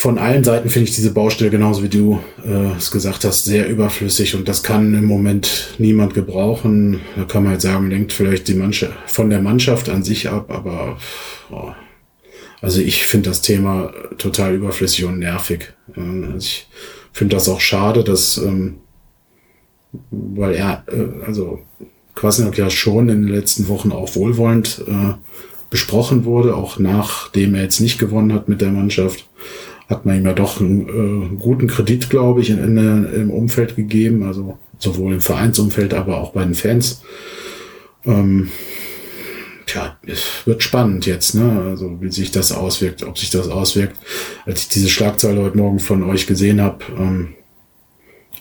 [0.00, 3.68] von allen Seiten finde ich diese Baustelle, genauso wie du äh, es gesagt hast, sehr
[3.68, 7.02] überflüssig und das kann im Moment niemand gebrauchen.
[7.16, 10.50] Da kann man halt sagen, lenkt vielleicht die Mannschaft von der Mannschaft an sich ab,
[10.50, 10.96] aber
[11.50, 11.72] oh,
[12.62, 15.74] also ich finde das Thema total überflüssig und nervig.
[15.94, 16.66] Ähm, also ich
[17.12, 18.78] finde das auch schade, dass ähm,
[20.10, 21.60] weil er, äh, also
[22.14, 25.12] Kwasniok ja schon in den letzten Wochen auch wohlwollend äh,
[25.68, 29.26] besprochen wurde, auch nachdem er jetzt nicht gewonnen hat mit der Mannschaft
[29.90, 33.74] hat man ihm ja doch einen äh, guten Kredit, glaube ich, in, in, im Umfeld
[33.74, 37.02] gegeben, also sowohl im Vereinsumfeld, aber auch bei den Fans.
[38.06, 38.50] Ähm,
[39.66, 41.66] tja, es wird spannend jetzt, ne?
[41.68, 43.96] Also wie sich das auswirkt, ob sich das auswirkt.
[44.46, 47.34] Als ich diese Schlagzeile heute Morgen von euch gesehen habe, ähm,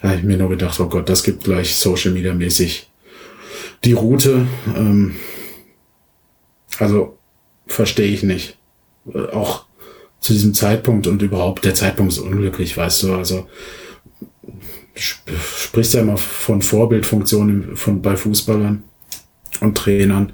[0.04, 2.90] habe ich mir nur gedacht, oh Gott, das gibt gleich Social Media mäßig
[3.84, 4.48] die Route.
[4.76, 5.16] Ähm,
[6.78, 7.18] also
[7.66, 8.58] verstehe ich nicht.
[9.14, 9.66] Äh, auch
[10.20, 13.48] zu diesem Zeitpunkt und überhaupt der Zeitpunkt ist unglücklich, weißt du, also
[14.96, 18.84] sprichst ja immer von Vorbildfunktionen von, bei Fußballern
[19.62, 20.34] und Trainern.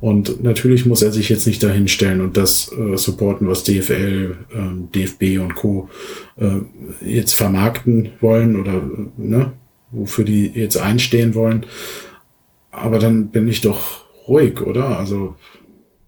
[0.00, 4.96] Und natürlich muss er sich jetzt nicht dahinstellen und das äh, supporten, was DFL, äh,
[4.96, 5.90] DFB und Co.
[6.36, 6.60] Äh,
[7.04, 8.82] jetzt vermarkten wollen oder
[9.18, 9.52] ne,
[9.90, 11.66] wofür die jetzt einstehen wollen.
[12.70, 14.98] Aber dann bin ich doch ruhig, oder?
[14.98, 15.36] Also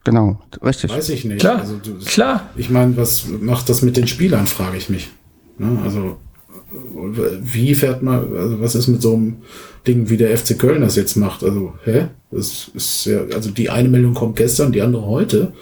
[0.05, 0.91] Genau, richtig.
[0.91, 1.41] Weiß ich nicht.
[1.41, 2.51] Klar, also, du, klar.
[2.57, 5.11] Ich meine, was macht das mit den Spielern, frage ich mich.
[5.59, 5.79] Ne?
[5.85, 6.17] Also
[7.43, 9.37] wie fährt man, also was ist mit so einem
[9.87, 11.45] Ding, wie der FC Köln das jetzt macht?
[11.45, 12.09] Also, hä?
[12.31, 15.53] Das ist ja, also die eine Meldung kommt gestern, die andere heute.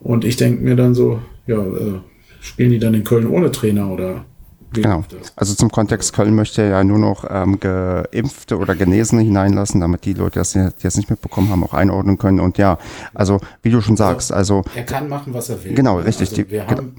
[0.00, 2.00] Und ich denke mir dann so, ja, äh,
[2.40, 4.24] spielen die dann in Köln ohne Trainer oder
[4.72, 5.04] Genau.
[5.36, 10.14] Also zum Kontext, Köln möchte ja nur noch ähm, Geimpfte oder Genesene hineinlassen, damit die
[10.14, 12.40] Leute, die das nicht mitbekommen haben, auch einordnen können.
[12.40, 12.78] Und ja,
[13.14, 14.62] also wie du schon sagst, also...
[14.74, 15.74] Er kann machen, was er will.
[15.74, 16.30] Genau, richtig.
[16.30, 16.94] Also wir haben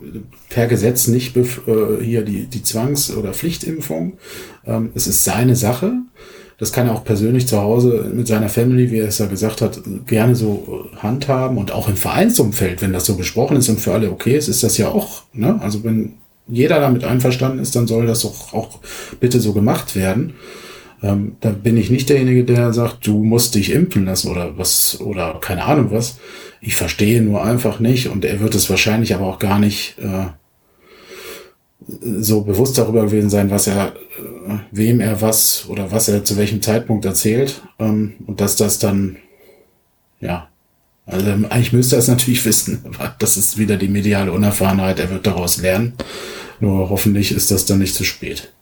[0.49, 1.43] per Gesetz nicht äh,
[2.01, 4.13] hier die, die Zwangs- oder Pflichtimpfung.
[4.65, 5.93] Ähm, es ist seine Sache.
[6.59, 9.61] Das kann er auch persönlich zu Hause mit seiner Family, wie er es ja gesagt
[9.61, 13.91] hat, gerne so handhaben und auch im Vereinsumfeld, wenn das so besprochen ist und für
[13.91, 15.59] alle okay ist, ist das ja auch, ne?
[15.61, 16.13] Also wenn
[16.47, 18.79] jeder damit einverstanden ist, dann soll das auch, auch
[19.19, 20.35] bitte so gemacht werden.
[21.01, 24.99] Ähm, da bin ich nicht derjenige, der sagt, du musst dich impfen lassen oder was
[25.01, 26.17] oder keine Ahnung was.
[26.61, 30.27] Ich verstehe nur einfach nicht und er wird es wahrscheinlich aber auch gar nicht äh,
[31.87, 33.87] so bewusst darüber gewesen sein, was er,
[34.47, 38.79] äh, wem er was oder was er zu welchem Zeitpunkt erzählt ähm, und dass das
[38.79, 39.17] dann
[40.21, 40.47] ja
[41.05, 44.99] also eigentlich müsste er es natürlich wissen, aber das ist wieder die mediale Unerfahrenheit.
[44.99, 45.93] Er wird daraus lernen.
[46.59, 48.53] Nur hoffentlich ist das dann nicht zu spät.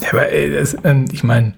[0.00, 1.54] Ja, aber ey, das, ähm, ich meine,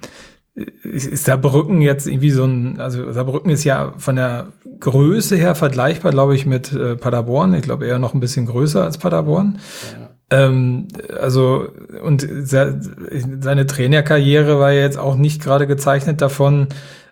[0.82, 4.48] ist Saarbrücken jetzt irgendwie so ein, also Saarbrücken ist ja von der
[4.80, 7.54] Größe her vergleichbar, glaube ich, mit äh, Paderborn.
[7.54, 9.58] Ich glaube eher noch ein bisschen größer als Paderborn.
[9.92, 10.10] Ja.
[10.30, 10.88] Ähm,
[11.20, 11.68] also,
[12.02, 16.68] und seine Trainerkarriere war ja jetzt auch nicht gerade gezeichnet davon,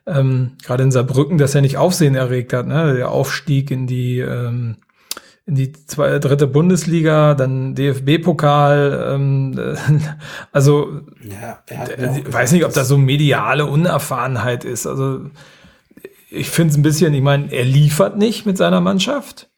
[0.09, 2.67] ähm, gerade in Saarbrücken, dass er nicht Aufsehen erregt hat.
[2.67, 2.95] Ne?
[2.95, 4.77] Der Aufstieg in die ähm,
[5.49, 9.59] in die zwei, dritte Bundesliga, dann DFB-Pokal, ähm,
[10.53, 14.87] also ja, ich weiß nicht, ob das so mediale Unerfahrenheit ist.
[14.87, 15.21] Also
[16.31, 19.49] ich finde es ein bisschen, ich meine, er liefert nicht mit seiner Mannschaft.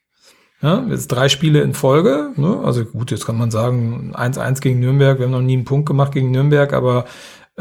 [0.61, 2.29] Ja, jetzt drei Spiele in Folge.
[2.35, 2.61] Ne?
[2.63, 5.87] Also gut, jetzt kann man sagen, 1-1 gegen Nürnberg, wir haben noch nie einen Punkt
[5.87, 7.05] gemacht gegen Nürnberg, aber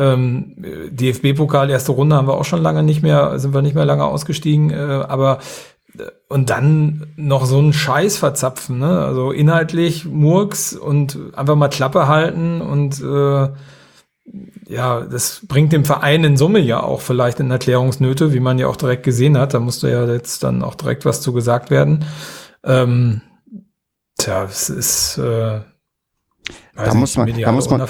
[0.00, 0.54] ähm,
[0.90, 4.04] DFB-Pokal, erste Runde haben wir auch schon lange nicht mehr, sind wir nicht mehr lange
[4.04, 5.40] ausgestiegen, äh, aber
[5.98, 9.00] äh, und dann noch so einen Scheiß verzapfen, ne?
[9.00, 13.48] Also inhaltlich Murks und einfach mal Klappe halten und äh,
[14.68, 18.68] ja, das bringt dem Verein in Summe ja auch vielleicht in Erklärungsnöte, wie man ja
[18.68, 19.52] auch direkt gesehen hat.
[19.54, 22.04] Da musste ja jetzt dann auch direkt was zu gesagt werden.
[22.64, 23.20] Ähm,
[24.16, 25.60] tja, es ist äh,
[26.74, 27.80] da muss, man, da, muss man,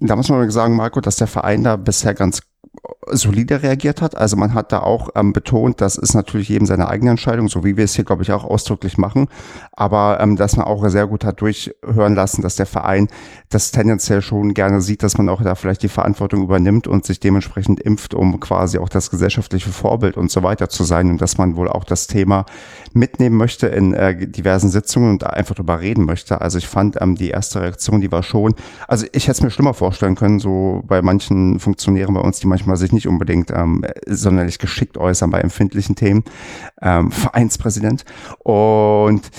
[0.00, 2.42] da muss man sagen, Marco, dass der Verein da bisher ganz
[3.12, 4.16] solide reagiert hat.
[4.16, 7.64] Also man hat da auch ähm, betont, das ist natürlich jedem seine eigene Entscheidung, so
[7.64, 9.28] wie wir es hier, glaube ich, auch ausdrücklich machen.
[9.72, 13.08] Aber ähm, dass man auch sehr gut hat durchhören lassen, dass der Verein
[13.48, 17.20] das tendenziell schon gerne sieht, dass man auch da vielleicht die Verantwortung übernimmt und sich
[17.20, 21.38] dementsprechend impft, um quasi auch das gesellschaftliche Vorbild und so weiter zu sein und dass
[21.38, 22.46] man wohl auch das Thema
[22.92, 26.40] mitnehmen möchte in äh, diversen Sitzungen und einfach drüber reden möchte.
[26.40, 28.54] Also ich fand ähm, die erste Reaktion, die war schon,
[28.86, 32.46] also ich hätte es mir schlimmer vorstellen können, so bei manchen Funktionären bei uns, die
[32.46, 36.24] manchmal sich nicht unbedingt ähm, sonderlich geschickt äußern bei empfindlichen Themen,
[36.82, 38.04] ähm, Vereinspräsident.
[38.38, 39.30] Und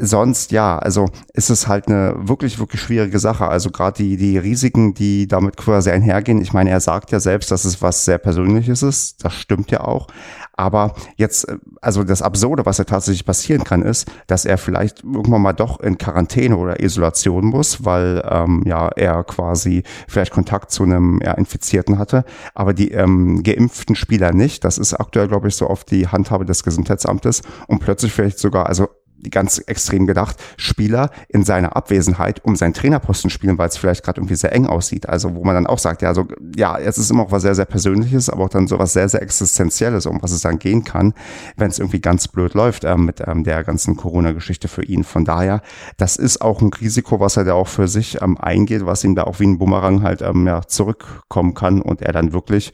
[0.00, 3.48] sonst ja, also ist es halt eine wirklich, wirklich schwierige Sache.
[3.48, 6.40] Also gerade die, die Risiken, die damit quasi einhergehen.
[6.40, 9.24] Ich meine, er sagt ja selbst, dass es was sehr Persönliches ist.
[9.24, 10.06] Das stimmt ja auch.
[10.54, 15.02] Aber jetzt, äh, also das Absurde, was ja tatsächlich passieren kann, ist, dass er vielleicht
[15.02, 20.70] irgendwann mal doch in Quarantäne oder Isolation muss, weil ähm, ja er quasi vielleicht Kontakt
[20.70, 22.24] zu einem ja, Infizierten hatte,
[22.54, 24.64] aber die ähm, geimpften Spieler nicht.
[24.64, 28.66] Das ist aktuell, glaube ich, so auf die Handhabe des Gesundheitsamtes und plötzlich vielleicht sogar,
[28.66, 28.88] also
[29.30, 34.20] ganz extrem gedacht, Spieler in seiner Abwesenheit um seinen Trainerposten spielen, weil es vielleicht gerade
[34.20, 35.08] irgendwie sehr eng aussieht.
[35.08, 37.54] Also wo man dann auch sagt, ja, so, ja, es ist immer auch was sehr,
[37.54, 40.84] sehr Persönliches, aber auch dann so was sehr, sehr Existenzielles, um was es dann gehen
[40.84, 41.14] kann,
[41.56, 45.04] wenn es irgendwie ganz blöd läuft äh, mit ähm, der ganzen Corona-Geschichte für ihn.
[45.04, 45.62] Von daher,
[45.96, 49.14] das ist auch ein Risiko, was er da auch für sich ähm, eingeht, was ihm
[49.14, 52.72] da auch wie ein Bumerang halt ähm, ja, zurückkommen kann und er dann wirklich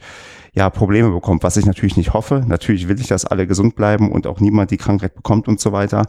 [0.53, 2.43] ja, Probleme bekommt, was ich natürlich nicht hoffe.
[2.47, 5.71] Natürlich will ich, dass alle gesund bleiben und auch niemand die Krankheit bekommt und so
[5.71, 6.05] weiter.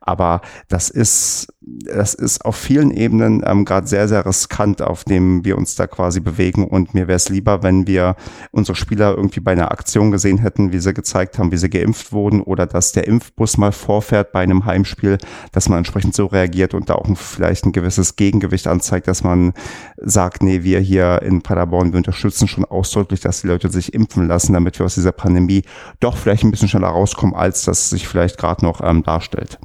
[0.00, 5.44] Aber das ist, das ist auf vielen Ebenen ähm, gerade sehr, sehr riskant, auf dem
[5.44, 6.66] wir uns da quasi bewegen.
[6.66, 8.16] Und mir wäre es lieber, wenn wir
[8.50, 12.12] unsere Spieler irgendwie bei einer Aktion gesehen hätten, wie sie gezeigt haben, wie sie geimpft
[12.12, 15.18] wurden oder dass der Impfbus mal vorfährt bei einem Heimspiel,
[15.52, 19.52] dass man entsprechend so reagiert und da auch vielleicht ein gewisses Gegengewicht anzeigt, dass man
[19.96, 23.94] sagt, nee, wir hier in Paderborn, wir unterstützen schon ausdrücklich, dass die Leute sich sich
[23.94, 25.62] impfen lassen, damit wir aus dieser Pandemie
[26.00, 29.58] doch vielleicht ein bisschen schneller rauskommen, als das sich vielleicht gerade noch ähm, darstellt.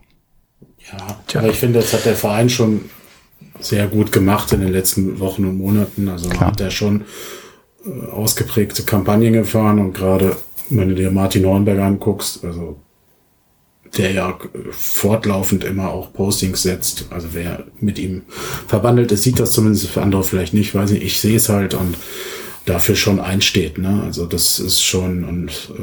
[0.91, 2.89] Ja, aber ich finde, das hat der Verein schon
[3.59, 6.07] sehr gut gemacht in den letzten Wochen und Monaten.
[6.07, 6.51] Also Klar.
[6.51, 7.05] hat er schon
[7.85, 10.35] äh, ausgeprägte Kampagnen gefahren und gerade
[10.69, 12.77] wenn du dir Martin Hornberg anguckst, also
[13.97, 14.37] der ja
[14.71, 17.05] fortlaufend immer auch Postings setzt.
[17.09, 18.23] Also wer mit ihm
[18.67, 21.73] verbandelt ist, sieht das zumindest für andere vielleicht nicht, weiß ich, ich sehe es halt
[21.73, 21.97] und
[22.69, 23.77] dafür schon einsteht.
[23.77, 24.03] Ne?
[24.05, 25.81] Also das ist schon, und äh,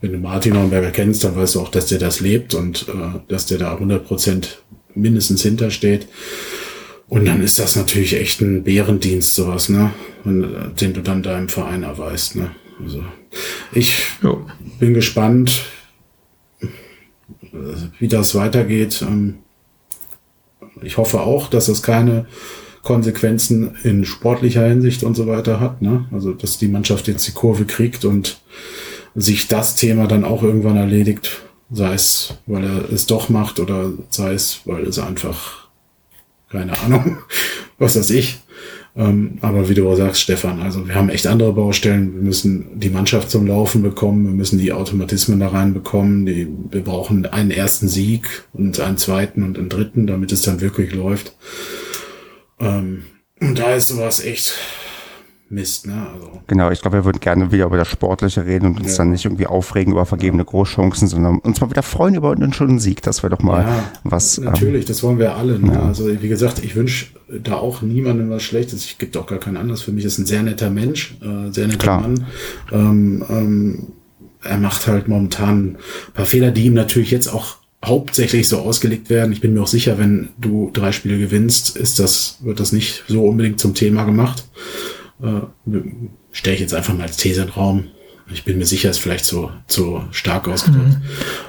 [0.00, 3.18] wenn du Martin Hornberger kennst, dann weißt du auch, dass der das lebt und äh,
[3.28, 4.62] dass der da 100 Prozent
[4.94, 6.06] mindestens hintersteht.
[7.08, 9.92] Und dann ist das natürlich echt ein Bärendienst, sowas, ne?
[10.24, 12.34] Wenn, den du dann deinem Verein erweist.
[12.34, 12.50] Ne?
[12.82, 13.04] Also
[13.72, 14.44] ich jo.
[14.80, 15.62] bin gespannt,
[17.98, 19.02] wie das weitergeht.
[19.02, 19.36] Ähm,
[20.82, 22.26] ich hoffe auch, dass es keine
[22.86, 25.82] Konsequenzen in sportlicher Hinsicht und so weiter hat.
[25.82, 26.06] Ne?
[26.12, 28.40] Also, dass die Mannschaft jetzt die Kurve kriegt und
[29.16, 33.90] sich das Thema dann auch irgendwann erledigt, sei es, weil er es doch macht oder
[34.10, 35.68] sei es, weil es einfach,
[36.48, 37.18] keine Ahnung,
[37.78, 38.38] was weiß ich.
[38.94, 42.14] Ähm, aber wie du auch sagst, Stefan, also wir haben echt andere Baustellen.
[42.14, 46.24] Wir müssen die Mannschaft zum Laufen bekommen, wir müssen die Automatismen da reinbekommen.
[46.24, 50.60] Die, wir brauchen einen ersten Sieg und einen zweiten und einen dritten, damit es dann
[50.60, 51.34] wirklich läuft.
[52.58, 53.04] Ähm,
[53.40, 54.54] und da ist sowas echt
[55.48, 56.06] Mist, ne?
[56.12, 56.40] Also.
[56.48, 58.98] Genau, ich glaube, wir würden gerne wieder über das Sportliche reden und uns ja.
[58.98, 62.80] dann nicht irgendwie aufregen über vergebene Großchancen, sondern uns mal wieder freuen über einen schönen
[62.80, 63.02] Sieg.
[63.02, 64.38] Das wäre doch mal ja, was.
[64.38, 65.60] Natürlich, ähm, das wollen wir alle.
[65.60, 65.74] Ne?
[65.74, 65.82] Ja.
[65.82, 68.84] Also wie gesagt, ich wünsche da auch niemandem was Schlechtes.
[68.84, 69.82] Ich gibt auch gar keinen Anlass.
[69.82, 72.00] Für mich ist ein sehr netter Mensch, äh, sehr netter Klar.
[72.00, 72.26] Mann.
[72.72, 73.92] Ähm, ähm,
[74.42, 75.76] er macht halt momentan
[76.08, 79.32] ein paar Fehler, die ihm natürlich jetzt auch hauptsächlich so ausgelegt werden.
[79.32, 83.04] Ich bin mir auch sicher, wenn du drei Spiele gewinnst, ist das, wird das nicht
[83.08, 84.44] so unbedingt zum Thema gemacht.
[85.22, 85.40] Äh,
[86.32, 87.84] Stelle ich jetzt einfach mal als These in den Raum.
[88.32, 90.96] Ich bin mir sicher, ist vielleicht so, so stark ausgedrückt.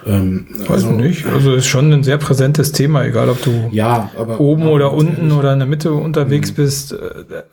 [0.05, 0.11] Mhm.
[0.11, 1.25] Ähm, Weiß also, nicht.
[1.25, 5.31] Also ist schon ein sehr präsentes Thema, egal ob du ja, aber, oben oder unten
[5.31, 6.55] oder in der Mitte unterwegs mhm.
[6.55, 6.91] bist.
[6.93, 7.43] Äh,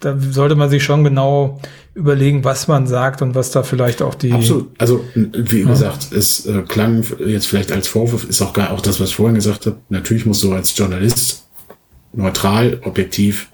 [0.00, 1.60] da sollte man sich schon genau
[1.94, 4.32] überlegen, was man sagt und was da vielleicht auch die.
[4.32, 4.70] Absolut.
[4.78, 5.68] Also, wie ja.
[5.68, 9.16] gesagt, es äh, klang jetzt vielleicht als Vorwurf, ist auch gar auch das, was ich
[9.16, 9.78] vorhin gesagt habe.
[9.88, 11.48] Natürlich musst du als Journalist
[12.12, 13.48] neutral, objektiv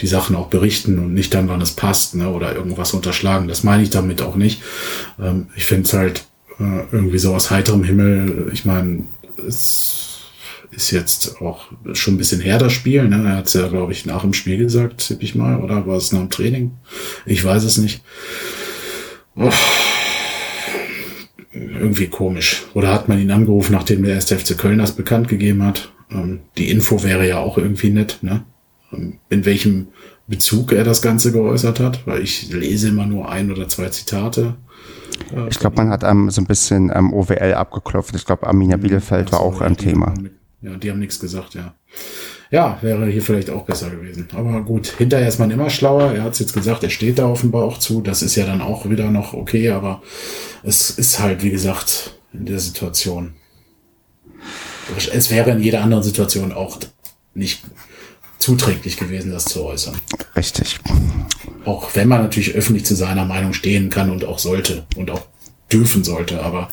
[0.00, 3.48] die Sachen auch berichten und nicht dann, wann es passt, ne, oder irgendwas unterschlagen.
[3.48, 4.62] Das meine ich damit auch nicht.
[5.20, 6.24] Ähm, ich finde es halt
[6.58, 8.50] äh, irgendwie so aus heiterem Himmel.
[8.52, 9.04] Ich meine,
[9.46, 10.04] es
[10.70, 13.08] ist jetzt auch schon ein bisschen her, das Spiel.
[13.08, 13.24] Ne?
[13.24, 15.96] Er hat es ja, glaube ich, nach dem Spiel gesagt, tippe ich mal, oder war
[15.96, 16.72] es nach dem Training?
[17.26, 18.02] Ich weiß es nicht.
[19.36, 19.50] Oh.
[21.52, 22.64] Irgendwie komisch.
[22.74, 25.92] Oder hat man ihn angerufen, nachdem der erste FC Köln das bekannt gegeben hat?
[26.10, 28.44] Ähm, die Info wäre ja auch irgendwie nett, ne?
[29.28, 29.88] In welchem
[30.26, 34.54] Bezug er das Ganze geäußert hat, weil ich lese immer nur ein oder zwei Zitate.
[35.48, 38.14] Ich glaube, man hat ähm, so ein bisschen ähm, OWL abgeklopft.
[38.16, 40.14] Ich glaube, Arminia Bielefeld war auch ein Thema.
[40.60, 41.74] ja, die haben nichts gesagt, ja.
[42.50, 44.28] Ja, wäre hier vielleicht auch besser gewesen.
[44.32, 46.12] Aber gut, hinterher ist man immer schlauer.
[46.12, 48.00] Er hat es jetzt gesagt, er steht da offenbar auch zu.
[48.00, 50.02] Das ist ja dann auch wieder noch okay, aber
[50.62, 53.34] es ist halt, wie gesagt, in der Situation.
[55.12, 56.78] Es wäre in jeder anderen Situation auch
[57.34, 57.62] nicht
[58.44, 59.96] zuträglich gewesen, das zu äußern.
[60.36, 60.78] Richtig.
[61.64, 65.22] Auch wenn man natürlich öffentlich zu seiner Meinung stehen kann und auch sollte und auch
[65.72, 66.68] dürfen sollte, aber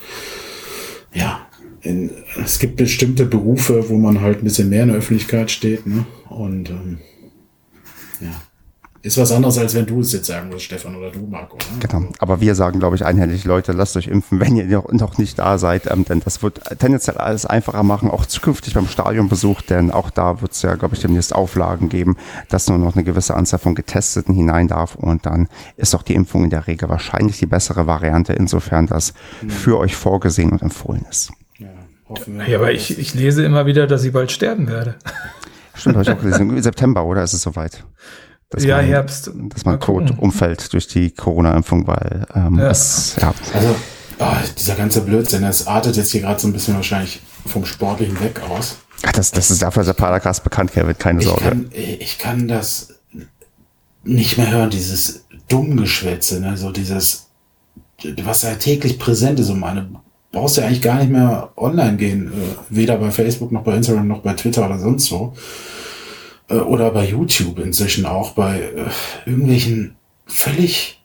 [1.13, 1.47] ja,
[1.81, 2.11] in,
[2.43, 6.05] es gibt bestimmte Berufe, wo man halt ein bisschen mehr in der Öffentlichkeit steht, ne?
[6.29, 6.99] Und ähm.
[9.03, 11.57] Ist was anderes, als wenn du es jetzt sagen würdest, Stefan, oder du, Marco.
[11.57, 11.79] Ne?
[11.79, 12.07] Genau.
[12.19, 15.39] Aber wir sagen, glaube ich, einhellig, Leute, lasst euch impfen, wenn ihr noch, noch nicht
[15.39, 19.89] da seid, ähm, denn das wird tendenziell alles einfacher machen, auch zukünftig beim Stadionbesuch, denn
[19.89, 22.15] auch da wird es ja, glaube ich, demnächst Auflagen geben,
[22.49, 25.47] dass nur noch eine gewisse Anzahl von Getesteten hinein darf und dann
[25.77, 29.49] ist auch die Impfung in der Regel wahrscheinlich die bessere Variante, insofern das mhm.
[29.49, 31.31] für euch vorgesehen und empfohlen ist.
[31.57, 31.69] Ja,
[32.07, 32.47] hoffen wir.
[32.47, 34.95] Ja, aber ich, ich lese immer wieder, dass ich bald sterben werde.
[35.73, 36.61] Stimmt, habe ich auch gelesen.
[36.61, 37.83] September, oder ist es soweit?
[38.51, 39.31] Dass ja, man, Herbst.
[39.33, 42.69] Dass man tot umfällt durch die Corona-Impfung, weil ähm, ja.
[42.69, 43.33] es, ja.
[43.53, 43.75] Also,
[44.19, 44.25] oh,
[44.57, 48.41] dieser ganze Blödsinn, das artet jetzt hier gerade so ein bisschen wahrscheinlich vom Sportlichen weg
[48.49, 48.77] aus.
[49.03, 51.43] Ach, das, das ist dafür der Paracast bekannt, Kevin, keine ich Sorge.
[51.43, 52.93] Kann, ich kann das
[54.03, 56.57] nicht mehr hören, dieses Dummgeschwätze, ne?
[56.57, 57.27] so dieses,
[58.23, 59.89] was ja täglich präsent ist um meine
[60.31, 64.07] brauchst ja eigentlich gar nicht mehr online gehen, äh, weder bei Facebook noch bei Instagram
[64.07, 65.33] noch bei Twitter oder sonst wo.
[66.51, 69.95] Äh, oder bei YouTube inzwischen auch bei äh, irgendwelchen
[70.25, 71.01] völlig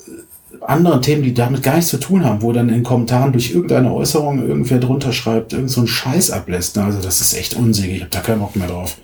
[0.00, 3.52] äh, anderen Themen, die damit gar nichts zu tun haben, wo dann in Kommentaren durch
[3.52, 6.76] irgendeine Äußerung irgendwer drunter schreibt, irgend so einen Scheiß ablässt.
[6.78, 7.96] Also das ist echt unsinnig.
[7.96, 8.96] Ich habe da keinen Bock mehr drauf.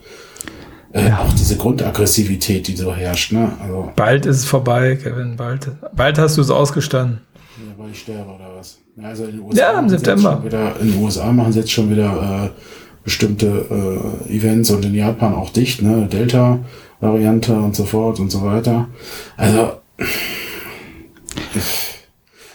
[0.93, 1.21] Äh, ja.
[1.21, 3.33] Auch diese Grundaggressivität, die so herrscht.
[3.33, 3.53] Ne?
[3.63, 5.37] Also, bald ist es vorbei, Kevin.
[5.37, 7.21] Bald, bald hast du es ausgestanden.
[7.59, 8.79] Ja, weil ich sterbe oder was?
[9.01, 10.43] Also in den USA ja, im September.
[10.45, 12.61] Wieder, in den USA machen sie jetzt schon wieder äh,
[13.05, 13.67] bestimmte
[14.29, 16.07] äh, Events und in Japan auch dicht, ne?
[16.07, 18.89] Delta-Variante und so fort und so weiter.
[19.37, 19.73] Also.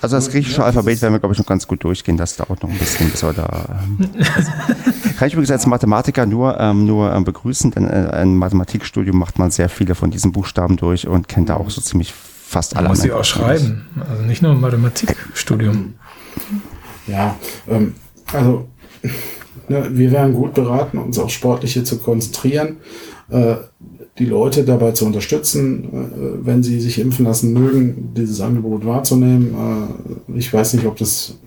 [0.01, 2.15] Also das griechische Alphabet werden wir, glaube ich, noch ganz gut durchgehen.
[2.15, 3.79] Das dauert noch ein bisschen, bis wir da.
[3.81, 4.09] Ähm,
[5.17, 9.39] kann ich übrigens als Mathematiker nur, ähm, nur ähm, begrüßen, denn äh, im Mathematikstudium macht
[9.39, 12.83] man sehr viele von diesen Buchstaben durch und kennt da auch so ziemlich fast alle.
[12.83, 15.95] Man muss sie auch schreiben, also nicht nur im Mathematikstudium.
[17.07, 17.35] Ja,
[17.67, 17.95] ähm,
[18.31, 18.67] also
[19.67, 22.77] Ne, wir wären gut beraten, uns auf Sportliche zu konzentrieren,
[23.29, 23.55] äh,
[24.17, 29.55] die Leute dabei zu unterstützen, äh, wenn sie sich impfen lassen mögen, dieses Angebot wahrzunehmen.
[30.27, 31.37] Äh, ich weiß nicht, ob das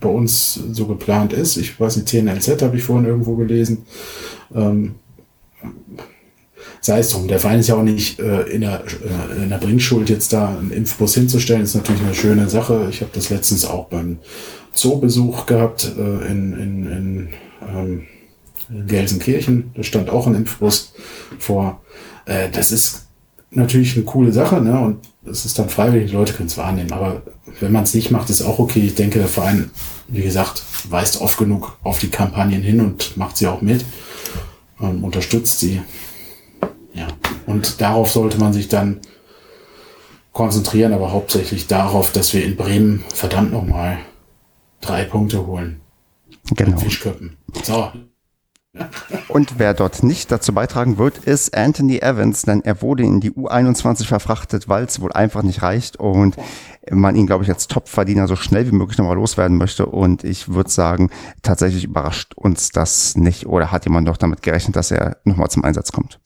[0.00, 1.56] bei uns so geplant ist.
[1.56, 3.84] Ich weiß nicht, TNLZ habe ich vorhin irgendwo gelesen.
[4.54, 4.94] Ähm,
[6.84, 9.56] sei es drum, der Verein ist ja auch nicht äh, in, der, äh, in der
[9.56, 12.88] Bringschuld, jetzt da einen Impfbus hinzustellen, ist natürlich eine schöne Sache.
[12.90, 14.18] Ich habe das letztens auch beim
[14.74, 17.28] Zoobesuch gehabt äh, in, in, in,
[17.66, 18.02] ähm,
[18.68, 19.70] in Gelsenkirchen.
[19.74, 20.92] Da stand auch ein Impfbus
[21.38, 21.80] vor.
[22.26, 23.06] Äh, das ist
[23.50, 24.78] natürlich eine coole Sache, ne?
[24.78, 26.92] Und es ist dann freiwillig, die Leute können es wahrnehmen.
[26.92, 27.22] Aber
[27.60, 28.80] wenn man es nicht macht, ist auch okay.
[28.80, 29.70] Ich denke, der Verein,
[30.08, 33.86] wie gesagt, weist oft genug auf die Kampagnen hin und macht sie auch mit,
[34.82, 35.80] ähm, unterstützt sie.
[36.94, 37.08] Ja.
[37.46, 39.00] Und darauf sollte man sich dann
[40.32, 43.98] konzentrieren, aber hauptsächlich darauf, dass wir in Bremen verdammt nochmal
[44.80, 45.80] drei Punkte holen.
[46.54, 46.76] Genau.
[46.78, 47.36] Fischköppen.
[47.62, 47.90] So.
[49.28, 53.30] Und wer dort nicht dazu beitragen wird, ist Anthony Evans, denn er wurde in die
[53.30, 56.36] U21 verfrachtet, weil es wohl einfach nicht reicht und
[56.90, 59.86] man ihn, glaube ich, als Topverdiener so schnell wie möglich nochmal loswerden möchte.
[59.86, 61.10] Und ich würde sagen,
[61.42, 65.64] tatsächlich überrascht uns das nicht oder hat jemand doch damit gerechnet, dass er nochmal zum
[65.64, 66.18] Einsatz kommt?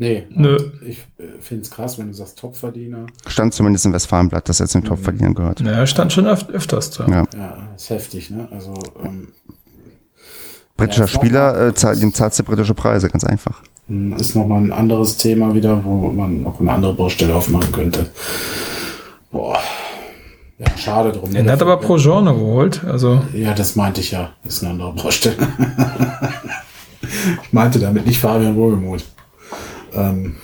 [0.00, 0.56] Nee, Nö.
[0.86, 3.06] ich äh, finde es krass, wenn du sagst Topverdiener.
[3.26, 4.88] Stand zumindest im Westfalenblatt, dass er zu den mhm.
[4.90, 5.60] Topverdienern gehört.
[5.60, 7.06] Ja, stand schon öf öfters da.
[7.08, 7.24] Ja.
[7.36, 8.46] ja, ist heftig, ne?
[8.52, 9.28] Also, ähm,
[10.76, 13.60] Britischer ja, Spieler, äh, zahlt, ihm zahlt britische Preise, ganz einfach.
[13.88, 18.08] Hm, ist nochmal ein anderes Thema wieder, wo man noch eine andere Baustelle aufmachen könnte.
[19.32, 19.58] Boah.
[20.58, 21.34] Ja, schade drum.
[21.34, 23.20] Er hat aber pro Genre geholt, also.
[23.32, 24.30] Ja, das meinte ich ja.
[24.44, 25.36] Ist eine andere Baustelle.
[27.42, 29.04] ich meinte damit nicht Fabian Wohlgemuth
[29.94, 30.36] ähm,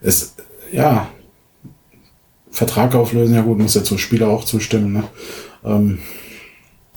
[0.00, 0.34] es,
[0.72, 1.08] ja,
[2.50, 4.92] Vertrag auflösen, ja gut, muss ja zum Spieler auch zustimmen.
[4.92, 5.04] Ne?
[5.64, 5.98] Ähm,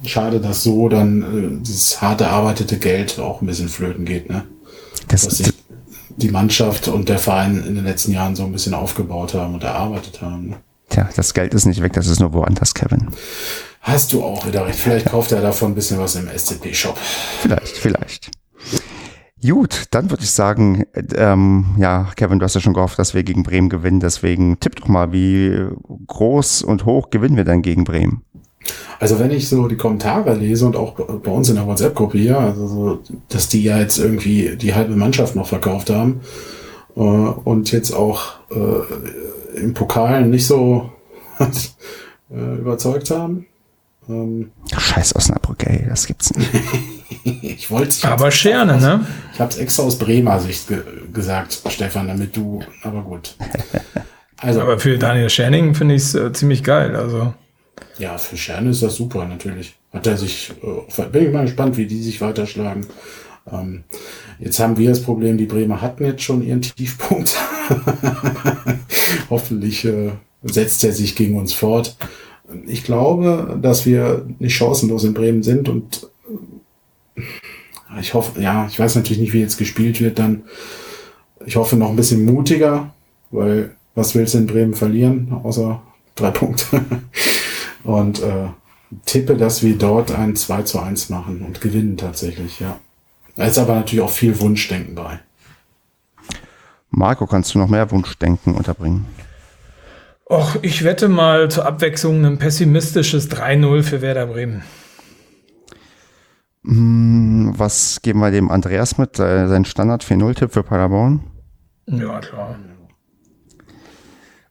[0.05, 4.29] schade, dass so dann äh, dieses hart erarbeitete Geld auch ein bisschen flöten geht.
[4.29, 4.43] Ne?
[5.07, 5.53] Das, dass sich
[6.09, 9.63] die Mannschaft und der Verein in den letzten Jahren so ein bisschen aufgebaut haben und
[9.63, 10.49] erarbeitet haben.
[10.49, 10.57] Ne?
[10.89, 13.07] Tja, das Geld ist nicht weg, das ist nur woanders, Kevin.
[13.81, 14.79] Hast du auch wieder recht.
[14.79, 16.97] Vielleicht kauft er davon ein bisschen was im SCP-Shop.
[17.41, 18.31] Vielleicht, vielleicht.
[19.49, 23.23] Gut, dann würde ich sagen, ähm, ja, Kevin, du hast ja schon gehofft, dass wir
[23.23, 23.99] gegen Bremen gewinnen.
[23.99, 25.67] Deswegen tipp doch mal, wie
[26.07, 28.23] groß und hoch gewinnen wir denn gegen Bremen?
[28.99, 32.39] Also wenn ich so die Kommentare lese und auch bei uns in der WhatsApp-Gruppe hier,
[32.39, 32.99] also so,
[33.29, 36.21] dass die ja jetzt irgendwie die halbe Mannschaft noch verkauft haben
[36.95, 40.89] äh, und jetzt auch äh, im Pokal nicht so
[41.39, 43.45] äh, überzeugt haben.
[44.09, 46.49] Ähm, Scheiß Osnabrück, ey, das gibt's nicht.
[47.41, 49.05] ich wollte Aber Scherne, ne?
[49.33, 50.81] Ich habe es extra aus Bremer Sicht ge
[51.13, 53.35] gesagt, Stefan, damit du, aber gut.
[54.39, 57.33] Also, aber für Daniel Scherning finde ich es äh, ziemlich geil, also.
[57.97, 59.75] Ja, für Scherne ist das super, natürlich.
[59.91, 62.85] Hat er sich, äh, bin ich mal gespannt, wie die sich weiterschlagen.
[63.51, 63.83] Ähm,
[64.37, 67.35] jetzt haben wir das Problem, die Bremer hatten jetzt schon ihren Tiefpunkt.
[69.31, 70.11] Hoffentlich äh,
[70.43, 71.95] setzt er sich gegen uns fort.
[72.65, 76.09] Ich glaube, dass wir nicht chancenlos in Bremen sind und
[77.15, 77.21] äh,
[77.99, 80.43] ich hoffe, ja, ich weiß natürlich nicht, wie jetzt gespielt wird, dann
[81.45, 82.93] ich hoffe noch ein bisschen mutiger,
[83.31, 85.81] weil was willst du in Bremen verlieren, außer
[86.15, 86.81] drei Punkte?
[87.83, 88.47] und äh,
[89.05, 92.79] tippe, dass wir dort ein 2 zu 1 machen und gewinnen tatsächlich, ja.
[93.35, 95.19] Da ist aber natürlich auch viel Wunschdenken bei.
[96.89, 99.05] Marco, kannst du noch mehr Wunschdenken unterbringen?
[100.29, 104.61] Och, ich wette mal zur Abwechslung ein pessimistisches 3-0 für Werder Bremen.
[106.65, 109.19] Hm, was geben wir dem Andreas mit?
[109.19, 111.21] Äh, sein Standard 4-0-Tipp für Paderborn?
[111.85, 112.59] Ja, klar.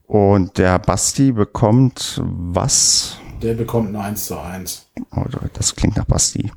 [0.06, 3.18] Und der Basti bekommt was?
[3.42, 4.90] Der bekommt ein 1 zu 1.
[5.14, 6.50] Oh, das klingt nach Basti.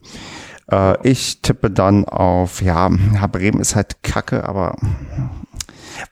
[0.72, 2.88] Äh, ich tippe dann auf, ja,
[3.30, 4.78] Bremen ist halt kacke, aber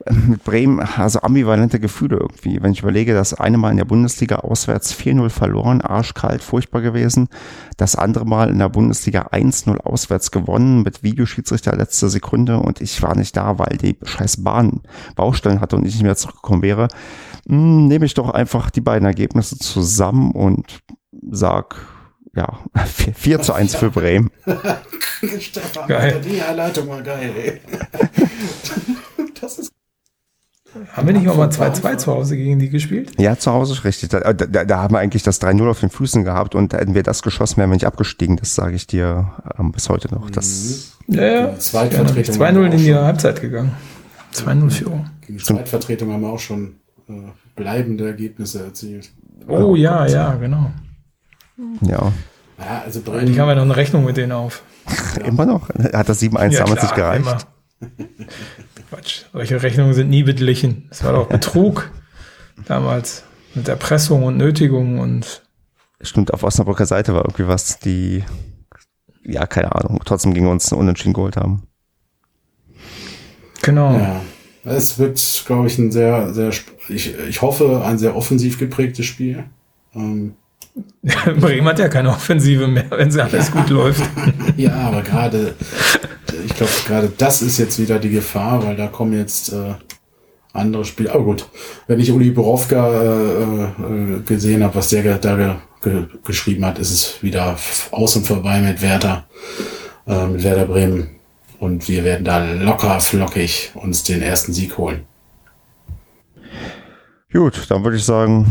[0.10, 2.62] mit Bremen, also ambivalente Gefühle irgendwie.
[2.62, 7.28] Wenn ich überlege, das eine Mal in der Bundesliga auswärts 4-0 verloren, arschkalt, furchtbar gewesen.
[7.78, 13.02] Das andere Mal in der Bundesliga 1-0 auswärts gewonnen mit Videoschiedsrichter letzte Sekunde und ich
[13.02, 14.82] war nicht da, weil die scheiß Bahn
[15.16, 16.88] Baustellen hatte und ich nicht mehr zurückgekommen wäre.
[17.48, 20.80] Hm, nehme ich doch einfach die beiden Ergebnisse zusammen und
[21.30, 21.76] sag,
[22.36, 24.30] ja, 4, 4 zu 1 für Bremen.
[25.40, 26.22] Stefan, geil.
[26.24, 27.60] die Herleitung war geil.
[30.94, 33.20] haben wir nicht auch mal 2-2 zu Hause gegen die gespielt?
[33.20, 34.10] Ja, zu Hause ist richtig.
[34.10, 37.04] Da, da, da haben wir eigentlich das 3-0 auf den Füßen gehabt und hätten wir
[37.04, 38.38] das geschossen, wären wir nicht abgestiegen.
[38.38, 40.30] Das sage ich dir ähm, bis heute noch.
[40.30, 41.16] Das mhm.
[41.16, 41.50] ja, ja.
[41.54, 43.72] 2-0 in die Halbzeit gegangen.
[44.34, 45.10] 2-0 Führung.
[45.22, 46.76] Gegen die Zweitvertretung haben wir auch schon
[47.10, 47.14] äh,
[47.56, 49.12] bleibende Ergebnisse erzielt.
[49.48, 50.12] Oh, oh ja, Gott.
[50.12, 50.72] ja, genau.
[51.82, 52.12] Ja.
[52.60, 53.32] Ja, also Bremen.
[53.32, 54.64] Ich habe ja noch eine Rechnung mit denen auf.
[55.18, 55.26] Ja.
[55.26, 55.70] Immer noch?
[55.70, 57.48] Hat das 7-1 ja, damals nicht gereicht?
[57.80, 57.88] Immer.
[58.90, 59.26] Quatsch.
[59.34, 60.88] Solche Rechnungen sind nie beglichen.
[60.92, 61.92] Es war doch Betrug
[62.66, 63.24] damals
[63.54, 65.44] mit Erpressung und Nötigung und.
[66.02, 68.24] Stimmt, auf Osnabrücker Seite war irgendwie was, die,
[69.24, 71.64] ja, keine Ahnung, trotzdem gegen uns einen Unentschieden geholt haben.
[73.64, 73.98] Genau.
[73.98, 74.22] Ja.
[74.64, 76.52] Es wird, glaube ich, ein sehr, sehr,
[76.90, 79.46] ich, ich hoffe, ein sehr offensiv geprägtes Spiel.
[79.96, 80.36] Ähm,
[81.40, 84.04] Bremen hat ja keine Offensive mehr, wenn sie alles gut läuft.
[84.58, 85.56] ja, aber gerade,
[86.46, 89.74] ich glaube, gerade das ist jetzt wieder die Gefahr, weil da kommen jetzt äh,
[90.54, 91.14] andere Spiele.
[91.14, 91.48] Aber gut,
[91.88, 96.80] wenn ich Uli Borowka äh, äh, gesehen habe, was der da ge ge geschrieben hat,
[96.80, 97.58] ist es wieder
[97.92, 99.26] aus und vorbei mit Werder,
[100.08, 101.10] äh, mit Werder Bremen.
[101.60, 105.06] Und wir werden da locker flockig uns den ersten Sieg holen.
[107.32, 108.46] Gut, dann würde ich sagen,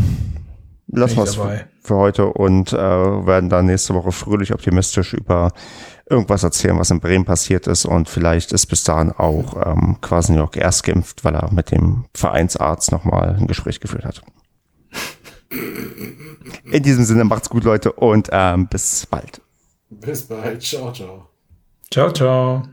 [0.87, 1.15] wir es
[1.87, 5.51] für heute und äh, werden dann nächste Woche fröhlich optimistisch über
[6.09, 10.57] irgendwas erzählen, was in Bremen passiert ist und vielleicht ist bis dahin auch ähm, Quasniok
[10.57, 14.21] erst geimpft, weil er mit dem Vereinsarzt nochmal ein Gespräch geführt hat.
[15.49, 19.41] In diesem Sinne macht's gut, Leute, und ähm, bis bald.
[19.89, 20.61] Bis bald.
[20.61, 21.29] Ciao, ciao.
[21.89, 22.63] Ciao, ciao.